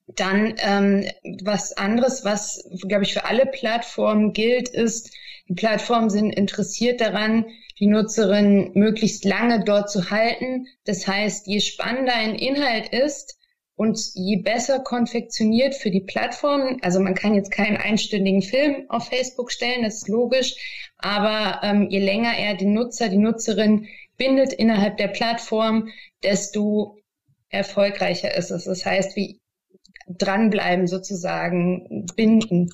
Dann 0.07 0.55
ähm, 0.57 1.05
was 1.43 1.77
anderes, 1.77 2.25
was, 2.25 2.69
glaube 2.87 3.03
ich, 3.03 3.13
für 3.13 3.25
alle 3.25 3.45
Plattformen 3.45 4.33
gilt, 4.33 4.67
ist, 4.67 5.11
die 5.47 5.53
Plattformen 5.53 6.09
sind 6.09 6.31
interessiert 6.31 6.99
daran, 6.99 7.45
die 7.79 7.87
Nutzerin 7.87 8.71
möglichst 8.73 9.25
lange 9.25 9.63
dort 9.63 9.89
zu 9.89 10.11
halten. 10.11 10.67
Das 10.85 11.07
heißt, 11.07 11.47
je 11.47 11.61
spannender 11.61 12.13
ein 12.13 12.35
Inhalt 12.35 12.89
ist, 12.89 13.37
und 13.75 13.97
je 14.13 14.37
besser 14.37 14.79
konfektioniert 14.79 15.75
für 15.75 15.91
die 15.91 16.01
Plattformen, 16.01 16.79
also 16.81 16.99
man 16.99 17.15
kann 17.15 17.33
jetzt 17.33 17.51
keinen 17.51 17.77
einstündigen 17.77 18.41
Film 18.41 18.85
auf 18.89 19.07
Facebook 19.07 19.51
stellen, 19.51 19.83
das 19.83 19.95
ist 19.95 20.07
logisch, 20.07 20.55
aber 20.97 21.61
ähm, 21.63 21.87
je 21.89 21.99
länger 21.99 22.37
er 22.37 22.55
den 22.55 22.73
Nutzer, 22.73 23.09
die 23.09 23.17
Nutzerin 23.17 23.87
bindet 24.17 24.53
innerhalb 24.53 24.97
der 24.97 25.07
Plattform, 25.07 25.89
desto 26.21 26.99
erfolgreicher 27.49 28.35
ist 28.35 28.51
es. 28.51 28.65
Das 28.65 28.85
heißt, 28.85 29.15
wie 29.15 29.41
dranbleiben 30.07 30.87
sozusagen, 30.87 32.05
binden. 32.15 32.69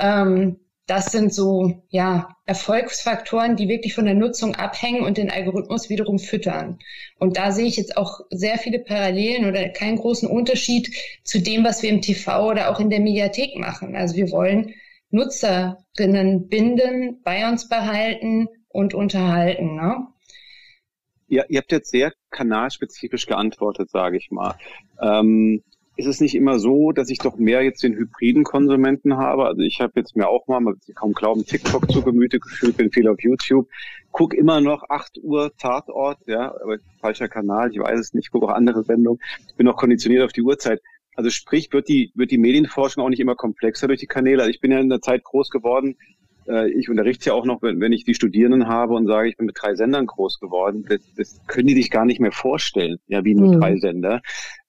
Ähm, 0.00 0.60
das 0.88 1.12
sind 1.12 1.34
so 1.34 1.82
ja 1.90 2.34
Erfolgsfaktoren, 2.46 3.56
die 3.56 3.68
wirklich 3.68 3.94
von 3.94 4.06
der 4.06 4.14
Nutzung 4.14 4.54
abhängen 4.54 5.04
und 5.04 5.18
den 5.18 5.30
Algorithmus 5.30 5.90
wiederum 5.90 6.18
füttern. 6.18 6.78
Und 7.18 7.36
da 7.36 7.52
sehe 7.52 7.66
ich 7.66 7.76
jetzt 7.76 7.98
auch 7.98 8.20
sehr 8.30 8.56
viele 8.56 8.78
Parallelen 8.78 9.44
oder 9.44 9.68
keinen 9.68 9.98
großen 9.98 10.28
Unterschied 10.28 10.90
zu 11.24 11.40
dem, 11.40 11.62
was 11.62 11.82
wir 11.82 11.90
im 11.90 12.00
TV 12.00 12.50
oder 12.50 12.70
auch 12.70 12.80
in 12.80 12.88
der 12.88 13.00
Mediathek 13.00 13.56
machen. 13.56 13.94
Also 13.94 14.16
wir 14.16 14.30
wollen 14.30 14.74
Nutzerinnen 15.10 16.48
binden, 16.48 17.20
bei 17.22 17.46
uns 17.46 17.68
behalten 17.68 18.48
und 18.68 18.94
unterhalten. 18.94 19.76
Ne? 19.76 20.06
Ja, 21.26 21.44
ihr 21.50 21.58
habt 21.58 21.72
jetzt 21.72 21.90
sehr 21.90 22.14
kanalspezifisch 22.30 23.26
geantwortet, 23.26 23.90
sage 23.90 24.16
ich 24.16 24.30
mal. 24.30 24.54
Ähm, 25.02 25.62
ist 25.98 26.06
es 26.06 26.20
nicht 26.20 26.36
immer 26.36 26.60
so, 26.60 26.92
dass 26.92 27.10
ich 27.10 27.18
doch 27.18 27.38
mehr 27.38 27.62
jetzt 27.64 27.82
den 27.82 27.96
hybriden 27.96 28.44
Konsumenten 28.44 29.16
habe? 29.16 29.46
Also 29.46 29.62
ich 29.62 29.80
habe 29.80 29.94
jetzt 29.96 30.14
mir 30.14 30.28
auch 30.28 30.46
mal, 30.46 30.60
man 30.60 30.76
kaum 30.94 31.12
glauben, 31.12 31.44
TikTok 31.44 31.90
zu 31.90 32.02
Gemüte 32.02 32.38
geführt, 32.38 32.76
bin 32.76 32.92
viel 32.92 33.08
auf 33.08 33.20
YouTube, 33.20 33.68
guck 34.12 34.32
immer 34.32 34.60
noch 34.60 34.84
8 34.88 35.18
Uhr 35.24 35.50
Tatort, 35.58 36.18
ja, 36.26 36.54
aber 36.62 36.76
falscher 37.00 37.28
Kanal, 37.28 37.72
ich 37.72 37.80
weiß 37.80 37.98
es 37.98 38.14
nicht, 38.14 38.30
gucke 38.30 38.46
auch 38.46 38.52
andere 38.52 38.84
Sendungen, 38.84 39.20
bin 39.56 39.66
noch 39.66 39.76
konditioniert 39.76 40.22
auf 40.22 40.32
die 40.32 40.42
Uhrzeit. 40.42 40.80
Also 41.16 41.30
sprich, 41.30 41.72
wird 41.72 41.88
die, 41.88 42.12
wird 42.14 42.30
die 42.30 42.38
Medienforschung 42.38 43.02
auch 43.02 43.08
nicht 43.08 43.18
immer 43.18 43.34
komplexer 43.34 43.88
durch 43.88 43.98
die 43.98 44.06
Kanäle? 44.06 44.42
Also 44.42 44.50
ich 44.50 44.60
bin 44.60 44.70
ja 44.70 44.78
in 44.78 44.88
der 44.88 45.00
Zeit 45.00 45.24
groß 45.24 45.50
geworden, 45.50 45.96
äh, 46.48 46.70
ich 46.70 46.88
unterrichte 46.88 47.30
ja 47.30 47.34
auch 47.34 47.44
noch, 47.44 47.62
wenn, 47.62 47.80
wenn 47.80 47.92
ich 47.92 48.04
die 48.04 48.14
Studierenden 48.14 48.68
habe 48.68 48.94
und 48.94 49.06
sage, 49.06 49.28
ich 49.28 49.36
bin 49.36 49.46
mit 49.46 49.56
drei 49.60 49.74
Sendern 49.74 50.06
groß 50.06 50.40
geworden, 50.40 50.84
das, 50.88 51.00
das 51.16 51.40
können 51.46 51.68
die 51.68 51.74
sich 51.74 51.90
gar 51.90 52.04
nicht 52.04 52.20
mehr 52.20 52.32
vorstellen, 52.32 52.98
ja, 53.06 53.24
wie 53.24 53.34
nur 53.34 53.54
mhm. 53.54 53.60
drei 53.60 53.76
Sender. 53.76 54.22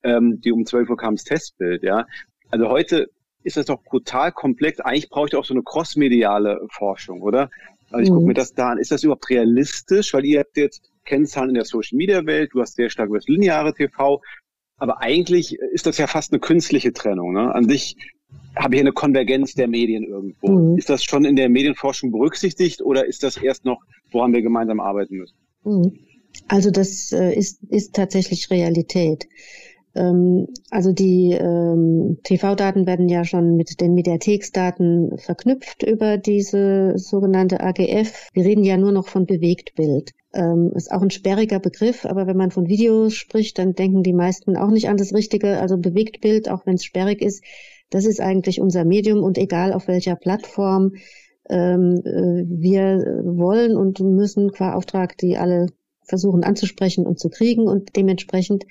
Ähm, 0.03 0.41
die 0.41 0.51
um 0.51 0.65
12 0.65 0.89
Uhr 0.89 0.97
kam 0.97 1.15
das 1.15 1.23
Testbild, 1.23 1.83
ja. 1.83 2.05
Also 2.51 2.69
heute 2.69 3.09
ist 3.43 3.57
das 3.57 3.67
doch 3.67 3.81
brutal 3.83 4.31
komplex. 4.31 4.79
Eigentlich 4.79 5.09
brauche 5.09 5.27
ich 5.27 5.35
auch 5.35 5.45
so 5.45 5.53
eine 5.53 5.63
crossmediale 5.63 6.59
Forschung, 6.71 7.21
oder? 7.21 7.49
Also 7.89 8.03
ich 8.03 8.09
mhm. 8.09 8.15
gucke 8.15 8.27
mir 8.27 8.33
das 8.33 8.53
da 8.53 8.69
an. 8.71 8.77
Ist 8.77 8.91
das 8.91 9.03
überhaupt 9.03 9.29
realistisch? 9.29 10.13
Weil 10.13 10.25
ihr 10.25 10.39
habt 10.39 10.57
jetzt 10.57 10.91
Kennzahlen 11.05 11.49
in 11.49 11.55
der 11.55 11.65
Social 11.65 11.97
Media 11.97 12.25
Welt, 12.25 12.51
du 12.53 12.61
hast 12.61 12.75
sehr 12.75 12.89
stark 12.89 13.09
über 13.09 13.17
das 13.17 13.27
lineare 13.27 13.73
TV, 13.73 14.21
aber 14.77 15.01
eigentlich 15.01 15.57
ist 15.73 15.85
das 15.85 15.97
ja 15.97 16.07
fast 16.07 16.31
eine 16.31 16.39
künstliche 16.39 16.93
Trennung. 16.93 17.33
Ne? 17.33 17.53
An 17.53 17.67
sich 17.67 17.95
habe 18.55 18.75
ich 18.75 18.81
eine 18.81 18.91
Konvergenz 18.91 19.53
der 19.53 19.67
Medien 19.67 20.03
irgendwo. 20.03 20.49
Mhm. 20.49 20.77
Ist 20.77 20.89
das 20.89 21.03
schon 21.03 21.25
in 21.25 21.35
der 21.35 21.49
Medienforschung 21.49 22.11
berücksichtigt 22.11 22.81
oder 22.81 23.05
ist 23.05 23.23
das 23.23 23.37
erst 23.37 23.65
noch, 23.65 23.81
woran 24.11 24.33
wir 24.33 24.41
gemeinsam 24.41 24.79
arbeiten 24.79 25.17
müssen? 25.17 25.35
Mhm. 25.63 25.99
Also 26.47 26.71
das 26.71 27.11
äh, 27.11 27.33
ist, 27.33 27.63
ist 27.69 27.95
tatsächlich 27.95 28.49
Realität. 28.49 29.27
Ähm, 29.95 30.47
also 30.69 30.91
die 30.91 31.31
ähm, 31.33 32.19
TV-Daten 32.23 32.85
werden 32.85 33.09
ja 33.09 33.25
schon 33.25 33.55
mit 33.55 33.81
den 33.81 33.93
Mediatheksdaten 33.93 35.17
verknüpft 35.17 35.83
über 35.83 36.17
diese 36.17 36.93
sogenannte 36.97 37.61
AGF. 37.61 38.29
Wir 38.33 38.45
reden 38.45 38.63
ja 38.63 38.77
nur 38.77 38.91
noch 38.91 39.07
von 39.07 39.25
Bewegtbild. 39.25 40.11
Ähm, 40.33 40.71
ist 40.75 40.91
auch 40.91 41.01
ein 41.01 41.09
sperriger 41.09 41.59
Begriff, 41.59 42.05
aber 42.05 42.27
wenn 42.27 42.37
man 42.37 42.51
von 42.51 42.67
Videos 42.67 43.15
spricht, 43.15 43.57
dann 43.57 43.73
denken 43.73 44.03
die 44.03 44.13
meisten 44.13 44.57
auch 44.57 44.69
nicht 44.69 44.87
an 44.89 44.97
das 44.97 45.13
Richtige. 45.13 45.59
Also 45.59 45.77
Bewegtbild, 45.77 46.49
auch 46.49 46.65
wenn 46.67 46.75
es 46.75 46.85
sperrig 46.85 47.21
ist, 47.21 47.43
das 47.89 48.05
ist 48.05 48.21
eigentlich 48.21 48.61
unser 48.61 48.85
Medium 48.85 49.23
und 49.23 49.37
egal 49.37 49.73
auf 49.73 49.87
welcher 49.87 50.15
Plattform 50.15 50.93
ähm, 51.49 52.01
äh, 52.05 52.45
wir 52.47 53.21
wollen 53.23 53.75
und 53.75 53.99
müssen 53.99 54.51
qua 54.51 54.73
Auftrag 54.73 55.17
die 55.17 55.37
alle 55.37 55.67
versuchen 56.09 56.43
anzusprechen 56.43 57.05
und 57.05 57.19
zu 57.19 57.29
kriegen. 57.29 57.67
Und 57.67 57.95
dementsprechend 57.95 58.65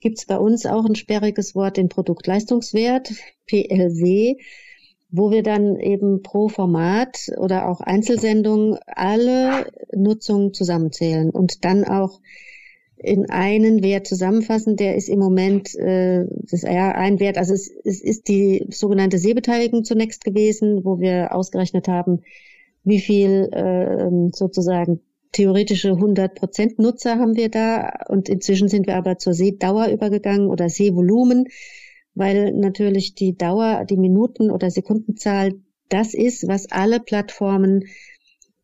gibt 0.00 0.18
es 0.18 0.26
bei 0.26 0.36
uns 0.36 0.66
auch 0.66 0.84
ein 0.84 0.96
sperriges 0.96 1.54
Wort, 1.54 1.76
den 1.76 1.88
Produktleistungswert, 1.88 3.12
PLW, 3.46 4.36
wo 5.10 5.30
wir 5.30 5.42
dann 5.42 5.78
eben 5.78 6.22
pro 6.22 6.48
Format 6.48 7.30
oder 7.38 7.68
auch 7.68 7.80
Einzelsendung 7.80 8.78
alle 8.86 9.66
Nutzungen 9.94 10.52
zusammenzählen 10.52 11.30
und 11.30 11.64
dann 11.64 11.84
auch 11.84 12.20
in 13.02 13.30
einen 13.30 13.82
Wert 13.82 14.06
zusammenfassen. 14.06 14.76
Der 14.76 14.96
ist 14.96 15.08
im 15.08 15.18
Moment 15.18 15.74
äh, 15.74 16.24
das 16.50 16.62
ja 16.62 16.92
ein 16.92 17.20
Wert, 17.20 17.38
also 17.38 17.54
es, 17.54 17.70
es 17.84 18.00
ist 18.00 18.28
die 18.28 18.66
sogenannte 18.70 19.18
Sehbeteiligung 19.18 19.84
zunächst 19.84 20.24
gewesen, 20.24 20.84
wo 20.84 21.00
wir 21.00 21.34
ausgerechnet 21.34 21.88
haben, 21.88 22.22
wie 22.84 23.00
viel 23.00 23.48
äh, 23.52 24.30
sozusagen 24.34 25.00
theoretische 25.32 25.92
100% 25.92 26.80
Nutzer 26.80 27.18
haben 27.18 27.36
wir 27.36 27.48
da 27.48 27.90
und 28.08 28.28
inzwischen 28.28 28.68
sind 28.68 28.86
wir 28.86 28.96
aber 28.96 29.18
zur 29.18 29.32
Sehdauer 29.32 29.88
übergegangen 29.88 30.48
oder 30.48 30.68
Sehvolumen, 30.68 31.48
weil 32.14 32.52
natürlich 32.52 33.14
die 33.14 33.36
Dauer, 33.36 33.86
die 33.88 33.96
Minuten- 33.96 34.50
oder 34.50 34.70
Sekundenzahl 34.70 35.54
das 35.88 36.14
ist, 36.14 36.48
was 36.48 36.70
alle 36.70 37.00
Plattformen 37.00 37.84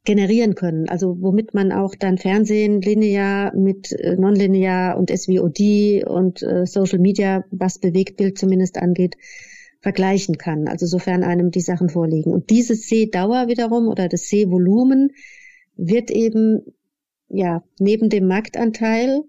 generieren 0.08 0.54
können. 0.54 0.88
Also 0.88 1.18
womit 1.20 1.52
man 1.52 1.70
auch 1.70 1.94
dann 1.94 2.16
Fernsehen 2.16 2.80
linear 2.80 3.54
mit 3.54 3.92
äh, 3.92 4.16
nonlinear 4.16 4.96
und 4.96 5.10
SVOD 5.10 6.06
und 6.06 6.42
äh, 6.42 6.64
Social 6.64 6.98
Media, 6.98 7.44
was 7.50 7.78
Bewegtbild 7.78 8.38
zumindest 8.38 8.78
angeht, 8.78 9.16
vergleichen 9.82 10.38
kann. 10.38 10.66
Also 10.66 10.86
sofern 10.86 11.24
einem 11.24 11.50
die 11.50 11.60
Sachen 11.60 11.90
vorliegen. 11.90 12.32
Und 12.32 12.48
diese 12.48 12.74
Sehdauer 12.74 13.48
wiederum 13.48 13.86
oder 13.86 14.08
das 14.08 14.30
Sehvolumen 14.30 15.10
wird 15.76 16.10
eben 16.10 16.62
ja 17.28 17.62
neben 17.78 18.08
dem 18.08 18.26
Marktanteil 18.26 19.24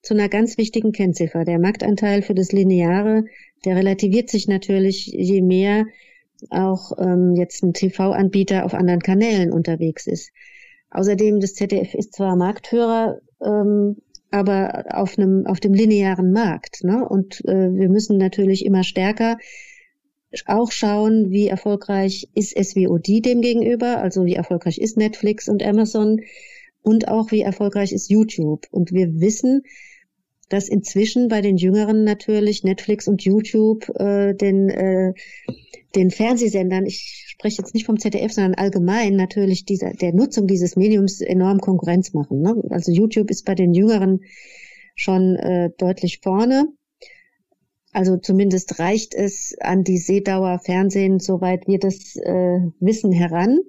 zu 0.00 0.14
einer 0.14 0.28
ganz 0.28 0.58
wichtigen 0.58 0.92
Kennziffer. 0.92 1.44
Der 1.44 1.58
Marktanteil 1.58 2.22
für 2.22 2.34
das 2.34 2.52
Lineare, 2.52 3.24
der 3.64 3.74
relativiert 3.74 4.30
sich 4.30 4.46
natürlich, 4.46 5.06
je 5.06 5.42
mehr 5.42 5.86
auch 6.50 6.92
ähm, 6.98 7.34
jetzt 7.36 7.62
ein 7.62 7.74
TV-Anbieter 7.74 8.64
auf 8.64 8.74
anderen 8.74 9.00
Kanälen 9.00 9.52
unterwegs 9.52 10.06
ist. 10.06 10.30
Außerdem, 10.90 11.40
das 11.40 11.54
ZDF 11.54 11.94
ist 11.94 12.14
zwar 12.14 12.36
Marktführer, 12.36 13.18
ähm, 13.44 13.96
aber 14.30 14.84
auf 14.90 15.18
einem 15.18 15.46
auf 15.46 15.60
dem 15.60 15.74
linearen 15.74 16.32
Markt. 16.32 16.84
Ne? 16.84 17.06
Und 17.08 17.44
äh, 17.44 17.72
wir 17.72 17.88
müssen 17.88 18.16
natürlich 18.16 18.64
immer 18.64 18.84
stärker 18.84 19.36
auch 20.46 20.70
schauen, 20.70 21.30
wie 21.30 21.48
erfolgreich 21.48 22.28
ist 22.34 22.56
SVOD 22.56 23.24
dem 23.24 23.40
gegenüber, 23.40 23.98
also 23.98 24.24
wie 24.24 24.34
erfolgreich 24.34 24.78
ist 24.78 24.96
Netflix 24.96 25.48
und 25.48 25.62
Amazon 25.64 26.20
und 26.82 27.08
auch 27.08 27.32
wie 27.32 27.40
erfolgreich 27.40 27.92
ist 27.92 28.10
YouTube. 28.10 28.66
Und 28.70 28.92
wir 28.92 29.20
wissen, 29.20 29.62
dass 30.50 30.68
inzwischen 30.68 31.28
bei 31.28 31.40
den 31.40 31.56
Jüngeren 31.56 32.04
natürlich 32.04 32.64
Netflix 32.64 33.08
und 33.08 33.22
YouTube 33.22 33.88
äh, 33.98 34.34
den, 34.34 34.68
äh, 34.68 35.14
den 35.94 36.10
Fernsehsendern, 36.10 36.84
ich 36.84 37.24
spreche 37.28 37.62
jetzt 37.62 37.72
nicht 37.72 37.86
vom 37.86 37.98
ZDF, 37.98 38.32
sondern 38.32 38.54
allgemein 38.54 39.16
natürlich 39.16 39.64
dieser, 39.64 39.92
der 39.92 40.12
Nutzung 40.12 40.46
dieses 40.46 40.76
Mediums 40.76 41.20
enorm 41.20 41.60
Konkurrenz 41.60 42.12
machen. 42.12 42.42
Ne? 42.42 42.62
Also 42.68 42.92
YouTube 42.92 43.30
ist 43.30 43.46
bei 43.46 43.54
den 43.54 43.72
Jüngeren 43.72 44.20
schon 44.96 45.36
äh, 45.36 45.70
deutlich 45.78 46.18
vorne. 46.20 46.66
Also 47.92 48.16
zumindest 48.16 48.78
reicht 48.80 49.14
es 49.14 49.56
an 49.60 49.84
die 49.84 49.98
Sehdauer 49.98 50.58
Fernsehen, 50.58 51.20
soweit 51.20 51.66
wir 51.68 51.78
das 51.78 52.16
äh, 52.16 52.60
wissen, 52.80 53.12
heran. 53.12 53.60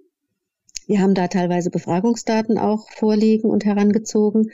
Wir 0.88 1.00
haben 1.00 1.14
da 1.14 1.28
teilweise 1.28 1.70
Befragungsdaten 1.70 2.58
auch 2.58 2.90
vorliegen 2.90 3.50
und 3.50 3.66
herangezogen. 3.66 4.52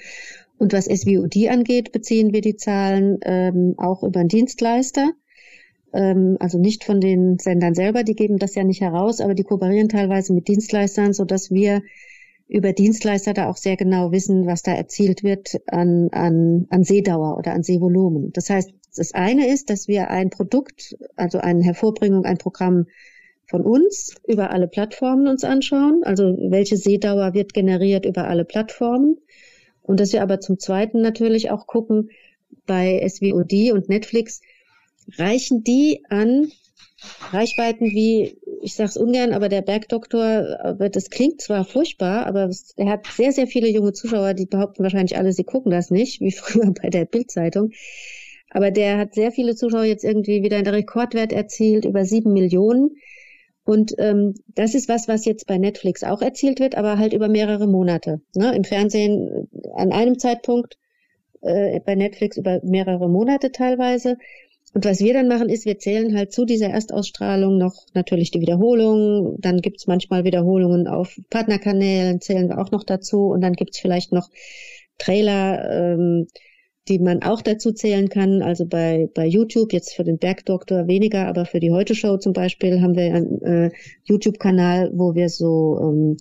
Und 0.58 0.74
was 0.74 0.86
SVOD 0.86 1.50
angeht, 1.50 1.92
beziehen 1.92 2.34
wir 2.34 2.42
die 2.42 2.56
Zahlen 2.56 3.20
ähm, 3.24 3.76
auch 3.78 4.04
über 4.04 4.20
einen 4.20 4.30
Dienstleister. 4.30 5.12
Ähm, 5.94 6.38
also 6.40 6.58
nicht 6.58 6.84
von 6.84 7.00
den 7.00 7.38
Sendern 7.40 7.76
selber, 7.76 8.04
die 8.04 8.16
geben 8.16 8.38
das 8.38 8.56
ja 8.56 8.64
nicht 8.64 8.82
heraus, 8.82 9.22
aber 9.22 9.36
die 9.36 9.44
kooperieren 9.44 9.90
teilweise 9.90 10.34
mit 10.34 10.48
Dienstleistern, 10.48 11.14
so 11.14 11.26
dass 11.26 11.52
wir 11.52 11.82
über 12.48 12.74
Dienstleister 12.74 13.34
da 13.34 13.50
auch 13.50 13.58
sehr 13.58 13.76
genau 13.76 14.12
wissen, 14.12 14.46
was 14.46 14.64
da 14.64 14.72
erzielt 14.74 15.24
wird 15.24 15.58
an, 15.68 16.10
an, 16.12 16.66
an 16.70 16.84
Sehdauer 16.84 17.38
oder 17.38 17.54
an 17.54 17.64
Sehvolumen. 17.64 18.32
Das 18.32 18.50
heißt, 18.50 18.72
das 18.96 19.14
eine 19.14 19.48
ist, 19.48 19.70
dass 19.70 19.88
wir 19.88 20.10
ein 20.10 20.30
Produkt, 20.30 20.98
also 21.16 21.40
eine 21.40 21.64
Hervorbringung, 21.64 22.26
ein 22.26 22.38
Programm 22.38 22.86
von 23.48 23.62
uns 23.62 24.16
über 24.28 24.52
alle 24.52 24.68
Plattformen 24.68 25.28
uns 25.28 25.44
anschauen. 25.44 26.02
Also 26.04 26.36
welche 26.50 26.78
Sehdauer 26.78 27.34
wird 27.34 27.54
generiert 27.54 28.06
über 28.06 28.28
alle 28.28 28.46
Plattformen. 28.46 29.18
Und 29.88 30.00
dass 30.00 30.14
wir 30.14 30.22
aber 30.22 30.40
zum 30.40 30.60
Zweiten 30.60 31.02
natürlich 31.02 31.50
auch 31.50 31.66
gucken, 31.66 32.12
bei 32.66 33.04
SVOD 33.08 33.72
und 33.72 33.90
Netflix, 33.90 34.42
reichen 35.18 35.64
die 35.64 36.04
an 36.10 36.52
Reichweiten 37.32 37.86
wie, 37.86 38.38
ich 38.62 38.74
sage 38.74 38.90
es 38.90 38.98
ungern, 38.98 39.34
aber 39.34 39.50
der 39.50 39.62
Bergdoktor, 39.62 40.76
das 40.92 41.10
klingt 41.10 41.42
zwar 41.42 41.64
furchtbar, 41.64 42.26
aber 42.26 42.50
er 42.76 42.90
hat 42.90 43.06
sehr, 43.08 43.32
sehr 43.32 43.48
viele 43.48 43.70
junge 43.70 43.94
Zuschauer, 43.94 44.34
die 44.34 44.46
behaupten 44.46 44.84
wahrscheinlich 44.84 45.18
alle, 45.18 45.32
sie 45.32 45.44
gucken 45.44 45.72
das 45.72 45.92
nicht, 45.92 46.22
wie 46.22 46.32
früher 46.34 46.74
bei 46.74 46.90
der 46.90 47.06
Bildzeitung. 47.06 47.72
Aber 48.50 48.72
der 48.72 48.98
hat 48.98 49.14
sehr 49.14 49.32
viele 49.32 49.56
Zuschauer 49.56 49.84
jetzt 49.84 50.04
irgendwie 50.04 50.42
wieder 50.42 50.58
einen 50.58 50.68
Rekordwert 50.68 51.34
erzielt, 51.34 51.86
über 51.86 52.06
sieben 52.06 52.34
Millionen. 52.34 52.98
Und 53.68 53.96
ähm, 53.98 54.34
das 54.56 54.76
ist 54.76 54.88
was, 54.88 55.10
was 55.10 55.26
jetzt 55.26 55.46
bei 55.46 55.58
Netflix 55.58 56.02
auch 56.06 56.22
erzielt 56.22 56.62
wird, 56.62 56.76
aber 56.76 56.98
halt 56.98 57.12
über 57.12 57.28
mehrere 57.28 57.68
Monate. 57.68 58.22
Ne? 58.34 58.56
Im 58.56 58.64
Fernsehen 58.64 59.50
äh, 59.52 59.70
an 59.76 59.92
einem 59.92 60.18
Zeitpunkt, 60.18 60.78
äh, 61.42 61.82
bei 61.82 61.96
Netflix 61.96 62.38
über 62.38 62.62
mehrere 62.64 63.10
Monate 63.10 63.52
teilweise. 63.52 64.16
Und 64.74 64.86
was 64.86 65.02
wir 65.02 65.14
dann 65.14 65.28
machen, 65.28 65.50
ist, 65.50 65.66
wir 65.66 65.80
zählen 65.80 66.16
halt 66.18 66.32
zu 66.32 66.46
dieser 66.46 66.70
Erstausstrahlung 66.70 67.58
noch 67.58 67.74
natürlich 67.94 68.32
die 68.32 68.40
Wiederholung. 68.40 69.36
Dann 69.42 69.60
gibt's 69.60 69.86
manchmal 69.86 70.24
Wiederholungen 70.24 70.88
auf 70.88 71.20
Partnerkanälen, 71.30 72.22
zählen 72.22 72.48
wir 72.48 72.60
auch 72.60 72.72
noch 72.72 72.86
dazu. 72.86 73.28
Und 73.28 73.42
dann 73.42 73.54
gibt's 73.54 73.80
vielleicht 73.80 74.14
noch 74.14 74.30
Trailer, 74.98 75.70
ähm, 75.70 76.28
die 76.88 77.00
man 77.00 77.24
auch 77.24 77.42
dazu 77.42 77.72
zählen 77.72 78.10
kann. 78.10 78.42
Also 78.42 78.66
bei, 78.66 79.10
bei 79.14 79.26
YouTube, 79.26 79.74
jetzt 79.74 79.94
für 79.94 80.04
den 80.04 80.18
Bergdoktor 80.18 80.88
weniger, 80.88 81.28
aber 81.28 81.46
für 81.46 81.60
die 81.60 81.72
Heute-Show 81.72 82.18
zum 82.18 82.34
Beispiel 82.34 82.82
haben 82.82 82.96
wir 82.96 83.14
einen 83.14 83.42
äh, 83.42 83.72
YouTube-Kanal, 84.04 84.92
wo 84.94 85.16
wir 85.16 85.30
so 85.30 85.80
ähm, 85.82 86.18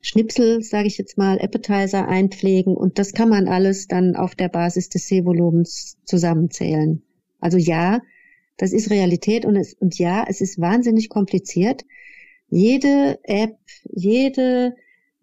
Schnipsel, 0.00 0.62
sage 0.62 0.86
ich 0.86 0.98
jetzt 0.98 1.16
mal, 1.16 1.38
Appetizer 1.38 2.06
einpflegen 2.06 2.76
und 2.76 2.98
das 2.98 3.14
kann 3.14 3.30
man 3.30 3.48
alles 3.48 3.88
dann 3.88 4.16
auf 4.16 4.34
der 4.34 4.50
Basis 4.50 4.90
des 4.90 5.08
Sehvolumens 5.08 5.96
zusammenzählen. 6.04 7.02
Also 7.40 7.56
ja, 7.56 8.00
das 8.56 8.72
ist 8.72 8.90
Realität 8.90 9.44
und, 9.44 9.56
es, 9.56 9.74
und 9.74 9.98
ja, 9.98 10.24
es 10.28 10.40
ist 10.40 10.60
wahnsinnig 10.60 11.08
kompliziert. 11.08 11.84
Jede 12.50 13.18
App, 13.22 13.56
jede 13.90 14.74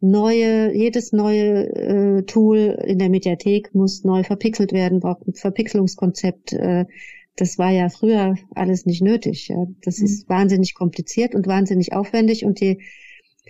neue, 0.01 0.75
jedes 0.75 1.13
neue 1.13 1.67
äh, 1.67 2.23
Tool 2.23 2.77
in 2.85 2.99
der 2.99 3.09
Mediathek 3.09 3.73
muss 3.73 4.03
neu 4.03 4.23
verpixelt 4.23 4.73
werden, 4.73 4.99
braucht 4.99 5.27
ein 5.27 5.33
Verpixelungskonzept. 5.33 6.53
Äh, 6.53 6.85
das 7.35 7.57
war 7.57 7.71
ja 7.71 7.89
früher 7.89 8.35
alles 8.53 8.85
nicht 8.85 9.01
nötig. 9.01 9.47
Ja. 9.47 9.65
Das 9.83 9.99
mhm. 9.99 10.05
ist 10.05 10.29
wahnsinnig 10.29 10.73
kompliziert 10.73 11.35
und 11.35 11.47
wahnsinnig 11.47 11.93
aufwendig 11.93 12.45
und 12.45 12.59
je, 12.59 12.79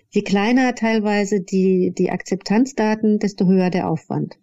je 0.09 0.21
kleiner 0.21 0.75
teilweise 0.75 1.41
die, 1.41 1.93
die 1.97 2.11
Akzeptanzdaten, 2.11 3.19
desto 3.19 3.45
höher 3.47 3.69
der 3.69 3.89
Aufwand. 3.89 4.37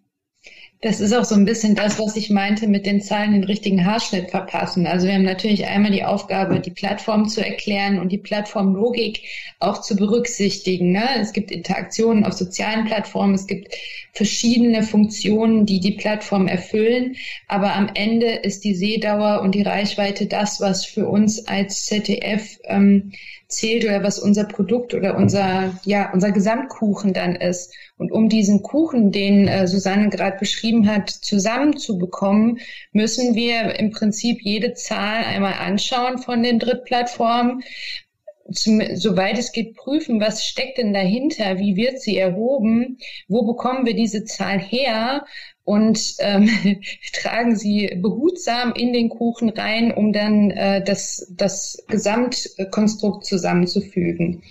Das 0.81 1.01
ist 1.01 1.11
auch 1.11 1.25
so 1.25 1.35
ein 1.35 1.43
bisschen 1.43 1.75
das, 1.75 1.99
was 1.99 2.15
ich 2.15 2.29
meinte 2.29 2.65
mit 2.65 2.85
den 2.85 3.01
Zahlen 3.01 3.33
den 3.33 3.43
richtigen 3.43 3.85
Haarschnitt 3.85 4.31
verpassen. 4.31 4.87
Also 4.87 5.07
wir 5.07 5.13
haben 5.13 5.23
natürlich 5.23 5.65
einmal 5.65 5.91
die 5.91 6.05
Aufgabe, 6.05 6.61
die 6.61 6.71
Plattform 6.71 7.27
zu 7.27 7.45
erklären 7.45 7.99
und 7.99 8.13
die 8.13 8.17
Plattformlogik 8.17 9.23
auch 9.59 9.81
zu 9.81 9.97
berücksichtigen. 9.97 10.93
Ne? 10.93 11.03
Es 11.19 11.33
gibt 11.33 11.51
Interaktionen 11.51 12.23
auf 12.23 12.31
sozialen 12.31 12.85
Plattformen, 12.85 13.33
es 13.33 13.45
gibt 13.45 13.75
verschiedene 14.13 14.83
Funktionen, 14.83 15.65
die 15.65 15.81
die 15.81 15.97
Plattform 15.97 16.47
erfüllen. 16.47 17.17
Aber 17.49 17.73
am 17.75 17.91
Ende 17.93 18.27
ist 18.27 18.63
die 18.63 18.73
Sehdauer 18.73 19.41
und 19.41 19.55
die 19.55 19.63
Reichweite 19.63 20.27
das, 20.27 20.61
was 20.61 20.85
für 20.85 21.09
uns 21.09 21.45
als 21.45 21.83
ZDF 21.83 22.57
ähm, 22.63 23.11
zählt 23.49 23.83
oder 23.83 24.01
was 24.03 24.17
unser 24.17 24.45
Produkt 24.45 24.93
oder 24.93 25.17
unser, 25.17 25.77
ja, 25.83 26.13
unser 26.13 26.31
Gesamtkuchen 26.31 27.11
dann 27.11 27.35
ist. 27.35 27.73
Und 27.99 28.13
um 28.13 28.29
diesen 28.29 28.63
Kuchen, 28.63 29.11
den 29.11 29.49
äh, 29.49 29.67
Susanne 29.67 30.07
gerade 30.07 30.37
beschrieben 30.37 30.87
hat, 30.87 31.09
zusammenzubekommen, 31.09 32.59
müssen 32.93 33.35
wir 33.35 33.77
im 33.77 33.91
Prinzip 33.91 34.41
jede 34.41 34.73
Zahl 34.73 35.25
einmal 35.25 35.55
anschauen 35.55 36.17
von 36.17 36.41
den 36.41 36.59
Drittplattformen, 36.59 37.61
zum, 38.53 38.81
soweit 38.95 39.37
es 39.37 39.51
geht, 39.51 39.75
prüfen, 39.75 40.21
was 40.21 40.45
steckt 40.45 40.77
denn 40.77 40.93
dahinter, 40.93 41.59
wie 41.59 41.75
wird 41.75 41.99
sie 41.99 42.17
erhoben, 42.17 42.97
wo 43.27 43.43
bekommen 43.43 43.85
wir 43.85 43.93
diese 43.93 44.23
Zahl 44.23 44.59
her 44.59 45.25
und 45.65 46.15
ähm, 46.19 46.49
tragen 47.13 47.55
sie 47.55 47.99
behutsam 48.01 48.73
in 48.73 48.93
den 48.93 49.09
Kuchen 49.09 49.49
rein, 49.49 49.91
um 49.91 50.13
dann 50.13 50.51
äh, 50.51 50.83
das, 50.83 51.31
das 51.35 51.83
Gesamtkonstrukt 51.89 53.25
zusammenzufügen. 53.25 54.41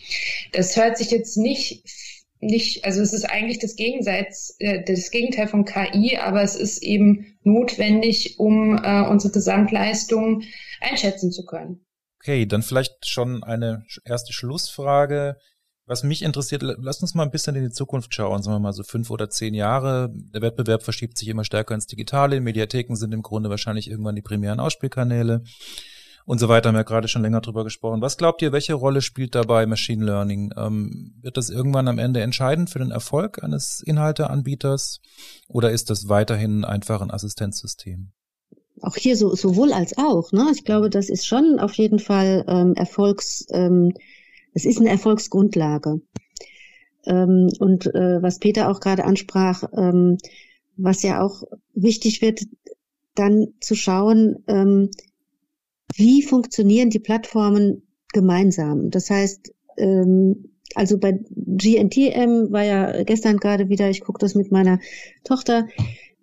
Das 0.52 0.76
hört 0.76 0.98
sich 0.98 1.10
jetzt 1.10 1.36
nicht 1.36 1.82
nicht, 2.40 2.84
also 2.84 3.00
es 3.00 3.12
ist 3.12 3.24
eigentlich 3.24 3.58
das 3.58 3.76
Gegensatz, 3.76 4.54
äh, 4.58 4.84
das 4.84 5.10
Gegenteil 5.10 5.48
von 5.48 5.64
KI, 5.64 6.16
aber 6.18 6.42
es 6.42 6.54
ist 6.54 6.82
eben 6.82 7.38
notwendig, 7.42 8.38
um 8.38 8.76
äh, 8.76 9.02
unsere 9.02 9.32
Gesamtleistung 9.32 10.42
einschätzen 10.80 11.32
zu 11.32 11.44
können. 11.44 11.84
Okay, 12.20 12.46
dann 12.46 12.62
vielleicht 12.62 13.06
schon 13.06 13.42
eine 13.42 13.84
erste 14.04 14.32
Schlussfrage. 14.32 15.36
Was 15.86 16.02
mich 16.02 16.22
interessiert, 16.22 16.62
lasst 16.62 17.00
uns 17.00 17.14
mal 17.14 17.22
ein 17.22 17.30
bisschen 17.30 17.56
in 17.56 17.62
die 17.62 17.70
Zukunft 17.70 18.14
schauen, 18.14 18.42
sagen 18.42 18.56
wir 18.56 18.60
mal 18.60 18.74
so 18.74 18.82
fünf 18.82 19.10
oder 19.10 19.30
zehn 19.30 19.54
Jahre. 19.54 20.10
Der 20.12 20.42
Wettbewerb 20.42 20.82
verschiebt 20.82 21.16
sich 21.16 21.28
immer 21.28 21.44
stärker 21.44 21.74
ins 21.74 21.86
Digitale. 21.86 22.40
Mediatheken 22.42 22.94
sind 22.94 23.14
im 23.14 23.22
Grunde 23.22 23.48
wahrscheinlich 23.48 23.88
irgendwann 23.88 24.14
die 24.14 24.22
primären 24.22 24.60
Ausspielkanäle. 24.60 25.44
Und 26.28 26.38
so 26.38 26.50
weiter, 26.50 26.68
haben 26.68 26.76
wir 26.76 26.84
gerade 26.84 27.08
schon 27.08 27.22
länger 27.22 27.40
drüber 27.40 27.64
gesprochen. 27.64 28.02
Was 28.02 28.18
glaubt 28.18 28.42
ihr, 28.42 28.52
welche 28.52 28.74
Rolle 28.74 29.00
spielt 29.00 29.34
dabei 29.34 29.64
Machine 29.64 30.04
Learning? 30.04 30.52
Ähm, 30.58 31.14
wird 31.22 31.38
das 31.38 31.48
irgendwann 31.48 31.88
am 31.88 31.98
Ende 31.98 32.20
entscheidend 32.20 32.68
für 32.68 32.80
den 32.80 32.90
Erfolg 32.90 33.42
eines 33.42 33.80
Inhalteanbieters 33.80 35.00
oder 35.48 35.70
ist 35.70 35.88
das 35.88 36.10
weiterhin 36.10 36.66
einfach 36.66 37.00
ein 37.00 37.10
Assistenzsystem? 37.10 38.12
Auch 38.82 38.94
hier 38.94 39.16
so, 39.16 39.34
sowohl 39.34 39.72
als 39.72 39.96
auch. 39.96 40.30
Ne? 40.32 40.50
Ich 40.52 40.64
glaube, 40.64 40.90
das 40.90 41.08
ist 41.08 41.26
schon 41.26 41.58
auf 41.58 41.72
jeden 41.72 41.98
Fall 41.98 42.44
ähm, 42.46 42.74
Erfolgs, 42.74 43.46
ähm, 43.50 43.94
es 44.52 44.66
ist 44.66 44.80
eine 44.80 44.90
Erfolgsgrundlage. 44.90 46.02
Ähm, 47.06 47.48
und 47.58 47.86
äh, 47.86 48.20
was 48.20 48.38
Peter 48.38 48.70
auch 48.70 48.80
gerade 48.80 49.04
ansprach, 49.04 49.62
ähm, 49.74 50.18
was 50.76 51.02
ja 51.02 51.22
auch 51.22 51.44
wichtig 51.72 52.20
wird, 52.20 52.42
dann 53.14 53.48
zu 53.60 53.74
schauen, 53.74 54.44
ähm, 54.46 54.90
wie 55.94 56.22
funktionieren 56.22 56.90
die 56.90 56.98
Plattformen 56.98 57.82
gemeinsam. 58.12 58.90
Das 58.90 59.10
heißt, 59.10 59.52
ähm, 59.76 60.50
also 60.74 60.98
bei 60.98 61.18
GNTM 61.36 62.52
war 62.52 62.64
ja 62.64 63.02
gestern 63.04 63.38
gerade 63.38 63.68
wieder, 63.68 63.88
ich 63.88 64.02
gucke 64.02 64.18
das 64.18 64.34
mit 64.34 64.52
meiner 64.52 64.80
Tochter, 65.24 65.66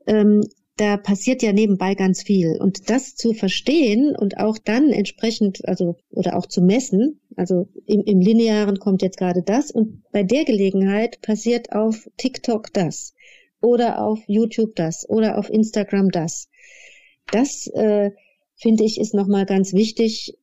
ähm, 0.07 0.41
da 0.77 0.97
passiert 0.97 1.41
ja 1.41 1.53
nebenbei 1.53 1.95
ganz 1.95 2.21
viel. 2.21 2.57
Und 2.59 2.89
das 2.89 3.15
zu 3.15 3.33
verstehen 3.33 4.15
und 4.15 4.37
auch 4.37 4.57
dann 4.57 4.91
entsprechend, 4.91 5.65
also, 5.67 5.95
oder 6.09 6.35
auch 6.35 6.47
zu 6.47 6.61
messen, 6.61 7.21
also 7.37 7.69
im, 7.85 8.01
im 8.01 8.19
Linearen 8.19 8.77
kommt 8.79 9.01
jetzt 9.01 9.17
gerade 9.17 9.41
das 9.41 9.71
und 9.71 10.03
bei 10.11 10.23
der 10.23 10.43
Gelegenheit 10.43 11.21
passiert 11.21 11.71
auf 11.71 12.09
TikTok 12.17 12.73
das 12.73 13.13
oder 13.61 14.01
auf 14.03 14.19
YouTube 14.27 14.75
das 14.75 15.07
oder 15.07 15.37
auf 15.37 15.49
Instagram 15.49 16.09
das. 16.09 16.49
Das, 17.31 17.67
äh, 17.67 18.11
finde 18.65 18.83
ich, 18.83 18.99
ist 18.99 19.13
nochmal 19.13 19.45
ganz 19.45 19.73
wichtig, 19.73 20.35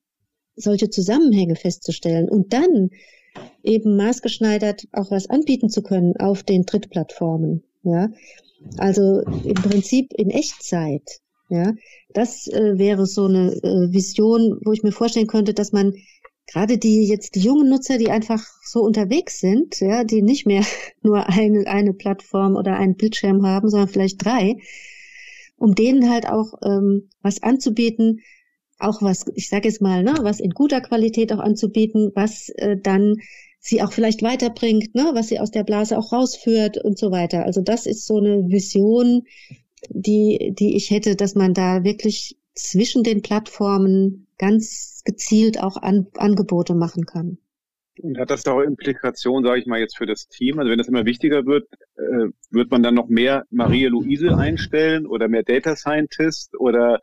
solche 0.54 0.90
Zusammenhänge 0.90 1.56
festzustellen 1.56 2.28
und 2.28 2.52
dann 2.52 2.90
eben 3.64 3.96
maßgeschneidert 3.96 4.86
auch 4.92 5.10
was 5.10 5.28
anbieten 5.28 5.68
zu 5.70 5.82
können 5.82 6.16
auf 6.18 6.44
den 6.44 6.62
Drittplattformen. 6.62 7.64
Ja, 7.82 8.10
also 8.78 9.22
im 9.22 9.54
Prinzip 9.54 10.12
in 10.14 10.30
Echtzeit. 10.30 11.18
Ja, 11.48 11.72
das 12.14 12.46
äh, 12.46 12.78
wäre 12.78 13.06
so 13.06 13.24
eine 13.24 13.54
äh, 13.54 13.92
Vision, 13.92 14.60
wo 14.64 14.70
ich 14.70 14.84
mir 14.84 14.92
vorstellen 14.92 15.26
könnte, 15.26 15.52
dass 15.52 15.72
man 15.72 15.92
gerade 16.46 16.78
die 16.78 17.08
jetzt 17.08 17.34
die 17.34 17.40
jungen 17.40 17.68
Nutzer, 17.68 17.98
die 17.98 18.10
einfach 18.10 18.46
so 18.64 18.82
unterwegs 18.82 19.40
sind, 19.40 19.80
ja, 19.80 20.04
die 20.04 20.22
nicht 20.22 20.46
mehr 20.46 20.64
nur 21.02 21.28
eine, 21.28 21.66
eine 21.66 21.92
Plattform 21.92 22.54
oder 22.54 22.76
einen 22.76 22.94
Bildschirm 22.94 23.44
haben, 23.44 23.68
sondern 23.68 23.88
vielleicht 23.88 24.24
drei, 24.24 24.58
um 25.62 25.76
denen 25.76 26.10
halt 26.10 26.26
auch 26.28 26.54
ähm, 26.64 27.08
was 27.22 27.40
anzubieten, 27.42 28.20
auch 28.80 29.00
was, 29.00 29.26
ich 29.36 29.48
sage 29.48 29.68
jetzt 29.68 29.80
mal, 29.80 30.02
ne, 30.02 30.12
was 30.22 30.40
in 30.40 30.50
guter 30.50 30.80
Qualität 30.80 31.32
auch 31.32 31.38
anzubieten, 31.38 32.10
was 32.16 32.48
äh, 32.56 32.76
dann 32.82 33.18
sie 33.60 33.80
auch 33.80 33.92
vielleicht 33.92 34.22
weiterbringt, 34.22 34.92
ne, 34.96 35.12
was 35.14 35.28
sie 35.28 35.38
aus 35.38 35.52
der 35.52 35.62
Blase 35.62 35.96
auch 35.96 36.12
rausführt 36.12 36.82
und 36.82 36.98
so 36.98 37.12
weiter. 37.12 37.44
Also 37.44 37.60
das 37.60 37.86
ist 37.86 38.06
so 38.06 38.18
eine 38.18 38.48
Vision, 38.48 39.22
die, 39.88 40.52
die 40.58 40.74
ich 40.74 40.90
hätte, 40.90 41.14
dass 41.14 41.36
man 41.36 41.54
da 41.54 41.84
wirklich 41.84 42.36
zwischen 42.54 43.04
den 43.04 43.22
Plattformen 43.22 44.26
ganz 44.38 45.02
gezielt 45.04 45.62
auch 45.62 45.76
an, 45.76 46.08
Angebote 46.14 46.74
machen 46.74 47.06
kann. 47.06 47.38
Und 48.00 48.18
hat 48.18 48.30
das 48.30 48.42
da 48.42 48.52
auch 48.52 48.60
Implikationen, 48.60 49.44
sage 49.44 49.60
ich 49.60 49.66
mal 49.66 49.80
jetzt 49.80 49.96
für 49.96 50.06
das 50.06 50.26
Team? 50.28 50.58
Also 50.58 50.70
wenn 50.70 50.78
das 50.78 50.88
immer 50.88 51.04
wichtiger 51.04 51.44
wird, 51.44 51.68
äh, 51.96 52.28
wird 52.50 52.70
man 52.70 52.82
dann 52.82 52.94
noch 52.94 53.08
mehr 53.08 53.44
Maria-Luise 53.50 54.36
einstellen 54.36 55.06
oder 55.06 55.28
mehr 55.28 55.42
Data 55.42 55.76
Scientist 55.76 56.58
oder 56.58 57.00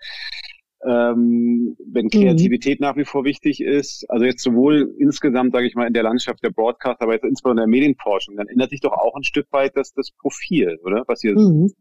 ähm, 0.85 1.75
wenn 1.91 2.05
mhm. 2.05 2.09
Kreativität 2.09 2.79
mhm. 2.79 2.85
nach 2.85 2.95
wie 2.95 3.05
vor 3.05 3.25
wichtig 3.25 3.61
ist, 3.61 4.09
also 4.09 4.25
jetzt 4.25 4.41
sowohl 4.41 4.95
insgesamt, 4.97 5.51
sage 5.51 5.67
ich 5.67 5.75
mal, 5.75 5.87
in 5.87 5.93
der 5.93 6.03
Landschaft 6.03 6.43
der 6.43 6.51
Broadcast, 6.51 7.01
aber 7.01 7.13
jetzt 7.13 7.25
insbesondere 7.25 7.65
in 7.65 7.71
der 7.71 7.79
Medienforschung, 7.79 8.37
dann 8.37 8.47
ändert 8.47 8.69
sich 8.69 8.79
doch 8.79 8.93
auch 8.93 9.15
ein 9.15 9.23
Stück 9.23 9.47
weit 9.51 9.75
das, 9.75 9.93
das 9.93 10.11
Profil, 10.11 10.79
oder? 10.83 11.03
Was 11.07 11.23
ihr 11.23 11.37
mhm. 11.37 11.73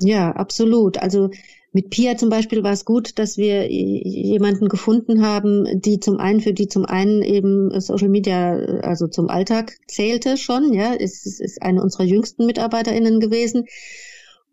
Ja, 0.00 0.30
absolut. 0.32 0.98
Also 0.98 1.30
mit 1.72 1.90
Pia 1.90 2.16
zum 2.16 2.28
Beispiel 2.28 2.62
war 2.62 2.72
es 2.72 2.84
gut, 2.84 3.18
dass 3.18 3.36
wir 3.38 3.70
jemanden 3.70 4.68
gefunden 4.68 5.22
haben, 5.22 5.80
die 5.80 6.00
zum 6.00 6.18
einen 6.18 6.40
für 6.40 6.52
die 6.52 6.68
zum 6.68 6.84
einen 6.84 7.22
eben 7.22 7.78
Social 7.80 8.08
Media, 8.08 8.54
also 8.82 9.08
zum 9.08 9.28
Alltag 9.28 9.76
zählte 9.86 10.36
schon, 10.36 10.72
ja, 10.74 10.92
ist, 10.92 11.26
ist 11.40 11.62
eine 11.62 11.82
unserer 11.82 12.04
jüngsten 12.04 12.46
MitarbeiterInnen 12.46 13.20
gewesen 13.20 13.64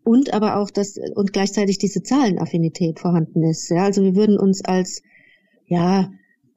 und 0.02 0.32
aber 0.34 0.58
auch, 0.58 0.70
dass 0.70 0.96
und 1.14 1.32
gleichzeitig 1.32 1.78
diese 1.78 2.02
Zahlenaffinität 2.02 3.00
vorhanden 3.00 3.42
ist. 3.42 3.70
Ja, 3.70 3.84
also 3.84 4.02
wir 4.02 4.16
würden 4.16 4.38
uns 4.38 4.64
als 4.64 5.02
ja 5.66 6.10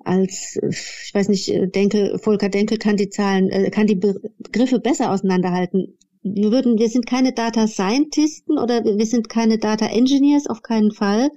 als 0.04 0.58
ich 0.62 1.12
weiß 1.14 1.28
nicht, 1.30 1.52
Denkel, 1.76 2.18
Volker 2.20 2.50
Denkel 2.50 2.78
kann 2.78 2.96
die 2.96 3.10
Zahlen, 3.10 3.50
äh, 3.50 3.70
kann 3.72 3.88
die 3.88 3.96
Begriffe 3.96 4.80
besser 4.80 5.12
auseinanderhalten. 5.12 5.98
Wir 6.24 6.52
würden, 6.52 6.78
wir 6.78 6.90
sind 6.90 7.06
keine 7.06 7.34
Data 7.34 7.68
Scientisten 7.68 8.58
oder 8.58 8.84
wir 8.84 9.06
sind 9.06 9.30
keine 9.30 9.58
Data 9.58 9.88
Engineers 9.88 10.48
auf 10.48 10.62
keinen 10.62 10.92
Fall. 10.92 11.30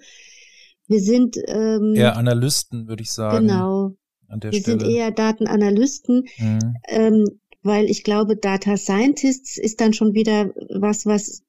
Wir 0.89 1.01
sind 1.01 1.37
ähm, 1.47 1.95
eher 1.95 2.17
Analysten, 2.17 2.89
würde 2.89 3.03
ich 3.03 3.11
sagen. 3.11 3.47
Genau. 3.47 3.95
wir 4.29 4.53
Stelle. 4.53 4.81
sind 4.81 4.83
eher 4.83 5.11
Datenanalysten, 5.13 6.25
mhm. 6.39 6.75
ähm, 6.89 7.25
weil 7.63 7.85
ich 7.85 8.03
glaube, 8.03 8.37
Data 8.37 8.77
Scientists 8.77 9.57
ist 9.57 9.81
dann 9.81 9.93
schon 9.93 10.15
wieder 10.15 10.53
was, 10.69 11.07
was 11.07 11.43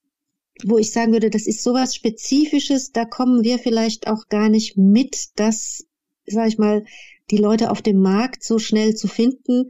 wo 0.63 0.77
ich 0.77 0.91
sagen 0.91 1.11
würde, 1.11 1.29
das 1.29 1.47
ist 1.47 1.63
sowas 1.63 1.95
Spezifisches, 1.95 2.91
da 2.91 3.05
kommen 3.05 3.43
wir 3.43 3.59
vielleicht 3.59 4.07
auch 4.07 4.27
gar 4.27 4.49
nicht 4.49 4.77
mit, 4.77 5.29
das, 5.35 5.85
sag 6.25 6.47
ich 6.47 6.57
mal, 6.57 6.85
die 7.31 7.37
Leute 7.37 7.71
auf 7.71 7.81
dem 7.81 7.99
Markt 7.99 8.43
so 8.43 8.59
schnell 8.59 8.95
zu 8.95 9.07
finden 9.07 9.69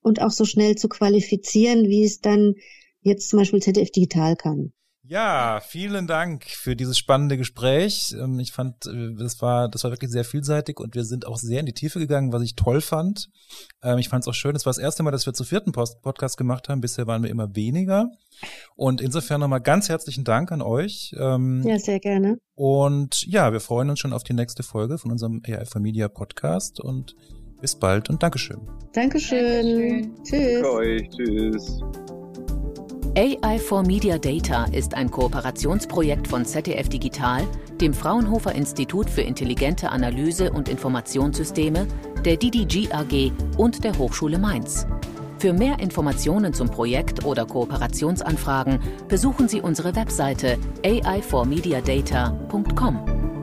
und 0.00 0.22
auch 0.22 0.30
so 0.30 0.44
schnell 0.44 0.76
zu 0.76 0.88
qualifizieren, 0.88 1.88
wie 1.88 2.04
es 2.04 2.20
dann 2.20 2.54
jetzt 3.02 3.28
zum 3.28 3.38
Beispiel 3.38 3.60
ZDF 3.60 3.90
Digital 3.90 4.36
kann. 4.36 4.72
Ja, 5.10 5.62
vielen 5.66 6.06
Dank 6.06 6.44
für 6.44 6.76
dieses 6.76 6.98
spannende 6.98 7.38
Gespräch. 7.38 8.14
Ähm, 8.20 8.38
ich 8.40 8.52
fand, 8.52 8.84
äh, 8.84 9.14
das 9.18 9.40
war, 9.40 9.70
das 9.70 9.82
war 9.84 9.90
wirklich 9.90 10.10
sehr 10.10 10.24
vielseitig 10.24 10.78
und 10.78 10.94
wir 10.94 11.04
sind 11.04 11.26
auch 11.26 11.38
sehr 11.38 11.60
in 11.60 11.66
die 11.66 11.72
Tiefe 11.72 11.98
gegangen, 11.98 12.30
was 12.30 12.42
ich 12.42 12.56
toll 12.56 12.82
fand. 12.82 13.30
Ähm, 13.82 13.96
ich 13.96 14.10
fand 14.10 14.24
es 14.24 14.28
auch 14.28 14.34
schön. 14.34 14.54
Es 14.54 14.66
war 14.66 14.70
das 14.70 14.76
erste 14.76 15.02
Mal, 15.02 15.10
dass 15.10 15.24
wir 15.24 15.32
zu 15.32 15.44
vierten 15.44 15.72
Post 15.72 16.02
Podcast 16.02 16.36
gemacht 16.36 16.68
haben. 16.68 16.82
Bisher 16.82 17.06
waren 17.06 17.22
wir 17.22 17.30
immer 17.30 17.56
weniger. 17.56 18.10
Und 18.76 19.00
insofern 19.00 19.40
nochmal 19.40 19.62
ganz 19.62 19.88
herzlichen 19.88 20.24
Dank 20.24 20.52
an 20.52 20.60
euch. 20.60 21.14
Ähm, 21.18 21.62
ja, 21.66 21.78
sehr 21.78 22.00
gerne. 22.00 22.36
Und 22.54 23.24
ja, 23.26 23.50
wir 23.50 23.60
freuen 23.60 23.88
uns 23.88 24.00
schon 24.00 24.12
auf 24.12 24.24
die 24.24 24.34
nächste 24.34 24.62
Folge 24.62 24.98
von 24.98 25.10
unserem 25.10 25.40
AI 25.46 25.64
for 25.64 25.80
Media 25.80 26.08
Podcast 26.08 26.80
und 26.80 27.16
bis 27.62 27.76
bald 27.76 28.10
und 28.10 28.22
Dankeschön. 28.22 28.60
Dankeschön. 28.92 30.12
Dankeschön. 30.12 30.14
Tschüss. 30.22 30.62
Danke 30.62 30.72
euch. 30.72 31.08
Tschüss. 31.16 32.27
AI 33.18 33.58
for 33.58 33.82
Media 33.82 34.16
Data 34.16 34.66
ist 34.66 34.94
ein 34.94 35.10
Kooperationsprojekt 35.10 36.28
von 36.28 36.44
ZDF 36.44 36.88
Digital, 36.88 37.42
dem 37.80 37.92
Fraunhofer 37.92 38.54
Institut 38.54 39.10
für 39.10 39.22
intelligente 39.22 39.90
Analyse 39.90 40.52
und 40.52 40.68
Informationssysteme, 40.68 41.88
der 42.24 42.36
DDG 42.36 42.92
AG 42.92 43.32
und 43.56 43.82
der 43.82 43.98
Hochschule 43.98 44.38
Mainz. 44.38 44.86
Für 45.40 45.52
mehr 45.52 45.80
Informationen 45.80 46.54
zum 46.54 46.70
Projekt 46.70 47.24
oder 47.24 47.44
Kooperationsanfragen 47.44 48.78
besuchen 49.08 49.48
Sie 49.48 49.62
unsere 49.62 49.96
Webseite 49.96 50.56
aiformediadata.com. 50.84 53.37